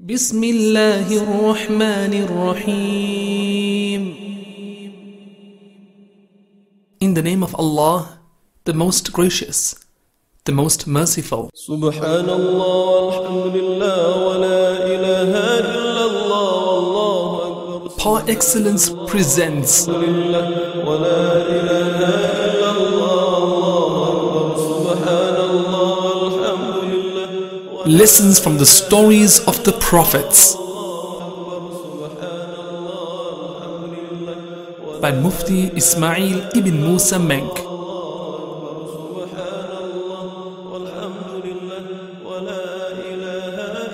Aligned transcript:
بسم 0.00 0.44
الله 0.44 1.06
الرحمن 1.22 2.14
الرحيم 2.24 4.02
In 7.02 7.14
the 7.14 7.22
name 7.22 7.42
of 7.42 7.54
Allah, 7.54 8.18
the 8.64 8.72
most 8.74 9.12
gracious, 9.12 9.74
the 10.44 10.52
most 10.52 10.86
merciful. 10.86 11.50
سبحان 11.54 12.28
الله 12.30 12.76
والحمد 13.04 13.56
لله 13.56 14.26
ولا 14.26 14.62
إله 14.94 15.30
إلا 15.60 16.04
الله 16.10 16.52
والله 16.66 17.30
أكبر 17.46 17.90
Par 18.00 18.24
excellence 18.28 18.88
presents 19.12 19.88
لله 19.88 20.48
ولا 20.88 21.36
إله 21.44 21.96
إلا 22.00 22.33
lessons 27.87 28.39
from 28.39 28.57
the 28.57 28.65
stories 28.65 29.39
of 29.47 29.63
the 29.63 29.71
prophets 29.73 30.55
by 35.01 35.11
Mufti 35.11 35.69
Ismail 35.75 36.49
ibn 36.57 36.81
Musa 36.81 37.19
Menk. 37.19 37.53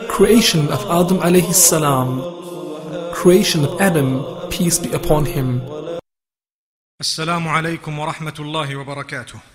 Creation 0.07 0.69
of 0.69 0.79
Adam 0.89 1.19
alayhi 1.19 1.53
salam. 1.53 2.21
Creation 3.13 3.65
of 3.65 3.81
Adam, 3.81 4.23
peace 4.49 4.79
be 4.79 4.89
upon 4.93 5.25
him. 5.25 5.59
Assalamu 7.01 7.47
wa 7.97 8.13
rahmatullahi 8.13 8.77
wa 8.77 8.95
barakatuh. 8.95 9.50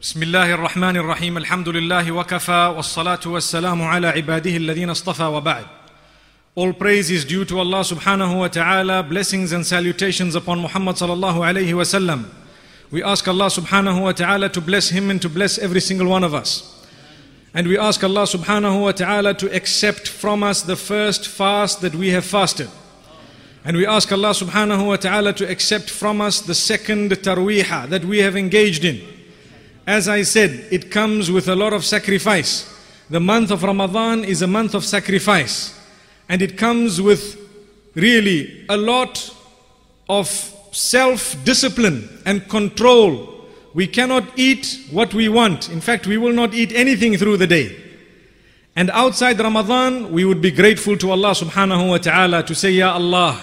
بسم 0.00 0.22
الله 0.22 0.54
الرحمن 0.54 0.96
الرحيم 0.96 1.36
الحمد 1.36 1.68
لله 1.68 2.12
وكفى 2.12 2.74
والصلاة 2.76 3.20
والسلام 3.26 3.82
على 3.82 4.06
عباده 4.06 4.56
الذين 4.56 4.90
اصطفى 4.90 5.22
وبعد. 5.22 5.64
All 6.54 6.72
praise 6.72 7.10
is 7.10 7.24
due 7.24 7.44
to 7.44 7.58
Allah 7.58 7.80
subhanahu 7.80 8.38
wa 8.38 8.48
ta'ala, 8.48 9.02
blessings 9.02 9.52
and 9.52 9.64
salutations 9.64 10.34
upon 10.34 10.60
Muhammad 10.60 10.96
sallallahu 10.96 11.38
alayhi 11.38 11.72
wa 11.72 11.82
sallam. 11.82 12.24
We 12.90 13.02
ask 13.02 13.26
Allah 13.26 13.46
subhanahu 13.46 14.02
wa 14.02 14.12
ta'ala 14.12 14.48
to 14.50 14.60
bless 14.60 14.90
him 14.90 15.08
and 15.08 15.22
to 15.22 15.30
bless 15.30 15.58
every 15.58 15.80
single 15.80 16.08
one 16.08 16.24
of 16.24 16.34
us. 16.34 16.84
And 17.54 17.68
we 17.68 17.78
ask 17.78 18.04
Allah 18.04 18.24
subhanahu 18.24 18.82
wa 18.82 18.92
ta'ala 18.92 19.34
to 19.34 19.54
accept 19.54 20.08
from 20.08 20.42
us 20.42 20.62
the 20.62 20.76
first 20.76 21.28
fast 21.28 21.80
that 21.80 21.94
we 21.94 22.10
have 22.10 22.24
fasted. 22.24 22.68
And 23.64 23.76
we 23.76 23.86
ask 23.86 24.10
Allah 24.10 24.30
subhanahu 24.30 24.86
wa 24.88 24.96
ta'ala 24.96 25.32
to 25.34 25.48
accept 25.48 25.88
from 25.88 26.20
us 26.20 26.40
the 26.40 26.54
second 26.54 27.12
tarweeha 27.12 27.88
that 27.88 28.04
we 28.04 28.18
have 28.18 28.36
engaged 28.36 28.84
in. 28.84 29.00
As 29.87 30.09
I 30.09 30.23
said, 30.23 30.65
it 30.69 30.91
comes 30.91 31.31
with 31.31 31.47
a 31.47 31.55
lot 31.55 31.71
of 31.71 31.85
sacrifice. 31.85 32.69
The 33.09 33.21
month 33.21 33.51
of 33.51 33.63
Ramadan 33.63 34.25
is 34.25 34.41
a 34.41 34.47
month 34.47 34.75
of 34.75 34.83
sacrifice. 34.83 35.79
And 36.27 36.41
it 36.41 36.57
comes 36.57 37.01
with 37.01 37.39
really 37.95 38.65
a 38.67 38.75
lot 38.75 39.33
of 40.09 40.27
self 40.73 41.41
discipline 41.45 42.21
and 42.25 42.49
control. 42.49 43.45
We 43.73 43.87
cannot 43.87 44.25
eat 44.37 44.77
what 44.91 45.13
we 45.13 45.29
want. 45.29 45.69
In 45.69 45.79
fact, 45.79 46.05
we 46.05 46.17
will 46.17 46.33
not 46.33 46.53
eat 46.53 46.73
anything 46.73 47.15
through 47.15 47.37
the 47.37 47.47
day. 47.47 47.73
And 48.75 48.91
outside 48.91 49.39
Ramadan, 49.39 50.11
we 50.11 50.25
would 50.25 50.41
be 50.41 50.51
grateful 50.51 50.97
to 50.97 51.11
Allah 51.11 51.31
subhanahu 51.31 51.89
wa 51.89 51.97
ta'ala 51.97 52.43
to 52.43 52.53
say, 52.53 52.71
Ya 52.71 52.93
Allah, 52.93 53.41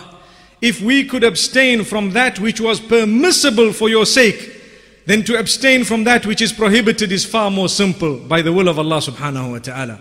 if 0.60 0.82
we 0.82 1.04
could 1.04 1.24
abstain 1.24 1.84
from 1.84 2.10
that 2.10 2.38
which 2.38 2.60
was 2.60 2.80
permissible 2.80 3.72
for 3.72 3.88
your 3.88 4.04
sake, 4.04 4.60
then 5.06 5.22
to 5.24 5.38
abstain 5.38 5.84
from 5.84 6.04
that 6.04 6.24
which 6.26 6.40
is 6.40 6.52
prohibited 6.52 7.12
is 7.12 7.24
far 7.24 7.50
more 7.50 7.68
simple 7.68 8.16
by 8.18 8.40
the 8.42 8.52
will 8.52 8.68
of 8.68 8.78
Allah 8.78 8.98
subhanahu 8.98 9.52
wa 9.52 9.58
ta'ala. 9.58 10.00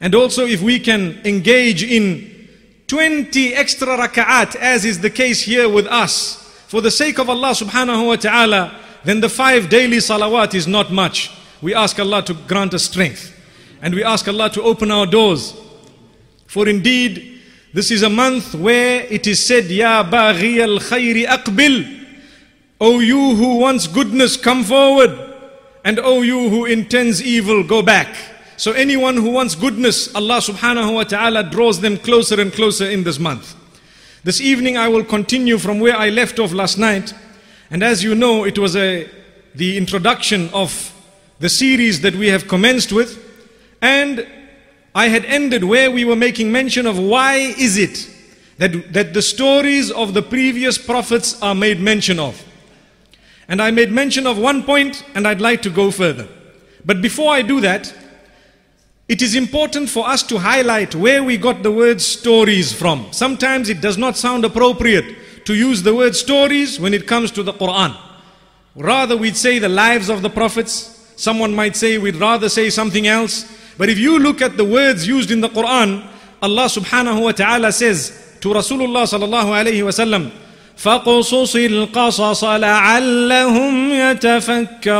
And 0.00 0.14
also 0.14 0.46
if 0.46 0.60
we 0.60 0.78
can 0.78 1.20
engage 1.24 1.82
in 1.82 2.48
20 2.86 3.54
extra 3.54 3.96
raka'at 3.96 4.56
as 4.56 4.84
is 4.84 5.00
the 5.00 5.10
case 5.10 5.42
here 5.42 5.68
with 5.68 5.86
us, 5.86 6.44
for 6.68 6.82
the 6.82 6.90
sake 6.90 7.18
of 7.18 7.30
Allah 7.30 7.50
subhanahu 7.52 8.06
wa 8.08 8.16
ta'ala, 8.16 8.78
then 9.04 9.20
the 9.20 9.28
five 9.28 9.70
daily 9.70 9.96
salawat 9.98 10.54
is 10.54 10.66
not 10.66 10.92
much. 10.92 11.30
We 11.62 11.74
ask 11.74 11.98
Allah 11.98 12.22
to 12.24 12.34
grant 12.34 12.74
us 12.74 12.84
strength. 12.84 13.34
And 13.80 13.94
we 13.94 14.04
ask 14.04 14.28
Allah 14.28 14.50
to 14.50 14.62
open 14.62 14.90
our 14.90 15.06
doors. 15.06 15.54
For 16.46 16.68
indeed, 16.68 17.40
this 17.72 17.90
is 17.90 18.02
a 18.02 18.10
month 18.10 18.54
where 18.54 19.06
it 19.08 19.26
is 19.26 19.44
said, 19.44 19.66
Ya 19.66 20.04
baghi 20.04 20.60
al 20.60 20.78
khayri 20.78 21.26
aqbil. 21.26 21.97
O 22.80 23.00
you 23.00 23.34
who 23.34 23.56
wants 23.56 23.86
goodness, 23.86 24.36
come 24.36 24.62
forward. 24.62 25.10
And 25.84 25.98
O 25.98 26.22
you 26.22 26.48
who 26.48 26.64
intends 26.64 27.22
evil, 27.22 27.64
go 27.64 27.82
back. 27.82 28.14
So 28.56 28.72
anyone 28.72 29.16
who 29.16 29.30
wants 29.30 29.54
goodness, 29.54 30.14
Allah 30.14 30.38
subhanahu 30.38 30.94
wa 30.94 31.04
ta'ala 31.04 31.44
draws 31.44 31.80
them 31.80 31.96
closer 31.96 32.40
and 32.40 32.52
closer 32.52 32.90
in 32.90 33.04
this 33.04 33.18
month. 33.18 33.54
This 34.24 34.40
evening 34.40 34.76
I 34.76 34.88
will 34.88 35.04
continue 35.04 35.58
from 35.58 35.80
where 35.80 35.96
I 35.96 36.10
left 36.10 36.38
off 36.38 36.52
last 36.52 36.78
night. 36.78 37.14
And 37.70 37.82
as 37.82 38.02
you 38.02 38.14
know, 38.14 38.44
it 38.44 38.58
was 38.58 38.76
a, 38.76 39.08
the 39.54 39.76
introduction 39.76 40.48
of 40.50 40.92
the 41.38 41.48
series 41.48 42.00
that 42.02 42.14
we 42.14 42.28
have 42.28 42.48
commenced 42.48 42.92
with. 42.92 43.24
And 43.80 44.26
I 44.94 45.08
had 45.08 45.24
ended 45.24 45.64
where 45.64 45.90
we 45.90 46.04
were 46.04 46.16
making 46.16 46.50
mention 46.50 46.86
of 46.86 46.98
why 46.98 47.34
is 47.36 47.76
it 47.76 48.10
that, 48.58 48.92
that 48.92 49.14
the 49.14 49.22
stories 49.22 49.90
of 49.90 50.14
the 50.14 50.22
previous 50.22 50.78
prophets 50.78 51.40
are 51.40 51.54
made 51.54 51.80
mention 51.80 52.18
of. 52.18 52.44
And 53.48 53.62
I 53.62 53.70
made 53.70 53.90
mention 53.90 54.26
of 54.26 54.38
one 54.38 54.62
point 54.62 55.04
and 55.14 55.26
I'd 55.26 55.40
like 55.40 55.62
to 55.62 55.70
go 55.70 55.90
further. 55.90 56.28
But 56.84 57.00
before 57.00 57.32
I 57.32 57.42
do 57.42 57.60
that, 57.62 57.92
it 59.08 59.22
is 59.22 59.34
important 59.34 59.88
for 59.88 60.06
us 60.06 60.22
to 60.24 60.38
highlight 60.38 60.94
where 60.94 61.24
we 61.24 61.38
got 61.38 61.62
the 61.62 61.72
word 61.72 62.00
stories 62.02 62.74
from. 62.74 63.10
Sometimes 63.10 63.70
it 63.70 63.80
does 63.80 63.96
not 63.96 64.18
sound 64.18 64.44
appropriate 64.44 65.46
to 65.46 65.54
use 65.54 65.82
the 65.82 65.94
word 65.94 66.14
stories 66.14 66.78
when 66.78 66.92
it 66.92 67.06
comes 67.06 67.30
to 67.30 67.42
the 67.42 67.54
Quran. 67.54 67.96
Rather, 68.76 69.16
we'd 69.16 69.36
say 69.36 69.58
the 69.58 69.68
lives 69.68 70.10
of 70.10 70.20
the 70.20 70.28
prophets. 70.28 71.12
Someone 71.16 71.54
might 71.54 71.74
say 71.74 71.96
we'd 71.96 72.16
rather 72.16 72.50
say 72.50 72.68
something 72.68 73.06
else. 73.06 73.50
But 73.78 73.88
if 73.88 73.98
you 73.98 74.18
look 74.18 74.42
at 74.42 74.58
the 74.58 74.64
words 74.64 75.08
used 75.08 75.30
in 75.30 75.40
the 75.40 75.48
Quran, 75.48 76.06
Allah 76.42 76.66
subhanahu 76.66 77.22
wa 77.22 77.32
ta'ala 77.32 77.72
says 77.72 78.36
to 78.40 78.50
Rasulullah 78.50 79.04
sallallahu 79.04 79.56
alayhi 79.56 79.82
wa 79.82 79.90
sallam, 79.90 80.32
فَقُصُصِ 80.78 81.56
الْقَصَصَ 81.56 82.44
لَعَلَّهُمْ 82.44 83.90
يَتَفَكَّرُونَ 83.90 84.98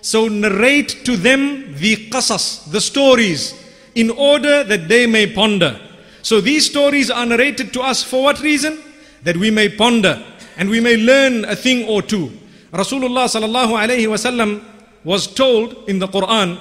So 0.00 0.28
narrate 0.28 1.04
to 1.04 1.16
them 1.16 1.74
the 1.74 1.96
qasas, 2.08 2.70
the 2.70 2.80
stories, 2.80 3.54
in 3.96 4.10
order 4.10 4.62
that 4.62 4.86
they 4.86 5.06
may 5.08 5.26
ponder. 5.26 5.80
So 6.22 6.40
these 6.40 6.66
stories 6.66 7.10
are 7.10 7.26
narrated 7.26 7.72
to 7.72 7.80
us 7.82 8.04
for 8.04 8.22
what 8.22 8.40
reason? 8.40 8.78
That 9.24 9.36
we 9.36 9.50
may 9.50 9.68
ponder 9.68 10.22
and 10.56 10.70
we 10.70 10.78
may 10.80 10.96
learn 10.96 11.44
a 11.44 11.56
thing 11.56 11.88
or 11.88 12.02
two. 12.02 12.30
Rasulullah 12.72 13.26
sallallahu 13.26 13.74
alayhi 13.74 14.06
wasallam 14.06 14.62
was 15.02 15.26
told 15.26 15.88
in 15.88 15.98
the 15.98 16.06
Quran, 16.06 16.56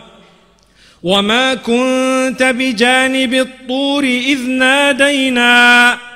وَمَا 1.04 1.56
كُنْتَ 1.62 2.42
بِجَانِبِ 2.42 3.34
الطُّورِ 3.46 4.04
إِذْ 4.04 4.42
نَادَيْنَا 4.58 6.15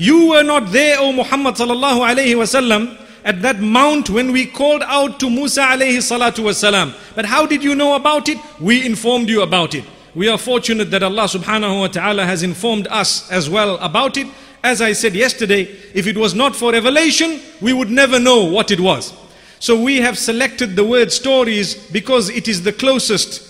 You 0.00 0.28
were 0.28 0.44
not 0.44 0.70
there, 0.70 0.96
O 1.00 1.12
Muhammad 1.12 1.56
sallallahu 1.56 2.08
alayhi 2.08 2.36
wasallam, 2.36 2.96
at 3.24 3.42
that 3.42 3.58
mount 3.58 4.08
when 4.08 4.30
we 4.30 4.46
called 4.46 4.84
out 4.84 5.18
to 5.18 5.28
Musa 5.28 5.62
alayhi 5.62 5.98
salatu. 5.98 6.94
But 7.16 7.24
how 7.24 7.46
did 7.46 7.64
you 7.64 7.74
know 7.74 7.96
about 7.96 8.28
it? 8.28 8.38
We 8.60 8.86
informed 8.86 9.28
you 9.28 9.42
about 9.42 9.74
it. 9.74 9.82
We 10.14 10.28
are 10.28 10.38
fortunate 10.38 10.92
that 10.92 11.02
Allah 11.02 11.24
subhanahu 11.24 11.80
wa 11.80 11.88
ta'ala 11.88 12.24
has 12.24 12.44
informed 12.44 12.86
us 12.86 13.28
as 13.32 13.50
well 13.50 13.76
about 13.78 14.16
it. 14.16 14.28
As 14.62 14.80
I 14.80 14.92
said 14.92 15.16
yesterday, 15.16 15.62
if 15.94 16.06
it 16.06 16.16
was 16.16 16.32
not 16.32 16.54
for 16.54 16.70
revelation, 16.70 17.40
we 17.60 17.72
would 17.72 17.90
never 17.90 18.20
know 18.20 18.44
what 18.44 18.70
it 18.70 18.78
was. 18.78 19.12
So 19.58 19.82
we 19.82 19.96
have 19.96 20.16
selected 20.16 20.76
the 20.76 20.84
word 20.84 21.10
stories 21.10 21.74
because 21.90 22.30
it 22.30 22.46
is 22.46 22.62
the 22.62 22.72
closest. 22.72 23.42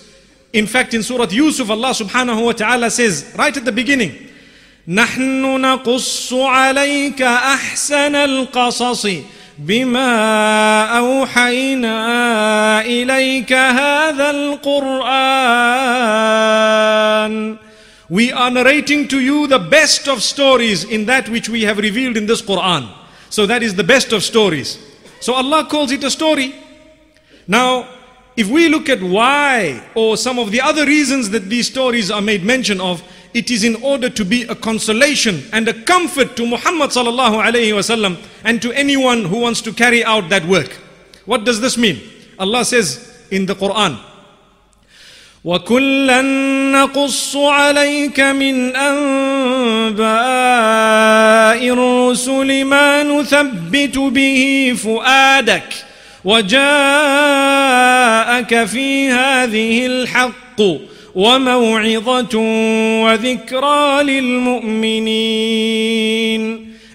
In 0.54 0.66
fact, 0.66 0.94
in 0.94 1.02
Surah 1.02 1.28
Yusuf, 1.28 1.68
Allah 1.68 1.90
subhanahu 1.90 2.42
wa 2.42 2.52
ta'ala 2.52 2.90
says, 2.90 3.34
right 3.36 3.54
at 3.54 3.66
the 3.66 3.72
beginning, 3.72 4.27
نحن 4.88 5.60
نقص 5.60 6.32
عليك 6.32 7.22
أحسن 7.22 8.14
القصص 8.14 9.08
بما 9.58 10.84
أوحينا 10.98 12.00
إليك 12.80 13.52
هذا 13.52 14.30
القرآن 14.30 14.88
We 18.08 18.32
are 18.32 18.50
narrating 18.50 19.06
to 19.08 19.20
you 19.20 19.46
the 19.46 19.58
best 19.58 20.08
of 20.08 20.22
stories 20.22 20.84
in 20.84 21.04
that 21.04 21.28
which 21.28 21.50
we 21.50 21.64
have 21.64 21.76
revealed 21.76 22.16
in 22.16 22.24
this 22.24 22.40
Quran. 22.40 22.88
So 23.28 23.44
that 23.44 23.62
is 23.62 23.74
the 23.74 23.84
best 23.84 24.14
of 24.14 24.22
stories. 24.22 24.78
So 25.20 25.34
Allah 25.34 25.66
calls 25.68 25.92
it 25.92 26.02
a 26.02 26.10
story. 26.10 26.54
Now, 27.46 27.86
if 28.38 28.48
we 28.48 28.70
look 28.70 28.88
at 28.88 29.02
why 29.02 29.82
or 29.94 30.16
some 30.16 30.38
of 30.38 30.50
the 30.50 30.62
other 30.62 30.86
reasons 30.86 31.28
that 31.30 31.50
these 31.50 31.66
stories 31.66 32.10
are 32.10 32.22
made 32.22 32.42
mention 32.42 32.80
of, 32.80 33.02
it 33.33 33.49
is 33.49 33.63
in 33.63 33.75
order 33.83 34.09
to 34.09 34.23
be 34.25 34.43
a 34.43 34.55
consolation 34.55 35.43
and 35.51 35.67
a 35.67 35.73
comfort 35.83 36.35
to 36.35 36.45
Muhammad 36.45 36.91
sallallahu 36.91 37.43
alayhi 37.43 37.73
wasallam 37.73 38.17
and 38.43 38.61
to 38.61 38.71
anyone 38.73 39.25
who 39.25 39.39
wants 39.39 39.61
to 39.61 39.73
carry 39.73 40.03
out 40.03 40.29
that 40.29 40.45
work. 40.45 40.77
What 41.25 41.43
does 41.45 41.59
this 41.61 41.77
mean? 41.77 42.01
Allah 42.37 42.65
says 42.65 43.25
in 43.31 43.45
the 43.45 43.55
Quran, 43.55 43.97
وكلا 45.43 46.21
نقص 46.71 47.35
عليك 47.35 48.19
من 48.19 48.75
انباء 48.75 50.03
الرسل 51.69 52.63
ما 52.65 53.03
نثبت 53.03 53.97
به 53.97 54.73
فؤادك 54.83 55.73
وجاءك 56.25 56.63
في 58.65 59.09
هذه 59.11 59.85
الحق 59.85 60.61
وموعظه 61.15 62.37
وذكرى 63.03 64.03
للمؤمنين 64.03 65.63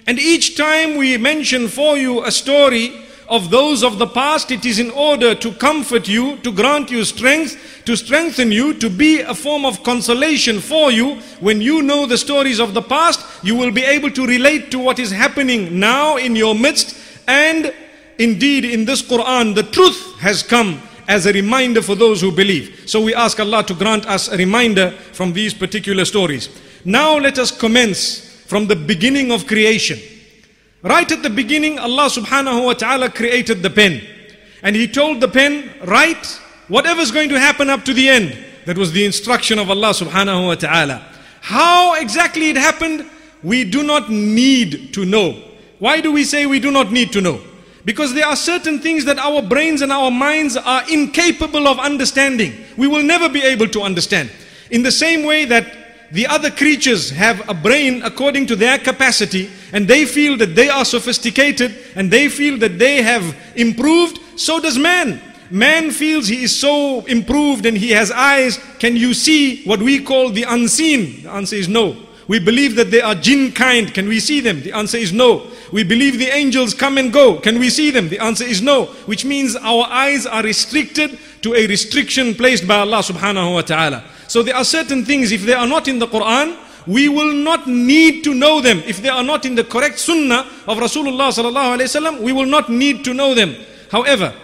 And 0.07 0.17
each 0.17 0.55
time 0.55 0.97
we 0.97 1.17
mention 1.17 1.67
for 1.67 1.95
you 1.95 2.23
a 2.25 2.31
story 2.31 2.91
of 3.29 3.51
those 3.51 3.83
of 3.83 3.99
the 3.99 4.07
past, 4.07 4.49
it 4.49 4.65
is 4.65 4.79
in 4.79 4.89
order 4.89 5.35
to 5.35 5.51
comfort 5.53 6.07
you, 6.07 6.37
to 6.37 6.51
grant 6.51 6.89
you 6.89 7.05
strength, 7.05 7.83
to 7.85 7.95
strengthen 7.95 8.51
you, 8.51 8.73
to 8.73 8.89
be 8.89 9.21
a 9.21 9.35
form 9.35 9.65
of 9.65 9.83
consolation 9.83 10.59
for 10.59 10.91
you. 10.91 11.15
When 11.39 11.61
you 11.61 11.83
know 11.83 12.07
the 12.07 12.17
stories 12.17 12.59
of 12.59 12.73
the 12.73 12.81
past, 12.81 13.23
you 13.43 13.55
will 13.55 13.71
be 13.71 13.83
able 13.83 14.09
to 14.11 14.25
relate 14.25 14.71
to 14.71 14.79
what 14.79 14.97
is 14.97 15.11
happening 15.11 15.79
now 15.79 16.17
in 16.17 16.35
your 16.35 16.55
midst. 16.55 16.97
And 17.27 17.71
indeed, 18.17 18.65
in 18.65 18.85
this 18.85 19.03
Quran, 19.03 19.53
the 19.53 19.63
truth 19.63 20.17
has 20.19 20.41
come 20.41 20.81
as 21.08 21.26
a 21.26 21.32
reminder 21.32 21.82
for 21.82 21.94
those 21.94 22.20
who 22.20 22.32
believe. 22.32 22.84
So 22.86 23.02
we 23.02 23.14
ask 23.14 23.38
Allah 23.40 23.64
to 23.64 23.74
grant 23.74 24.06
us 24.06 24.28
a 24.28 24.36
reminder 24.36 24.90
from 25.12 25.32
these 25.32 25.54
particular 25.54 26.04
stories. 26.04 26.48
Now 26.84 27.18
let 27.18 27.38
us 27.38 27.50
commence 27.50 28.42
from 28.46 28.66
the 28.66 28.76
beginning 28.76 29.32
of 29.32 29.46
creation. 29.46 29.98
Right 30.82 31.10
at 31.10 31.22
the 31.22 31.30
beginning, 31.30 31.78
Allah 31.78 32.10
subhanahu 32.10 32.66
wa 32.66 32.74
ta'ala 32.74 33.10
created 33.10 33.62
the 33.62 33.70
pen. 33.70 34.02
And 34.62 34.76
He 34.76 34.86
told 34.86 35.20
the 35.20 35.28
pen, 35.28 35.70
write 35.84 36.26
whatever's 36.68 37.10
going 37.10 37.30
to 37.30 37.38
happen 37.38 37.70
up 37.70 37.84
to 37.86 37.94
the 37.94 38.08
end. 38.08 38.36
That 38.66 38.78
was 38.78 38.92
the 38.92 39.04
instruction 39.04 39.58
of 39.58 39.70
Allah 39.70 39.90
subhanahu 39.90 40.46
wa 40.46 40.54
ta'ala. 40.54 41.02
How 41.40 41.94
exactly 41.94 42.50
it 42.50 42.56
happened, 42.56 43.08
we 43.42 43.64
do 43.64 43.82
not 43.82 44.10
need 44.10 44.94
to 44.94 45.04
know. 45.04 45.42
Why 45.78 46.00
do 46.00 46.12
we 46.12 46.24
say 46.24 46.46
we 46.46 46.60
do 46.60 46.70
not 46.70 46.92
need 46.92 47.12
to 47.12 47.20
know? 47.20 47.40
Because 47.84 48.14
there 48.14 48.26
are 48.26 48.36
certain 48.36 48.80
things 48.80 49.04
that 49.04 49.18
our 49.18 49.42
brains 49.42 49.82
and 49.82 49.92
our 49.92 50.10
minds 50.10 50.56
are 50.56 50.82
incapable 50.90 51.68
of 51.68 51.78
understanding. 51.78 52.64
We 52.76 52.86
will 52.86 53.02
never 53.02 53.28
be 53.28 53.42
able 53.42 53.68
to 53.68 53.82
understand. 53.82 54.30
In 54.70 54.82
the 54.82 54.92
same 54.92 55.26
way 55.26 55.44
that 55.44 55.84
the 56.10 56.26
other 56.26 56.50
creatures 56.50 57.10
have 57.10 57.46
a 57.48 57.54
brain 57.54 58.02
according 58.02 58.46
to 58.46 58.56
their 58.56 58.78
capacity 58.78 59.50
and 59.72 59.86
they 59.86 60.04
feel 60.06 60.36
that 60.38 60.54
they 60.54 60.68
are 60.68 60.84
sophisticated 60.84 61.76
and 61.96 62.10
they 62.10 62.28
feel 62.28 62.56
that 62.58 62.78
they 62.78 63.02
have 63.02 63.36
improved, 63.56 64.18
so 64.36 64.60
does 64.60 64.78
man. 64.78 65.20
Man 65.50 65.90
feels 65.90 66.26
he 66.26 66.44
is 66.44 66.58
so 66.58 67.04
improved 67.06 67.66
and 67.66 67.76
he 67.76 67.90
has 67.90 68.10
eyes. 68.10 68.58
Can 68.78 68.96
you 68.96 69.12
see 69.12 69.62
what 69.64 69.80
we 69.80 70.02
call 70.02 70.30
the 70.30 70.44
unseen? 70.44 71.22
The 71.24 71.30
answer 71.30 71.56
is 71.56 71.68
no. 71.68 71.96
We 72.26 72.38
believe 72.38 72.76
that 72.76 72.90
they 72.90 73.02
are 73.02 73.14
jinn 73.14 73.52
kind. 73.52 73.92
Can 73.92 74.08
we 74.08 74.18
see 74.18 74.40
them? 74.40 74.62
The 74.62 74.72
answer 74.72 74.96
is 74.96 75.12
no. 75.12 75.46
We 75.72 75.84
believe 75.84 76.18
the 76.18 76.28
angels 76.28 76.72
come 76.72 76.96
and 76.96 77.12
go. 77.12 77.38
Can 77.38 77.58
we 77.58 77.68
see 77.68 77.90
them? 77.90 78.08
The 78.08 78.18
answer 78.18 78.44
is 78.44 78.62
no. 78.62 78.86
Which 79.06 79.24
means 79.24 79.56
our 79.56 79.84
eyes 79.84 80.24
are 80.26 80.42
restricted 80.42 81.18
to 81.42 81.54
a 81.54 81.66
restriction 81.66 82.34
placed 82.34 82.66
by 82.66 82.78
Allah 82.78 82.98
subhanahu 82.98 83.54
wa 83.54 83.60
ta'ala. 83.60 84.04
So 84.28 84.42
there 84.42 84.56
are 84.56 84.64
certain 84.64 85.04
things, 85.04 85.32
if 85.32 85.42
they 85.42 85.52
are 85.52 85.66
not 85.66 85.86
in 85.86 85.98
the 85.98 86.06
Quran, 86.06 86.56
we 86.86 87.08
will 87.08 87.32
not 87.32 87.66
need 87.66 88.24
to 88.24 88.34
know 88.34 88.60
them. 88.60 88.78
If 88.86 89.02
they 89.02 89.08
are 89.08 89.22
not 89.22 89.44
in 89.44 89.54
the 89.54 89.64
correct 89.64 89.98
sunnah 89.98 90.46
of 90.66 90.78
Rasulullah 90.78 91.28
sallallahu 91.28 91.78
alaihi 91.78 91.88
wasallam, 91.88 92.20
we 92.20 92.32
will 92.32 92.46
not 92.46 92.70
need 92.70 93.04
to 93.04 93.14
know 93.14 93.34
them. 93.34 93.54
However, 93.90 94.34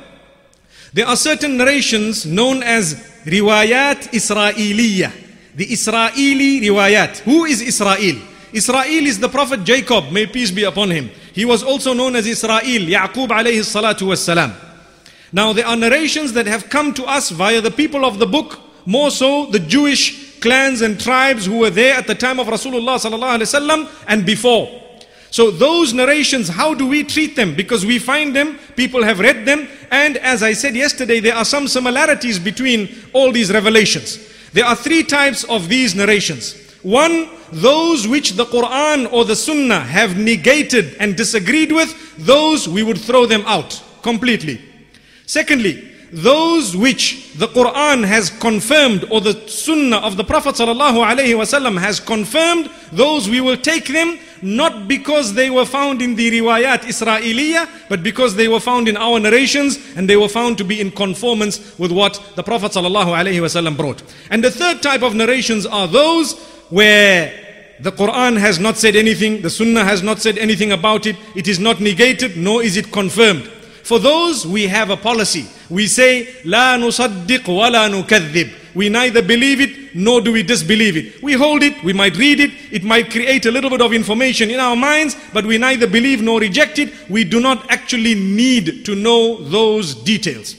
there 0.92 1.06
are 1.06 1.16
certain 1.16 1.56
narrations 1.56 2.26
known 2.26 2.62
as 2.62 2.94
riwayat 3.24 4.10
Israeliyah. 4.10 5.29
The 5.60 5.70
Israeli 5.74 6.62
riwayat. 6.62 7.18
Who 7.18 7.44
is 7.44 7.60
Israel? 7.60 8.16
Israel 8.50 9.06
is 9.06 9.18
the 9.20 9.28
Prophet 9.28 9.62
Jacob, 9.62 10.10
may 10.10 10.24
peace 10.24 10.50
be 10.50 10.64
upon 10.64 10.88
him. 10.88 11.10
He 11.34 11.44
was 11.44 11.62
also 11.62 11.92
known 11.92 12.16
as 12.16 12.26
Israel, 12.26 12.62
Yaqub 12.62 13.28
alayhi 13.28 13.60
salatu 13.60 14.06
was 14.06 14.24
salam. 14.24 14.54
Now 15.30 15.52
there 15.52 15.66
are 15.66 15.76
narrations 15.76 16.32
that 16.32 16.46
have 16.46 16.70
come 16.70 16.94
to 16.94 17.04
us 17.04 17.28
via 17.28 17.60
the 17.60 17.70
people 17.70 18.06
of 18.06 18.18
the 18.18 18.26
book 18.26 18.58
more 18.86 19.10
so 19.10 19.50
the 19.50 19.58
Jewish 19.58 20.40
clans 20.40 20.80
and 20.80 20.98
tribes 20.98 21.44
who 21.44 21.58
were 21.58 21.68
there 21.68 21.94
at 21.94 22.06
the 22.06 22.14
time 22.14 22.40
of 22.40 22.46
Rasulullah 22.46 22.96
sallallahu 22.96 23.40
alaihi 23.40 23.52
wasallam 23.52 24.04
and 24.08 24.24
before. 24.24 24.66
So 25.30 25.50
those 25.50 25.92
narrations, 25.92 26.48
how 26.48 26.72
do 26.72 26.86
we 26.86 27.04
treat 27.04 27.36
them? 27.36 27.54
Because 27.54 27.84
we 27.84 27.98
find 27.98 28.34
them, 28.34 28.58
people 28.76 29.02
have 29.02 29.20
read 29.20 29.44
them, 29.44 29.68
and 29.90 30.16
as 30.16 30.42
I 30.42 30.54
said 30.54 30.74
yesterday, 30.74 31.20
there 31.20 31.34
are 31.34 31.44
some 31.44 31.68
similarities 31.68 32.38
between 32.38 32.88
all 33.12 33.30
these 33.30 33.52
revelations. 33.52 34.30
There 34.52 34.64
are 34.64 34.76
three 34.76 35.02
types 35.02 35.44
of 35.44 35.68
these 35.68 35.94
narrations. 35.94 36.54
One, 36.82 37.28
those 37.52 38.08
which 38.08 38.32
the 38.32 38.46
Quran 38.46 39.12
or 39.12 39.24
the 39.24 39.36
Sunnah 39.36 39.80
have 39.80 40.16
negated 40.16 40.96
and 40.98 41.16
disagreed 41.16 41.72
with, 41.72 42.16
those 42.18 42.68
we 42.68 42.82
would 42.82 42.98
throw 42.98 43.26
them 43.26 43.42
out 43.46 43.82
completely. 44.02 44.60
Secondly, 45.26 45.86
those 46.12 46.76
which 46.76 47.34
the 47.34 47.46
Quran 47.48 48.04
has 48.04 48.30
confirmed 48.30 49.04
or 49.10 49.20
the 49.20 49.46
Sunnah 49.48 49.98
of 49.98 50.16
the 50.16 50.24
Prophet 50.24 50.56
ﷺ 50.56 51.80
has 51.80 52.00
confirmed, 52.00 52.70
those 52.90 53.28
we 53.28 53.40
will 53.40 53.56
take 53.56 53.86
them 53.86 54.18
not 54.42 54.88
because 54.88 55.34
they 55.34 55.50
were 55.50 55.64
found 55.64 56.02
in 56.02 56.14
the 56.14 56.30
riwayat 56.30 56.80
Israeliyah, 56.80 57.88
but 57.88 58.02
because 58.02 58.34
they 58.36 58.48
were 58.48 58.60
found 58.60 58.88
in 58.88 58.96
our 58.96 59.20
narrations 59.20 59.78
and 59.96 60.08
they 60.08 60.16
were 60.16 60.28
found 60.28 60.58
to 60.58 60.64
be 60.64 60.80
in 60.80 60.90
conformance 60.90 61.78
with 61.78 61.92
what 61.92 62.22
the 62.36 62.42
Prophet 62.42 62.72
ﷺ 62.72 63.76
brought. 63.76 64.02
And 64.30 64.42
the 64.42 64.50
third 64.50 64.82
type 64.82 65.02
of 65.02 65.14
narrations 65.14 65.66
are 65.66 65.86
those 65.86 66.38
where 66.70 67.32
the 67.80 67.92
Quran 67.92 68.38
has 68.38 68.58
not 68.58 68.76
said 68.76 68.94
anything, 68.96 69.42
the 69.42 69.50
Sunnah 69.50 69.84
has 69.84 70.02
not 70.02 70.18
said 70.20 70.38
anything 70.38 70.72
about 70.72 71.06
it, 71.06 71.16
it 71.34 71.48
is 71.48 71.58
not 71.58 71.80
negated, 71.80 72.36
nor 72.36 72.62
is 72.62 72.76
it 72.76 72.92
confirmed. 72.92 73.50
For 73.89 73.99
those, 73.99 74.45
we 74.47 74.67
have 74.67 74.89
a 74.89 74.97
policy. 74.97 75.45
We 75.69 75.87
say, 75.87 76.27
لا 76.43 76.77
نصدق 76.77 77.47
ولا 77.47 77.87
نكذب. 77.89 78.49
We 78.75 78.89
neither 78.89 79.21
believe 79.21 79.61
it 79.61 79.95
nor 79.95 80.19
do 80.19 80.33
we 80.33 80.43
disbelieve 80.43 80.97
it. 80.97 81.23
We 81.23 81.33
hold 81.33 81.63
it, 81.63 81.81
we 81.81 81.93
might 81.93 82.17
read 82.17 82.41
it, 82.41 82.51
it 82.71 82.83
might 82.83 83.09
create 83.09 83.45
a 83.45 83.51
little 83.51 83.69
bit 83.69 83.81
of 83.81 83.93
information 83.93 84.51
in 84.51 84.59
our 84.59 84.75
minds, 84.75 85.15
but 85.31 85.45
we 85.45 85.57
neither 85.57 85.87
believe 85.87 86.21
nor 86.21 86.41
reject 86.41 86.79
it. 86.79 86.93
We 87.09 87.23
do 87.23 87.39
not 87.39 87.71
actually 87.71 88.15
need 88.15 88.85
to 88.85 88.93
know 88.93 89.37
those 89.37 89.95
details. 89.95 90.55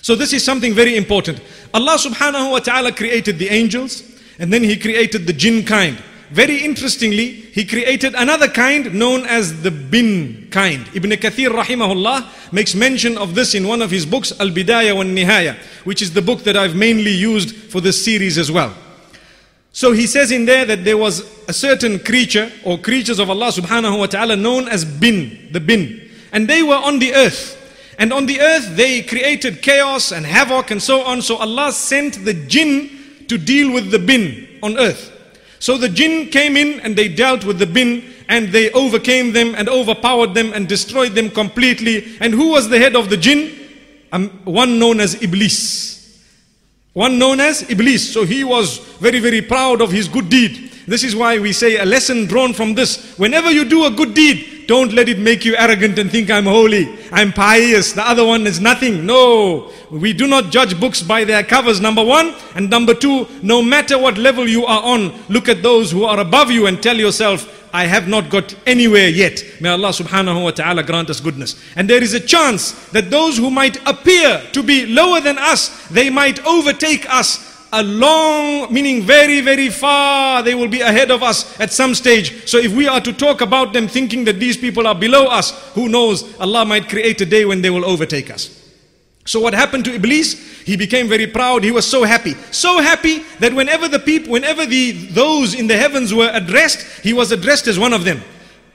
So 0.00 0.14
this 0.14 0.32
is 0.32 0.42
something 0.42 0.72
very 0.72 0.96
important. 0.96 1.40
Allah 1.74 1.96
subhanahu 1.98 2.52
wa 2.52 2.58
ta'ala 2.60 2.92
created 2.92 3.38
the 3.38 3.50
angels 3.50 4.02
and 4.38 4.50
then 4.50 4.64
He 4.64 4.76
created 4.78 5.26
the 5.26 5.32
jinn 5.34 5.64
kind. 5.64 6.02
Very 6.29 6.57
interestingly, 6.63 7.27
he 7.27 7.65
created 7.65 8.13
another 8.15 8.49
kind 8.49 8.93
known 8.93 9.25
as 9.25 9.61
the 9.61 9.71
bin 9.71 10.49
kind. 10.51 10.85
Ibn 10.93 11.11
Kathir 11.11 11.49
rahimahullah 11.49 12.51
makes 12.51 12.75
mention 12.75 13.17
of 13.17 13.33
this 13.33 13.55
in 13.55 13.67
one 13.67 13.81
of 13.81 13.91
his 13.91 14.05
books, 14.05 14.33
Al-Bidayah 14.37 14.95
wa 14.95 15.03
Nihaya, 15.03 15.55
which 15.85 16.01
is 16.01 16.13
the 16.13 16.21
book 16.21 16.43
that 16.43 16.57
I've 16.57 16.75
mainly 16.75 17.11
used 17.11 17.55
for 17.55 17.79
this 17.79 18.03
series 18.03 18.37
as 18.37 18.51
well. 18.51 18.73
So 19.71 19.93
he 19.93 20.07
says 20.07 20.31
in 20.31 20.45
there 20.45 20.65
that 20.65 20.83
there 20.83 20.97
was 20.97 21.21
a 21.47 21.53
certain 21.53 21.99
creature 21.99 22.51
or 22.65 22.77
creatures 22.77 23.19
of 23.19 23.29
Allah 23.29 23.51
subhanahu 23.51 23.99
wa 23.99 24.07
ta'ala 24.07 24.35
known 24.35 24.67
as 24.67 24.83
bin, 24.83 25.49
the 25.51 25.59
bin. 25.59 26.09
And 26.33 26.47
they 26.47 26.63
were 26.63 26.75
on 26.75 26.99
the 26.99 27.13
earth. 27.13 27.53
And 27.99 28.11
on 28.11 28.25
the 28.25 28.41
earth 28.41 28.75
they 28.75 29.01
created 29.01 29.61
chaos 29.61 30.11
and 30.11 30.25
havoc 30.25 30.71
and 30.71 30.81
so 30.81 31.03
on. 31.03 31.21
So 31.21 31.37
Allah 31.37 31.71
sent 31.71 32.25
the 32.25 32.33
jinn 32.33 32.89
to 33.27 33.37
deal 33.37 33.71
with 33.71 33.91
the 33.91 33.99
bin 33.99 34.59
on 34.61 34.77
earth. 34.77 35.16
So 35.59 35.77
the 35.77 35.89
jinn 35.89 36.29
came 36.29 36.55
in 36.55 36.79
and 36.81 36.95
they 36.95 37.07
dealt 37.07 37.43
with 37.43 37.59
the 37.59 37.65
bin 37.65 38.13
and 38.29 38.49
they 38.49 38.71
overcame 38.71 39.33
them 39.33 39.55
and 39.55 39.69
overpowered 39.69 40.33
them 40.33 40.53
and 40.53 40.67
destroyed 40.67 41.13
them 41.13 41.29
completely. 41.29 42.17
And 42.19 42.33
who 42.33 42.51
was 42.51 42.69
the 42.69 42.79
head 42.79 42.95
of 42.95 43.09
the 43.09 43.17
jinn? 43.17 43.53
Um, 44.11 44.29
one 44.45 44.79
known 44.79 44.99
as 44.99 45.21
Iblis. 45.21 45.97
One 46.93 47.19
known 47.19 47.39
as 47.39 47.69
Iblis. 47.69 48.13
So 48.13 48.25
he 48.25 48.43
was 48.43 48.79
very, 48.99 49.19
very 49.19 49.41
proud 49.41 49.81
of 49.81 49.91
his 49.91 50.07
good 50.07 50.29
deed. 50.29 50.71
This 50.87 51.03
is 51.03 51.17
why 51.17 51.37
we 51.37 51.51
say 51.51 51.77
a 51.77 51.85
lesson 51.85 52.27
drawn 52.27 52.53
from 52.53 52.73
this. 52.73 53.17
Whenever 53.17 53.51
you 53.51 53.65
do 53.65 53.85
a 53.85 53.91
good 53.91 54.13
deed, 54.13 54.67
don't 54.67 54.93
let 54.93 55.09
it 55.09 55.19
make 55.19 55.43
you 55.43 55.55
arrogant 55.57 55.99
and 55.99 56.09
think 56.09 56.29
I'm 56.29 56.45
holy, 56.45 56.87
I'm 57.11 57.31
pious, 57.31 57.93
the 57.93 58.07
other 58.07 58.25
one 58.25 58.47
is 58.47 58.59
nothing. 58.59 59.05
No, 59.05 59.71
we 59.89 60.13
do 60.13 60.27
not 60.27 60.51
judge 60.51 60.79
books 60.79 61.01
by 61.01 61.23
their 61.23 61.43
covers, 61.43 61.79
number 61.79 62.03
one. 62.03 62.33
And 62.55 62.69
number 62.69 62.93
two, 62.93 63.27
no 63.41 63.61
matter 63.61 63.97
what 63.97 64.17
level 64.17 64.47
you 64.47 64.65
are 64.65 64.81
on, 64.83 65.13
look 65.29 65.47
at 65.49 65.63
those 65.63 65.91
who 65.91 66.03
are 66.05 66.19
above 66.19 66.51
you 66.51 66.67
and 66.67 66.81
tell 66.81 66.97
yourself, 66.97 67.53
I 67.73 67.85
have 67.85 68.07
not 68.07 68.29
got 68.29 68.55
anywhere 68.65 69.07
yet. 69.07 69.43
May 69.59 69.69
Allah 69.69 69.89
subhanahu 69.89 70.43
wa 70.43 70.51
ta'ala 70.51 70.83
grant 70.83 71.09
us 71.09 71.19
goodness. 71.19 71.61
And 71.75 71.89
there 71.89 72.01
is 72.01 72.13
a 72.13 72.19
chance 72.19 72.71
that 72.89 73.09
those 73.09 73.37
who 73.37 73.49
might 73.49 73.77
appear 73.87 74.41
to 74.53 74.63
be 74.63 74.85
lower 74.85 75.19
than 75.21 75.37
us, 75.37 75.87
they 75.89 76.09
might 76.09 76.45
overtake 76.45 77.05
us 77.09 77.46
a 77.71 77.83
long, 77.83 78.73
meaning 78.73 79.01
very, 79.01 79.41
very 79.41 79.69
far, 79.69 80.41
they 80.43 80.55
will 80.55 80.67
be 80.67 80.81
ahead 80.81 81.11
of 81.11 81.23
us 81.23 81.59
at 81.59 81.71
some 81.71 81.93
stage. 81.95 82.47
So 82.47 82.57
if 82.57 82.73
we 82.73 82.87
are 82.87 83.01
to 83.01 83.13
talk 83.13 83.41
about 83.41 83.73
them 83.73 83.87
thinking 83.87 84.25
that 84.25 84.39
these 84.39 84.57
people 84.57 84.87
are 84.87 84.95
below 84.95 85.27
us, 85.27 85.51
who 85.73 85.89
knows, 85.89 86.37
Allah 86.39 86.65
might 86.65 86.89
create 86.89 87.19
a 87.21 87.25
day 87.25 87.45
when 87.45 87.61
they 87.61 87.69
will 87.69 87.85
overtake 87.85 88.31
us. 88.31 88.53
So 89.25 89.41
what 89.41 89.53
happened 89.53 89.83
to 89.85 89.93
Iblis? 89.93 90.63
He 90.63 90.77
became 90.77 91.09
very 91.09 91.27
proud. 91.27 91.63
He 91.63 91.71
was 91.71 91.85
so 91.85 92.03
happy. 92.03 92.33
So 92.51 92.81
happy 92.81 93.19
that 93.39 93.53
whenever 93.53 93.89
the 93.89 93.99
people, 93.99 94.31
whenever 94.31 94.65
the, 94.65 94.91
those 94.91 95.53
in 95.53 95.67
the 95.67 95.75
heavens 95.75 96.13
were 96.13 96.29
addressed, 96.33 97.03
he 97.03 97.11
was 97.11 97.31
addressed 97.33 97.67
as 97.67 97.77
one 97.77 97.91
of 97.91 98.05
them. 98.05 98.21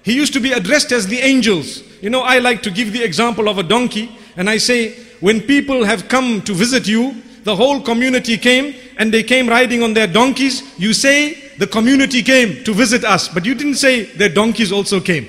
He 0.02 0.14
used 0.14 0.34
to 0.34 0.40
be 0.40 0.52
addressed 0.52 0.92
as 0.92 1.06
the 1.06 1.18
angels. 1.18 1.82
You 2.02 2.10
know, 2.10 2.20
I 2.20 2.38
like 2.38 2.62
to 2.64 2.70
give 2.70 2.92
the 2.92 3.02
example 3.02 3.48
of 3.48 3.58
a 3.58 3.62
donkey 3.62 4.14
and 4.36 4.50
I 4.50 4.58
say, 4.58 4.94
when 5.20 5.40
people 5.40 5.84
have 5.84 6.08
come 6.08 6.42
to 6.42 6.52
visit 6.52 6.86
you, 6.86 7.14
the 7.44 7.56
whole 7.56 7.80
community 7.80 8.36
came 8.38 8.74
and 8.98 9.12
they 9.12 9.22
came 9.22 9.48
riding 9.48 9.82
on 9.82 9.94
their 9.94 10.06
donkeys. 10.06 10.62
You 10.78 10.92
say 10.92 11.34
the 11.58 11.66
community 11.66 12.22
came 12.22 12.64
to 12.64 12.72
visit 12.72 13.04
us, 13.04 13.28
but 13.28 13.44
you 13.44 13.54
didn't 13.54 13.76
say 13.76 14.04
their 14.04 14.28
donkeys 14.28 14.72
also 14.72 15.00
came. 15.00 15.26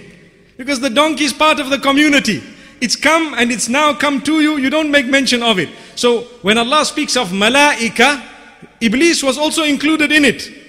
Because 0.58 0.80
the 0.80 0.90
donkey 0.90 1.26
is 1.26 1.34
part 1.34 1.60
of 1.60 1.70
the 1.70 1.80
community. 1.80 2.44
It's 2.82 2.96
come 2.96 3.34
and 3.36 3.52
it's 3.52 3.70
now 3.70 3.94
come 3.94 4.22
to 4.22 4.42
you. 4.42 4.58
You 4.58 4.70
don't 4.70 4.92
make 4.92 5.08
mention 5.08 5.42
of 5.42 5.58
it. 5.58 5.70
So 5.96 6.22
when 6.42 6.58
Allah 6.58 6.86
speaks 6.86 7.16
of 7.18 7.30
malaika, 7.30 8.22
Iblis 8.82 9.24
was 9.24 9.38
also 9.38 9.64
included 9.64 10.12
in 10.12 10.26
it. 10.26 10.63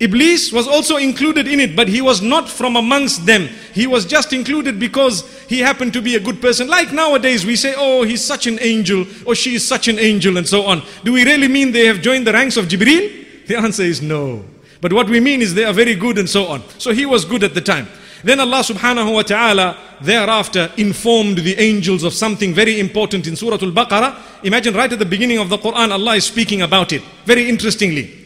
Iblis 0.00 0.50
was 0.50 0.66
also 0.66 0.96
included 0.96 1.46
in 1.46 1.60
it, 1.60 1.76
but 1.76 1.86
he 1.86 2.00
was 2.00 2.22
not 2.22 2.48
from 2.48 2.76
amongst 2.76 3.26
them. 3.26 3.48
He 3.74 3.86
was 3.86 4.06
just 4.06 4.32
included 4.32 4.80
because 4.80 5.28
he 5.46 5.58
happened 5.58 5.92
to 5.92 6.00
be 6.00 6.16
a 6.16 6.20
good 6.20 6.40
person. 6.40 6.68
Like 6.68 6.90
nowadays, 6.90 7.44
we 7.44 7.54
say, 7.54 7.74
oh, 7.76 8.02
he's 8.02 8.24
such 8.24 8.46
an 8.46 8.58
angel, 8.62 9.04
or 9.26 9.34
she 9.34 9.56
is 9.56 9.68
such 9.68 9.88
an 9.88 9.98
angel, 9.98 10.38
and 10.38 10.48
so 10.48 10.64
on. 10.64 10.82
Do 11.04 11.12
we 11.12 11.24
really 11.24 11.48
mean 11.48 11.72
they 11.72 11.84
have 11.84 12.00
joined 12.00 12.26
the 12.26 12.32
ranks 12.32 12.56
of 12.56 12.64
Jibreel? 12.64 13.46
The 13.46 13.58
answer 13.58 13.82
is 13.82 14.00
no. 14.00 14.42
But 14.80 14.94
what 14.94 15.10
we 15.10 15.20
mean 15.20 15.42
is 15.42 15.52
they 15.52 15.64
are 15.64 15.74
very 15.74 15.94
good 15.94 16.16
and 16.16 16.28
so 16.28 16.46
on. 16.46 16.62
So 16.78 16.92
he 16.92 17.04
was 17.04 17.26
good 17.26 17.44
at 17.44 17.52
the 17.52 17.60
time. 17.60 17.86
Then 18.24 18.40
Allah 18.40 18.60
subhanahu 18.60 19.12
wa 19.12 19.22
ta'ala 19.22 19.76
thereafter 20.00 20.72
informed 20.78 21.38
the 21.38 21.58
angels 21.58 22.04
of 22.04 22.14
something 22.14 22.54
very 22.54 22.80
important 22.80 23.26
in 23.26 23.36
Surah 23.36 23.58
Al-Baqarah. 23.60 24.44
Imagine 24.44 24.74
right 24.74 24.90
at 24.90 24.98
the 24.98 25.04
beginning 25.04 25.38
of 25.38 25.50
the 25.50 25.58
Quran, 25.58 25.90
Allah 25.90 26.16
is 26.16 26.24
speaking 26.24 26.62
about 26.62 26.92
it. 26.92 27.02
Very 27.26 27.48
interestingly. 27.48 28.19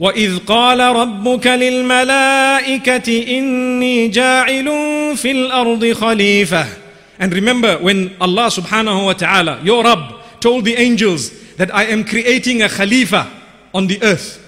وإذ 0.00 0.38
قال 0.38 0.80
ربك 0.80 1.46
للملائكة 1.46 3.38
إني 3.38 4.08
جاعل 4.08 4.66
في 5.16 5.30
الأرض 5.30 5.92
خليفة 5.92 6.66
And 7.18 7.32
remember 7.32 7.78
when 7.78 8.14
Allah 8.20 8.48
subhanahu 8.48 9.06
wa 9.06 9.14
ta'ala, 9.14 9.60
your 9.62 9.82
Rabb, 9.82 10.20
told 10.40 10.66
the 10.66 10.74
angels 10.74 11.30
that 11.56 11.74
I 11.74 11.84
am 11.84 12.04
creating 12.04 12.60
a 12.62 12.68
Khalifa 12.68 13.26
on 13.72 13.86
the 13.86 14.02
earth. 14.02 14.42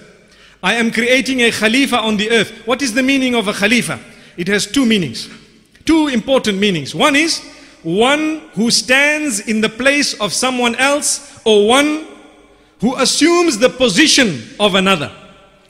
I 0.61 0.75
am 0.75 0.91
creating 0.91 1.41
a 1.41 1.51
Khalifa 1.51 1.97
on 1.97 2.17
the 2.17 2.29
earth. 2.29 2.51
What 2.67 2.83
is 2.83 2.93
the 2.93 3.01
meaning 3.01 3.33
of 3.33 3.47
a 3.47 3.53
Khalifa? 3.53 3.99
It 4.37 4.47
has 4.49 4.67
two 4.67 4.85
meanings. 4.85 5.29
Two 5.85 6.09
important 6.09 6.59
meanings. 6.59 6.93
One 6.93 7.15
is 7.15 7.39
one 7.81 8.41
who 8.53 8.69
stands 8.69 9.39
in 9.39 9.61
the 9.61 9.69
place 9.69 10.13
of 10.19 10.33
someone 10.33 10.75
else 10.75 11.41
or 11.45 11.67
one 11.67 12.05
who 12.81 12.95
assumes 12.97 13.57
the 13.57 13.69
position 13.69 14.43
of 14.59 14.75
another. 14.75 15.11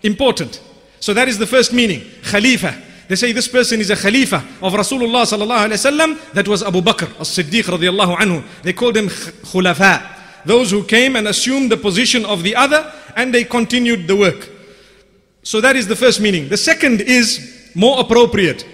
Important. 0.05 0.61
So 1.01 1.13
that 1.15 1.29
is 1.29 1.39
the 1.39 1.47
first 1.47 1.73
meaning. 1.73 2.03
Khalifa. 2.23 2.81
They 3.09 3.17
say 3.17 3.33
this 3.33 3.49
person 3.49 3.81
is 3.81 3.91
a 3.91 3.97
Khalifa 3.97 4.37
of 4.63 4.75
Rasulullah 4.75 5.25
sallallahu 5.25 5.69
alaihi 5.69 5.81
wasallam. 5.81 6.33
That 6.33 6.47
was 6.47 6.63
Abu 6.63 6.81
Bakr 6.81 7.09
as-Siddiq 7.21 7.65
radiallahu 7.65 8.17
anhu. 8.17 8.45
They 8.63 8.75
called 8.75 8.97
him 8.97 9.09
Khulafa. 9.09 10.45
Those 10.45 10.71
who 10.71 10.85
came 10.85 11.17
and 11.17 11.27
assumed 11.27 11.73
the 11.73 11.77
position 11.79 12.25
of 12.27 12.43
the 12.43 12.55
other 12.55 12.93
and 13.17 13.35
they 13.35 13.45
continued 13.45 14.07
the 14.07 14.17
work. 14.17 14.51
So 15.43 15.61
that 15.63 15.75
is 15.75 15.89
the 15.89 15.97
first 15.97 16.21
meaning. 16.21 16.49
The 16.49 16.57
second 16.57 17.01
is 17.01 17.71
more 17.75 17.99
appropriate. 18.01 18.67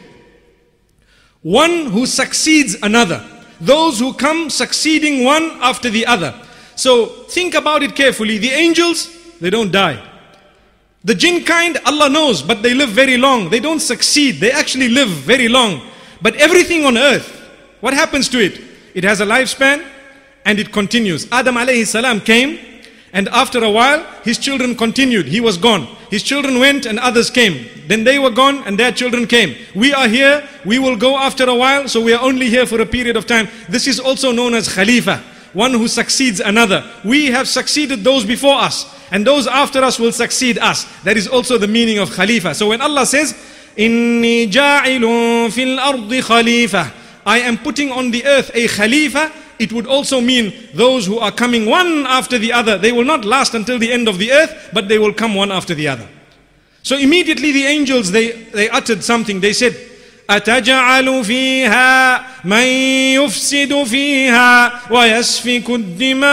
One 1.43 1.87
who 1.87 2.07
succeeds 2.07 2.77
another. 2.83 3.25
Those 3.61 4.01
who 4.01 4.15
come 4.15 4.51
succeeding 4.51 5.25
one 5.25 5.59
after 5.63 5.91
the 5.91 6.07
other. 6.07 6.35
So 6.75 7.07
think 7.07 7.55
about 7.55 7.85
it 7.85 7.95
carefully. 7.95 8.39
The 8.39 8.51
angels, 8.51 9.09
they 9.39 9.51
don't 9.51 9.71
die. 9.71 10.10
The 11.05 11.15
jinn 11.15 11.45
kind, 11.45 11.79
Allah 11.87 12.11
knows, 12.11 12.43
but 12.43 12.63
they 12.63 12.75
live 12.75 12.91
very 12.91 13.17
long. 13.17 13.49
They 13.49 13.61
don't 13.61 13.81
succeed. 13.81 14.37
They 14.37 14.53
actually 14.53 14.89
live 14.89 15.09
very 15.09 15.49
long. 15.49 15.81
But 16.21 16.37
everything 16.37 16.85
on 16.85 16.99
earth, 16.99 17.41
what 17.81 17.95
happens 17.95 18.29
to 18.31 18.39
it? 18.39 18.61
It 18.95 19.05
has 19.05 19.21
a 19.21 19.27
lifespan 19.27 19.85
and 20.45 20.59
it 20.59 20.73
continues. 20.73 21.31
Adam 21.33 21.55
alayhi 21.55 21.87
salam 21.87 22.21
came 22.21 22.59
and 23.13 23.29
after 23.31 23.65
a 23.65 23.71
while, 23.71 24.05
his 24.23 24.39
children 24.39 24.77
continued. 24.77 25.27
He 25.27 25.41
was 25.41 25.57
gone. 25.57 25.87
His 26.11 26.23
children 26.23 26.61
went 26.61 26.87
and 26.87 26.99
others 26.99 27.31
came. 27.31 27.67
Then 27.89 28.05
they 28.05 28.19
were 28.19 28.31
gone 28.31 28.63
and 28.65 28.79
their 28.79 28.93
children 28.93 29.27
came. 29.27 29.57
We 29.75 29.93
are 29.93 30.07
here. 30.07 30.47
We 30.65 30.79
will 30.79 30.97
go 30.97 31.17
after 31.17 31.45
a 31.49 31.55
while. 31.55 31.89
So 31.89 32.01
we 32.01 32.13
are 32.13 32.23
only 32.23 32.49
here 32.49 32.67
for 32.67 32.81
a 32.81 32.87
period 32.87 33.17
of 33.17 33.27
time. 33.27 33.49
This 33.69 33.89
is 33.89 33.99
also 33.99 34.31
known 34.33 34.55
as 34.55 34.73
Khalifa 34.73 35.23
One 35.54 35.72
who 35.72 35.88
succeeds 35.88 36.40
another. 36.40 36.84
We 37.04 37.28
have 37.28 37.48
succeeded 37.48 38.04
those 38.04 38.26
before 38.26 38.56
us. 38.56 38.94
And 39.12 39.26
those 39.26 39.48
after 39.48 39.84
us 39.84 40.00
will 40.00 40.12
succeed 40.12 40.58
us. 40.58 40.86
That 41.04 41.18
is 41.18 41.28
also 41.28 41.58
the 41.58 41.68
meaning 41.68 42.00
of 42.00 42.12
Khalifa. 42.12 42.56
So 42.56 42.70
when 42.70 42.82
Allah 42.82 43.06
says, 43.06 43.34
إِنِّي 43.78 44.52
جَاعِلٌ 44.52 45.02
فِي 45.52 45.78
الْأَرْضِ 45.78 46.22
خَلِيفَةً 46.22 46.92
I 47.26 47.40
am 47.40 47.58
putting 47.58 47.92
on 47.92 48.12
the 48.12 48.26
earth 48.26 48.52
a 48.54 48.68
Khalifa 48.68 49.32
it 49.58 49.72
would 49.72 49.88
also 49.88 50.20
mean 50.20 50.54
those 50.74 51.06
who 51.06 51.20
are 51.20 51.32
coming 51.32 51.66
one 51.66 52.06
after 52.08 52.38
the 52.38 52.52
other. 52.52 52.78
They 52.78 52.92
will 52.92 53.06
not 53.06 53.24
last 53.24 53.54
until 53.54 53.80
the 53.80 53.92
end 53.92 54.08
of 54.08 54.18
the 54.18 54.32
earth, 54.32 54.70
but 54.74 54.88
they 54.88 55.00
will 55.00 55.14
come 55.14 55.34
one 55.34 55.52
after 55.52 55.74
the 55.74 55.88
other. 55.88 56.08
So 56.84 56.98
immediately 56.98 57.52
the 57.52 57.66
angels, 57.66 58.12
they, 58.12 58.32
they 58.32 58.70
uttered 58.70 59.04
something. 59.04 59.40
They 59.40 59.54
said, 59.54 59.76
أتجعل 60.31 61.25
فيها 61.25 62.23
من 62.45 62.67
يفسد 63.19 63.83
فيها 63.83 64.81
ويسفك 64.91 65.71
الدماء 65.71 66.31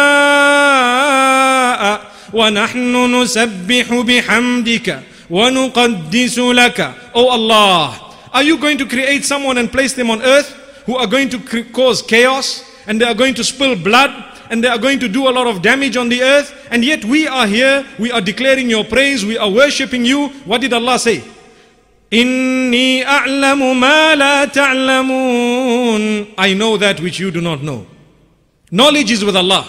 ونحن 2.34 3.22
نسبح 3.22 3.94
بحمدك 3.94 5.00
ونقدس 5.30 6.40
لك 6.40 6.92
Oh 7.14 7.30
Allah, 7.30 7.94
are 8.34 8.44
you 8.44 8.58
going 8.58 8.78
to 8.78 8.86
create 8.86 9.26
someone 9.26 9.58
and 9.58 9.72
place 9.72 9.94
them 9.94 10.10
on 10.10 10.22
earth 10.22 10.54
who 10.86 10.96
are 10.96 11.08
going 11.08 11.30
to 11.30 11.40
cause 11.74 12.02
chaos? 12.02 12.64
and 12.88 13.00
they 13.02 13.06
are 13.06 13.14
going 13.14 13.36
to 13.36 13.44
spill 13.44 13.76
blood 13.76 14.12
and 14.50 14.64
they 14.64 14.68
are 14.68 14.78
going 14.80 14.98
to 15.00 15.08
do 15.10 15.28
a 15.28 15.32
lot 15.32 15.46
of 15.46 15.62
damage 15.62 15.98
on 15.98 16.08
the 16.10 16.24
earth. 16.24 16.56
And 16.72 16.84
yet 16.84 17.04
we 17.04 17.28
are 17.28 17.46
here, 17.46 17.86
we 18.00 18.12
are 18.12 18.22
declaring 18.22 18.70
your 18.70 18.86
praise, 18.86 19.26
we 19.26 19.38
are 19.38 19.52
worshipping 19.52 20.06
you. 20.06 20.30
What 20.46 20.62
did 20.62 20.72
Allah 20.74 20.98
say? 20.98 21.22
Inni 22.12 23.04
a'lamu 23.04 23.78
ma 23.78 24.14
la 24.16 24.46
ta'lamun. 24.46 26.34
I 26.38 26.54
know 26.54 26.78
that 26.78 27.00
which 27.02 27.20
you 27.20 27.32
do 27.32 27.42
not 27.42 27.62
know. 27.62 27.86
Knowledge 28.72 29.12
is 29.12 29.26
with 29.26 29.36
Allah. 29.36 29.68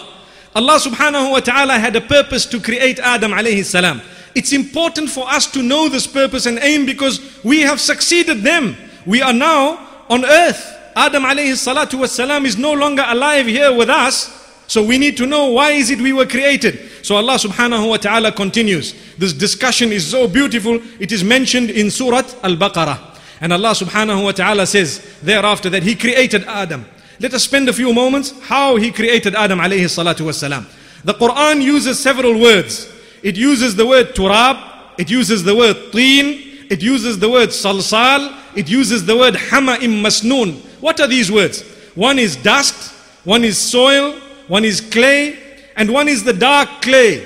Allah 0.55 0.79
subhanahu 0.79 1.31
wa 1.31 1.39
ta'ala 1.39 1.77
had 1.77 1.95
a 1.95 2.01
purpose 2.01 2.45
to 2.47 2.59
create 2.59 2.99
Adam 2.99 3.31
alayhi 3.31 3.63
salam. 3.65 4.01
It's 4.35 4.53
important 4.53 5.09
for 5.09 5.27
us 5.29 5.47
to 5.51 5.61
know 5.61 5.89
this 5.89 6.07
purpose 6.07 6.45
and 6.45 6.59
aim 6.61 6.85
because 6.85 7.19
we 7.43 7.61
have 7.61 7.79
succeeded 7.79 8.41
them. 8.41 8.77
We 9.05 9.21
are 9.21 9.33
now 9.33 9.87
on 10.09 10.23
earth. 10.23 10.77
Adam 10.95 11.23
alayhi 11.23 11.53
salatu 11.53 11.99
wasalam 11.99 12.45
is 12.45 12.57
no 12.57 12.73
longer 12.73 13.03
alive 13.07 13.47
here 13.47 13.73
with 13.73 13.89
us. 13.89 14.35
So 14.67 14.83
we 14.83 14.97
need 14.97 15.17
to 15.17 15.25
know 15.25 15.49
why 15.51 15.71
is 15.71 15.89
it 15.89 15.99
we 15.99 16.13
were 16.13 16.25
created. 16.27 16.79
So 17.09 17.15
Allah 17.15 17.39
subhanahu 17.39 17.89
wa 17.89 17.97
ta'ala 17.97 18.31
continues. 18.31 18.93
This 19.17 19.33
discussion 19.33 19.91
is 19.91 20.05
so 20.05 20.27
beautiful. 20.27 20.79
It 20.99 21.11
is 21.11 21.23
mentioned 21.23 21.71
in 21.71 21.89
Surah 21.89 22.21
Al-Baqarah. 22.43 23.17
And 23.41 23.51
Allah 23.51 23.71
subhanahu 23.71 24.25
wa 24.25 24.31
ta'ala 24.31 24.67
says 24.67 25.17
thereafter 25.23 25.71
that 25.71 25.81
He 25.81 25.95
created 25.95 26.43
Adam. 26.43 26.85
Let 27.19 27.33
us 27.33 27.45
spend 27.45 27.67
a 27.67 27.73
few 27.73 27.91
moments 27.93 28.39
how 28.43 28.75
He 28.75 28.91
created 28.91 29.33
Adam 29.33 29.57
alayhi 29.57 29.89
salatu 29.89 30.21
wasalam. 30.21 30.67
The 31.03 31.15
Quran 31.15 31.63
uses 31.63 31.97
several 31.97 32.39
words. 32.39 32.87
It 33.23 33.35
uses 33.35 33.75
the 33.75 33.87
word 33.87 34.13
turab, 34.13 34.61
it 34.99 35.09
uses 35.09 35.43
the 35.43 35.55
word 35.55 35.91
teen, 35.91 36.67
it 36.69 36.83
uses 36.83 37.17
the 37.17 37.27
word 37.27 37.49
salsal, 37.49 38.37
it 38.55 38.69
uses 38.69 39.03
the 39.03 39.17
word 39.17 39.33
hama'im 39.33 40.03
masnoon. 40.03 40.59
What 40.79 40.99
are 40.99 41.07
these 41.07 41.31
words? 41.31 41.63
One 41.95 42.19
is 42.19 42.35
dust, 42.35 42.93
one 43.23 43.43
is 43.43 43.57
soil, 43.57 44.13
one 44.47 44.63
is 44.63 44.79
clay, 44.79 45.48
and 45.79 45.89
one 45.89 46.09
is 46.09 46.25
the 46.25 46.33
dark 46.33 46.81
clay. 46.81 47.25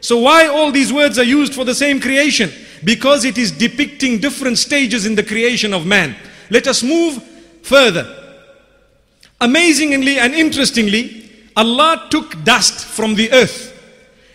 So 0.00 0.20
why 0.20 0.46
all 0.46 0.70
these 0.70 0.92
words 0.92 1.18
are 1.18 1.24
used 1.24 1.52
for 1.52 1.64
the 1.64 1.74
same 1.74 2.00
creation? 2.00 2.48
Because 2.84 3.24
it 3.24 3.36
is 3.36 3.50
depicting 3.50 4.20
different 4.20 4.56
stages 4.58 5.04
in 5.04 5.16
the 5.16 5.24
creation 5.24 5.74
of 5.74 5.84
man. 5.84 6.14
Let 6.48 6.68
us 6.68 6.84
move 6.84 7.20
further. 7.62 8.06
Amazingly 9.40 10.20
and 10.20 10.32
interestingly, 10.32 11.28
Allah 11.56 12.06
took 12.08 12.44
dust 12.44 12.86
from 12.86 13.16
the 13.16 13.32
earth. 13.32 13.74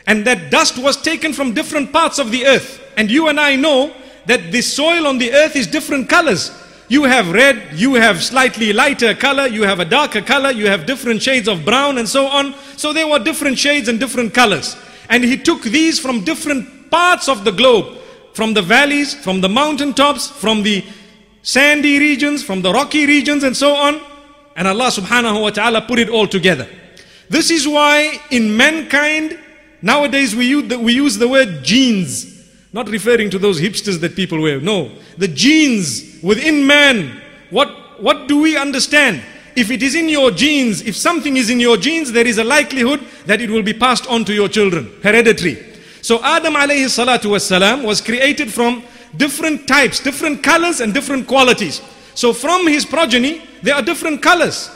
And 0.07 0.27
that 0.27 0.51
dust 0.51 0.77
was 0.77 1.01
taken 1.01 1.31
from 1.31 1.53
different 1.53 1.93
parts 1.93 2.19
of 2.19 2.31
the 2.31 2.45
earth. 2.45 2.83
And 2.97 3.09
you 3.09 3.29
and 3.29 3.39
I 3.39 3.55
know 3.55 3.95
that 4.25 4.51
the 4.51 4.61
soil 4.61 5.07
on 5.07 5.19
the 5.19 5.33
earth 5.33 5.55
is 5.55 5.67
different 5.67 6.09
colors. 6.09 6.51
You 6.93 7.05
have 7.05 7.31
red, 7.31 7.73
you 7.73 7.95
have 7.95 8.23
slightly 8.23 8.71
lighter 8.71 9.15
color, 9.15 9.47
you 9.47 9.63
have 9.63 9.79
a 9.79 9.85
darker 9.85 10.21
color, 10.21 10.51
you 10.51 10.67
have 10.67 10.85
different 10.85 11.23
shades 11.23 11.47
of 11.47 11.65
brown 11.65 11.97
and 11.97 12.07
so 12.07 12.27
on. 12.27 12.53
So 12.77 12.93
there 12.93 13.07
were 13.07 13.17
different 13.17 13.57
shades 13.57 13.87
and 13.87 13.99
different 13.99 14.35
colors. 14.35 14.77
And 15.09 15.23
he 15.23 15.35
took 15.35 15.63
these 15.63 15.97
from 15.97 16.23
different 16.23 16.91
parts 16.91 17.27
of 17.27 17.45
the 17.45 17.51
globe, 17.51 17.97
from 18.35 18.53
the 18.53 18.61
valleys, 18.61 19.15
from 19.15 19.41
the 19.41 19.49
mountain 19.49 19.95
tops, 19.95 20.29
from 20.29 20.61
the 20.61 20.85
sandy 21.41 21.97
regions, 21.97 22.43
from 22.43 22.61
the 22.61 22.71
rocky 22.71 23.07
regions 23.07 23.43
and 23.43 23.57
so 23.57 23.73
on. 23.73 23.99
And 24.55 24.67
Allah 24.67 24.91
subhanahu 24.91 25.41
wa 25.41 25.49
ta'ala 25.49 25.81
put 25.87 25.97
it 25.97 26.09
all 26.09 26.27
together. 26.27 26.67
This 27.27 27.49
is 27.49 27.67
why 27.67 28.19
in 28.29 28.55
mankind, 28.55 29.39
nowadays 29.81 30.35
we 30.35 30.45
use 30.45 30.69
the, 30.69 30.77
we 30.77 30.93
use 30.93 31.17
the 31.17 31.27
word 31.27 31.63
genes. 31.63 32.42
Not 32.73 32.89
referring 32.89 33.29
to 33.29 33.39
those 33.39 33.61
hipsters 33.61 33.99
that 34.01 34.15
people 34.15 34.41
wear. 34.41 34.59
No. 34.59 34.91
The 35.17 35.27
genes 35.27 36.19
within 36.23 36.65
man. 36.65 37.21
What, 37.51 38.01
what 38.01 38.27
do 38.27 38.41
we 38.41 38.57
understand? 38.57 39.21
If 39.55 39.69
it 39.69 39.83
is 39.83 39.93
in 39.93 40.09
your 40.09 40.31
genes, 40.31 40.81
if 40.81 40.95
something 40.95 41.37
is 41.37 41.51
in 41.51 41.59
your 41.59 41.77
genes, 41.77 42.11
there 42.11 42.25
is 42.25 42.39
a 42.39 42.43
likelihood 42.43 43.01
that 43.27 43.39
it 43.39 43.51
will 43.51 43.61
be 43.61 43.73
passed 43.73 44.07
on 44.07 44.25
to 44.25 44.33
your 44.33 44.49
children. 44.49 44.91
Hereditary. 45.03 45.63
So 46.01 46.23
Adam 46.23 46.55
alayhi 46.55 46.85
salatu 46.85 47.29
wasalam 47.29 47.85
was 47.85 48.01
created 48.01 48.51
from 48.51 48.83
different 49.15 49.67
types, 49.67 49.99
different 49.99 50.41
colors 50.41 50.79
and 50.79 50.93
different 50.93 51.27
qualities. 51.27 51.81
So 52.15 52.33
from 52.33 52.67
his 52.67 52.85
progeny, 52.85 53.43
there 53.61 53.75
are 53.75 53.83
different 53.83 54.23
colors. 54.23 54.71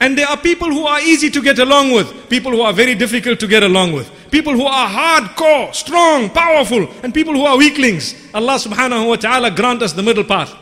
And 0.00 0.16
there 0.16 0.28
are 0.28 0.36
people 0.36 0.68
who 0.68 0.86
are 0.86 1.00
easy 1.00 1.28
to 1.30 1.42
get 1.42 1.58
along 1.58 1.90
with, 1.90 2.28
people 2.28 2.52
who 2.52 2.60
are 2.60 2.72
very 2.72 2.94
difficult 2.94 3.40
to 3.40 3.48
get 3.48 3.64
along 3.64 3.92
with, 3.92 4.10
people 4.30 4.52
who 4.52 4.66
are 4.66 4.88
hardcore, 4.88 5.74
strong, 5.74 6.30
powerful, 6.30 6.88
and 7.02 7.12
people 7.12 7.34
who 7.34 7.44
are 7.44 7.58
weaklings. 7.58 8.14
Allah 8.32 8.54
subhanahu 8.54 9.08
wa 9.08 9.16
ta'ala 9.16 9.50
grant 9.50 9.82
us 9.82 9.92
the 9.92 10.02
middle 10.02 10.24
path. 10.24 10.54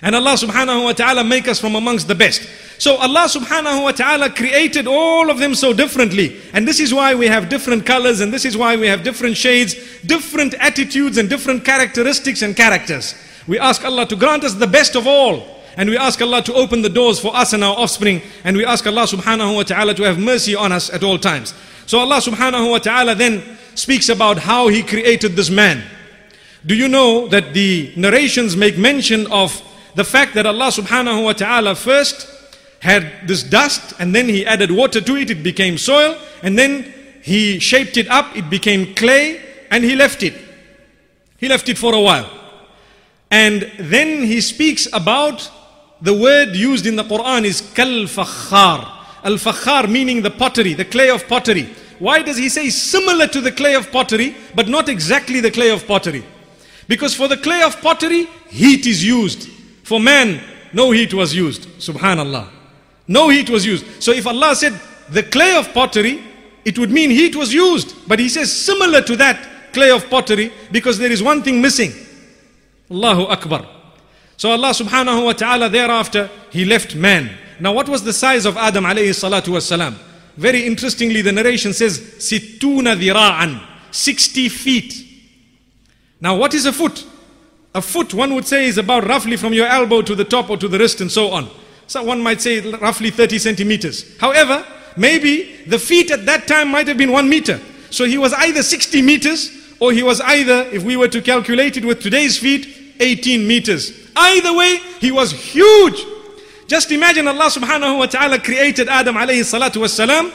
And 0.00 0.14
Allah 0.14 0.34
subhanahu 0.34 0.84
wa 0.84 0.92
ta'ala 0.92 1.24
make 1.24 1.48
us 1.48 1.60
from 1.60 1.74
amongst 1.74 2.06
the 2.06 2.14
best. 2.14 2.48
So 2.78 2.96
Allah 2.96 3.26
subhanahu 3.26 3.82
wa 3.82 3.90
ta'ala 3.90 4.30
created 4.30 4.86
all 4.86 5.28
of 5.28 5.38
them 5.38 5.54
so 5.54 5.72
differently. 5.72 6.40
And 6.52 6.66
this 6.66 6.78
is 6.78 6.94
why 6.94 7.16
we 7.16 7.26
have 7.26 7.48
different 7.48 7.84
colors 7.84 8.20
and 8.20 8.32
this 8.32 8.44
is 8.44 8.56
why 8.56 8.76
we 8.76 8.86
have 8.86 9.02
different 9.02 9.36
shades, 9.36 9.74
different 10.06 10.54
attitudes 10.54 11.18
and 11.18 11.28
different 11.28 11.64
characteristics 11.64 12.42
and 12.42 12.56
characters. 12.56 13.14
We 13.48 13.58
ask 13.58 13.84
Allah 13.84 14.06
to 14.06 14.16
grant 14.16 14.44
us 14.44 14.54
the 14.54 14.68
best 14.68 14.94
of 14.94 15.08
all. 15.08 15.57
And 15.78 15.88
we 15.88 15.96
ask 15.96 16.20
Allah 16.20 16.42
to 16.42 16.54
open 16.54 16.82
the 16.82 16.88
doors 16.88 17.20
for 17.20 17.34
us 17.36 17.52
and 17.52 17.62
our 17.62 17.76
offspring. 17.78 18.20
And 18.42 18.56
we 18.56 18.66
ask 18.66 18.84
Allah 18.84 19.04
subhanahu 19.04 19.54
wa 19.54 19.62
ta'ala 19.62 19.94
to 19.94 20.02
have 20.02 20.18
mercy 20.18 20.56
on 20.56 20.72
us 20.72 20.90
at 20.90 21.04
all 21.04 21.18
times. 21.18 21.54
So 21.86 22.00
Allah 22.00 22.16
subhanahu 22.16 22.68
wa 22.68 22.78
ta'ala 22.78 23.14
then 23.14 23.56
speaks 23.76 24.08
about 24.08 24.38
how 24.38 24.66
He 24.66 24.82
created 24.82 25.36
this 25.36 25.50
man. 25.50 25.84
Do 26.66 26.74
you 26.74 26.88
know 26.88 27.28
that 27.28 27.54
the 27.54 27.92
narrations 27.94 28.56
make 28.56 28.76
mention 28.76 29.30
of 29.30 29.62
the 29.94 30.02
fact 30.02 30.34
that 30.34 30.46
Allah 30.46 30.66
subhanahu 30.66 31.22
wa 31.22 31.32
ta'ala 31.32 31.76
first 31.76 32.28
had 32.80 33.28
this 33.28 33.44
dust 33.44 33.94
and 34.00 34.12
then 34.12 34.28
He 34.28 34.44
added 34.44 34.72
water 34.72 35.00
to 35.00 35.14
it, 35.14 35.30
it 35.30 35.44
became 35.44 35.78
soil, 35.78 36.18
and 36.42 36.58
then 36.58 36.92
He 37.22 37.60
shaped 37.60 37.96
it 37.96 38.08
up, 38.08 38.36
it 38.36 38.50
became 38.50 38.96
clay, 38.96 39.40
and 39.70 39.84
He 39.84 39.94
left 39.94 40.24
it. 40.24 40.34
He 41.38 41.46
left 41.48 41.68
it 41.68 41.78
for 41.78 41.94
a 41.94 42.00
while. 42.00 42.28
And 43.30 43.70
then 43.78 44.24
He 44.24 44.40
speaks 44.40 44.88
about 44.92 45.48
the 46.00 46.14
word 46.14 46.54
used 46.54 46.86
in 46.86 46.96
the 46.96 47.04
Quran 47.04 47.44
is 47.44 47.60
kal 47.74 48.06
fakhar. 48.06 48.88
Al 49.24 49.34
fakhar 49.34 49.88
meaning 49.88 50.22
the 50.22 50.30
pottery, 50.30 50.74
the 50.74 50.84
clay 50.84 51.10
of 51.10 51.26
pottery. 51.28 51.68
Why 51.98 52.22
does 52.22 52.36
he 52.36 52.48
say 52.48 52.70
similar 52.70 53.26
to 53.26 53.40
the 53.40 53.50
clay 53.50 53.74
of 53.74 53.90
pottery, 53.90 54.36
but 54.54 54.68
not 54.68 54.88
exactly 54.88 55.40
the 55.40 55.50
clay 55.50 55.70
of 55.70 55.86
pottery? 55.86 56.24
Because 56.86 57.14
for 57.14 57.26
the 57.28 57.36
clay 57.36 57.62
of 57.62 57.80
pottery, 57.80 58.26
heat 58.48 58.86
is 58.86 59.04
used. 59.04 59.48
For 59.82 59.98
man, 59.98 60.40
no 60.72 60.90
heat 60.92 61.12
was 61.12 61.34
used. 61.34 61.68
Subhanallah. 61.80 62.48
No 63.08 63.28
heat 63.30 63.50
was 63.50 63.66
used. 63.66 64.02
So 64.02 64.12
if 64.12 64.26
Allah 64.26 64.54
said 64.54 64.78
the 65.10 65.22
clay 65.22 65.56
of 65.56 65.72
pottery, 65.74 66.22
it 66.64 66.78
would 66.78 66.90
mean 66.90 67.10
heat 67.10 67.34
was 67.34 67.52
used. 67.52 67.94
But 68.06 68.18
he 68.18 68.28
says 68.28 68.52
similar 68.52 69.02
to 69.02 69.16
that 69.16 69.72
clay 69.72 69.90
of 69.90 70.08
pottery 70.08 70.52
because 70.70 70.98
there 70.98 71.10
is 71.10 71.22
one 71.22 71.42
thing 71.42 71.60
missing. 71.60 71.92
Allahu 72.90 73.24
Akbar. 73.24 73.66
So 74.38 74.52
Allah 74.52 74.70
subhanahu 74.70 75.24
wa 75.24 75.32
ta'ala 75.32 75.68
thereafter, 75.68 76.30
He 76.50 76.64
left 76.64 76.94
man. 76.94 77.28
Now 77.58 77.72
what 77.72 77.88
was 77.88 78.04
the 78.04 78.12
size 78.12 78.46
of 78.46 78.56
Adam 78.56 78.84
alayhi 78.84 79.10
salatu 79.10 79.48
wasalam? 79.48 79.96
Very 80.36 80.64
interestingly, 80.64 81.22
the 81.22 81.32
narration 81.32 81.72
says, 81.72 81.98
Sittuna 81.98 82.94
dhira'an, 82.96 83.60
60 83.90 84.48
feet. 84.48 84.94
Now 86.20 86.36
what 86.36 86.54
is 86.54 86.66
a 86.66 86.72
foot? 86.72 87.04
A 87.74 87.82
foot, 87.82 88.14
one 88.14 88.32
would 88.34 88.46
say, 88.46 88.66
is 88.66 88.78
about 88.78 89.08
roughly 89.08 89.36
from 89.36 89.52
your 89.52 89.66
elbow 89.66 90.02
to 90.02 90.14
the 90.14 90.24
top 90.24 90.50
or 90.50 90.56
to 90.56 90.68
the 90.68 90.78
wrist 90.78 91.00
and 91.00 91.10
so 91.10 91.32
on. 91.32 91.50
So 91.88 92.04
one 92.04 92.22
might 92.22 92.40
say 92.40 92.60
roughly 92.60 93.10
30 93.10 93.40
centimeters. 93.40 94.16
However, 94.18 94.64
maybe 94.96 95.64
the 95.66 95.80
feet 95.80 96.12
at 96.12 96.26
that 96.26 96.46
time 96.46 96.68
might 96.68 96.86
have 96.86 96.96
been 96.96 97.10
one 97.10 97.28
meter. 97.28 97.60
So 97.90 98.04
he 98.04 98.18
was 98.18 98.32
either 98.34 98.62
60 98.62 99.02
meters 99.02 99.50
or 99.80 99.90
he 99.90 100.04
was 100.04 100.20
either, 100.20 100.68
if 100.70 100.84
we 100.84 100.96
were 100.96 101.08
to 101.08 101.20
calculate 101.20 101.76
it 101.76 101.84
with 101.84 102.00
today's 102.00 102.38
feet, 102.38 102.77
18 102.99 103.47
meters. 103.47 104.09
Either 104.15 104.53
way, 104.53 104.79
he 104.99 105.11
was 105.11 105.31
huge. 105.31 106.05
Just 106.67 106.91
imagine 106.91 107.27
Allah 107.27 107.49
subhanahu 107.49 107.99
wa 107.99 108.05
ta'ala 108.05 108.39
created 108.39 108.87
Adam 108.87 109.15
alayhi 109.15 109.43
salatu 109.43 109.81
wasalam 109.81 110.33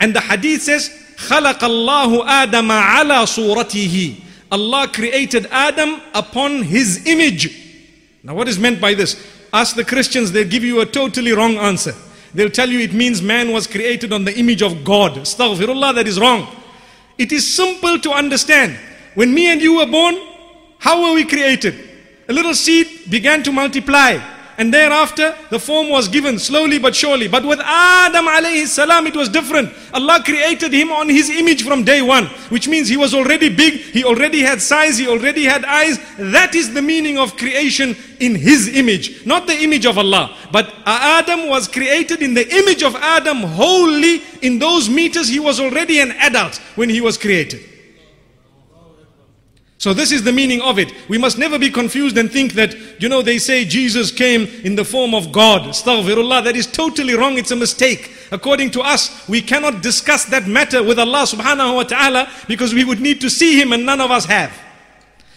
and 0.00 0.14
the 0.14 0.20
hadith 0.20 0.62
says 0.62 0.90
خلق 1.16 1.58
الله 1.64 2.26
آدم 2.26 2.70
على 2.70 3.26
صورته 3.26 4.16
Allah 4.50 4.86
created 4.92 5.46
Adam 5.50 6.00
upon 6.12 6.62
his 6.62 7.06
image. 7.06 7.50
Now 8.22 8.34
what 8.34 8.48
is 8.48 8.58
meant 8.58 8.80
by 8.80 8.92
this? 8.92 9.16
Ask 9.52 9.76
the 9.76 9.84
Christians, 9.84 10.30
they'll 10.30 10.48
give 10.48 10.62
you 10.62 10.80
a 10.80 10.86
totally 10.86 11.32
wrong 11.32 11.56
answer. 11.56 11.94
They'll 12.34 12.50
tell 12.50 12.68
you 12.68 12.80
it 12.80 12.92
means 12.92 13.22
man 13.22 13.52
was 13.52 13.66
created 13.66 14.12
on 14.12 14.24
the 14.24 14.38
image 14.38 14.62
of 14.62 14.84
God. 14.84 15.12
Astaghfirullah, 15.12 15.94
that 15.94 16.06
is 16.06 16.20
wrong. 16.20 16.48
It 17.18 17.32
is 17.32 17.54
simple 17.54 17.98
to 18.00 18.10
understand. 18.10 18.78
When 19.14 19.32
me 19.32 19.50
and 19.50 19.60
you 19.60 19.76
were 19.76 19.86
born, 19.86 20.16
how 20.78 21.02
were 21.02 21.14
we 21.14 21.24
created? 21.24 21.74
A 22.27 22.33
little 22.33 22.53
seed 22.53 23.09
began 23.09 23.43
to 23.43 23.51
multiply. 23.51 24.19
And 24.59 24.73
thereafter, 24.73 25.37
the 25.51 25.59
form 25.59 25.89
was 25.89 26.07
given 26.07 26.39
slowly 26.39 26.79
but 26.79 26.95
surely. 26.95 27.27
But 27.27 27.45
with 27.45 27.59
Adam 27.59 28.25
alayhi 28.25 28.65
salam, 28.65 29.05
it 29.05 29.15
was 29.15 29.29
different. 29.29 29.71
Allah 29.93 30.23
created 30.25 30.73
him 30.73 30.91
on 30.91 31.07
his 31.07 31.29
image 31.29 31.63
from 31.63 31.83
day 31.83 32.01
one, 32.01 32.25
which 32.49 32.67
means 32.67 32.87
he 32.87 32.97
was 32.97 33.13
already 33.13 33.49
big, 33.49 33.73
he 33.75 34.03
already 34.03 34.41
had 34.41 34.59
size, 34.59 34.97
he 34.97 35.07
already 35.07 35.43
had 35.43 35.63
eyes. 35.63 35.99
That 36.17 36.55
is 36.55 36.73
the 36.73 36.81
meaning 36.81 37.19
of 37.19 37.37
creation 37.37 37.95
in 38.19 38.33
his 38.33 38.75
image, 38.75 39.27
not 39.27 39.45
the 39.45 39.61
image 39.61 39.85
of 39.85 39.99
Allah. 39.99 40.35
But 40.51 40.73
Adam 40.87 41.47
was 41.47 41.67
created 41.67 42.23
in 42.23 42.33
the 42.33 42.49
image 42.57 42.81
of 42.81 42.95
Adam 42.95 43.43
wholly. 43.43 44.23
In 44.41 44.57
those 44.57 44.89
meters, 44.89 45.27
he 45.27 45.39
was 45.39 45.59
already 45.59 45.99
an 45.99 46.13
adult 46.13 46.57
when 46.75 46.89
he 46.89 46.99
was 46.99 47.15
created. 47.15 47.76
So 49.87 49.93
this 49.93 50.11
is 50.11 50.21
the 50.21 50.33
meaning 50.33 50.61
of 50.63 50.79
it. 50.79 50.91
We 51.07 51.17
must 51.17 51.37
never 51.37 51.57
be 51.57 51.69
confused 51.69 52.17
and 52.17 52.29
think 52.29 52.55
that, 52.55 52.75
you 53.01 53.07
know, 53.07 53.21
they 53.21 53.37
say 53.37 53.63
Jesus 53.63 54.11
came 54.11 54.41
in 54.65 54.75
the 54.75 54.83
form 54.83 55.15
of 55.15 55.31
God. 55.31 55.61
Astaghfirullah. 55.61 56.43
That 56.43 56.57
is 56.57 56.67
totally 56.67 57.13
wrong. 57.13 57.37
It's 57.37 57.51
a 57.51 57.55
mistake. 57.55 58.11
According 58.29 58.71
to 58.71 58.81
us, 58.81 59.25
we 59.29 59.41
cannot 59.41 59.81
discuss 59.81 60.25
that 60.25 60.45
matter 60.45 60.83
with 60.83 60.99
Allah 60.99 61.23
subhanahu 61.23 61.75
wa 61.75 61.83
ta'ala 61.83 62.29
because 62.49 62.73
we 62.73 62.83
would 62.83 62.99
need 62.99 63.21
to 63.21 63.29
see 63.29 63.61
Him 63.61 63.71
and 63.71 63.85
none 63.85 64.01
of 64.01 64.11
us 64.11 64.25
have. 64.25 64.51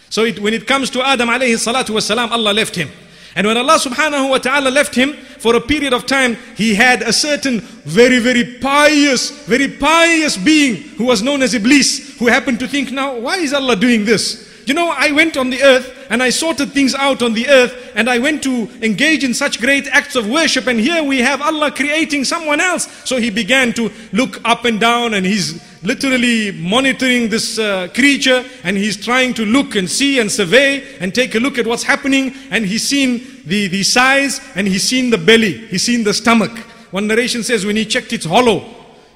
So 0.09 0.25
it, 0.25 0.37
when 0.39 0.53
it 0.53 0.67
comes 0.67 0.89
to 0.89 1.01
Adam 1.01 1.29
alayhi 1.29 1.55
salatu 1.55 1.95
wasalam, 1.95 2.31
Allah 2.31 2.51
left 2.51 2.75
him. 2.75 2.89
And 3.35 3.47
when 3.47 3.57
Allah 3.57 3.79
subhanahu 3.79 4.29
wa 4.29 4.37
ta'ala 4.39 4.69
left 4.69 4.93
him 4.93 5.13
for 5.13 5.55
a 5.55 5.61
period 5.61 5.93
of 5.93 6.05
time, 6.05 6.35
he 6.55 6.75
had 6.75 7.01
a 7.01 7.13
certain 7.13 7.61
very, 7.61 8.19
very 8.19 8.57
pious, 8.59 9.45
very 9.45 9.69
pious 9.69 10.37
being 10.37 10.75
who 10.97 11.05
was 11.05 11.23
known 11.23 11.41
as 11.41 11.53
Iblis, 11.53 12.17
who 12.19 12.27
happened 12.27 12.59
to 12.59 12.67
think, 12.67 12.91
now, 12.91 13.17
why 13.17 13.37
is 13.37 13.53
Allah 13.53 13.75
doing 13.75 14.05
this? 14.05 14.49
You 14.65 14.73
know, 14.73 14.93
I 14.95 15.11
went 15.11 15.37
on 15.37 15.49
the 15.49 15.63
earth 15.63 16.07
and 16.09 16.21
I 16.21 16.29
sorted 16.29 16.71
things 16.71 16.93
out 16.93 17.23
on 17.23 17.33
the 17.33 17.47
earth 17.47 17.91
and 17.95 18.09
I 18.09 18.19
went 18.19 18.43
to 18.43 18.69
engage 18.81 19.23
in 19.23 19.33
such 19.33 19.59
great 19.59 19.87
acts 19.87 20.15
of 20.15 20.29
worship 20.29 20.67
and 20.67 20.79
here 20.79 21.03
we 21.03 21.19
have 21.19 21.41
Allah 21.41 21.71
creating 21.71 22.25
someone 22.25 22.59
else. 22.59 22.87
So 23.05 23.17
he 23.17 23.29
began 23.29 23.73
to 23.73 23.91
look 24.13 24.39
up 24.45 24.65
and 24.65 24.79
down 24.79 25.13
and 25.15 25.25
he's 25.25 25.61
literally 25.83 26.51
monitoring 26.51 27.29
this 27.29 27.57
uh, 27.57 27.87
creature 27.93 28.45
and 28.63 28.77
he's 28.77 28.97
trying 28.97 29.33
to 29.33 29.45
look 29.45 29.75
and 29.75 29.89
see 29.89 30.19
and 30.19 30.31
survey 30.31 30.97
and 30.99 31.13
take 31.13 31.33
a 31.35 31.39
look 31.39 31.57
at 31.57 31.65
what's 31.65 31.83
happening 31.83 32.33
and 32.51 32.65
he's 32.65 32.87
seen 32.87 33.41
the, 33.45 33.67
the 33.67 33.83
size 33.83 34.39
and 34.55 34.67
he's 34.67 34.83
seen 34.83 35.09
the 35.09 35.17
belly, 35.17 35.65
he's 35.67 35.83
seen 35.83 36.03
the 36.03 36.13
stomach. 36.13 36.51
One 36.91 37.07
narration 37.07 37.43
says 37.43 37.65
when 37.65 37.75
he 37.75 37.85
checked 37.85 38.13
it's 38.13 38.25
hollow, 38.25 38.63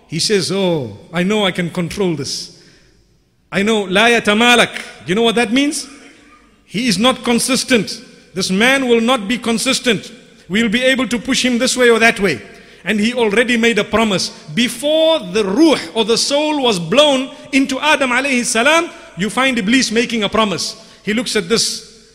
he 0.08 0.19
says, 0.19 0.51
oh, 0.51 0.97
I 1.13 1.23
know 1.23 1.45
I 1.45 1.51
can 1.51 1.69
control 1.69 2.15
this. 2.15 2.63
I 3.51 3.63
know, 3.63 3.84
la 3.84 4.08
yatamalak. 4.08 5.08
You 5.08 5.15
know 5.15 5.23
what 5.23 5.36
that 5.36 5.51
means? 5.51 5.88
He 6.65 6.88
is 6.88 6.97
not 6.97 7.23
consistent. 7.23 8.01
This 8.34 8.49
man 8.49 8.88
will 8.88 9.01
not 9.01 9.28
be 9.28 9.38
consistent. 9.38 10.12
We'll 10.49 10.69
be 10.69 10.84
able 10.84 11.08
to 11.08 11.19
push 11.19 11.43
him 11.43 11.58
this 11.58 11.78
way 11.78 11.89
or 11.89 11.99
that 11.99 12.19
way. 12.19 12.41
And 12.86 13.00
he 13.00 13.13
already 13.13 13.58
made 13.58 13.80
a 13.80 13.84
promise. 13.84 14.30
Before 14.54 15.19
the 15.19 15.43
ruh 15.43 15.80
or 15.95 16.06
the 16.06 16.17
soul 16.17 16.62
was 16.62 16.80
blown 16.80 17.36
into 17.52 17.80
Adam 17.80 18.12
alayhi 18.12 18.45
salam, 18.45 18.91
you 19.17 19.30
find 19.30 19.58
Iblis 19.58 19.91
making 19.91 20.24
a 20.24 20.30
promise. 20.30 20.82
He 21.04 21.13
looks 21.13 21.36
at 21.36 21.50
this, 21.50 22.13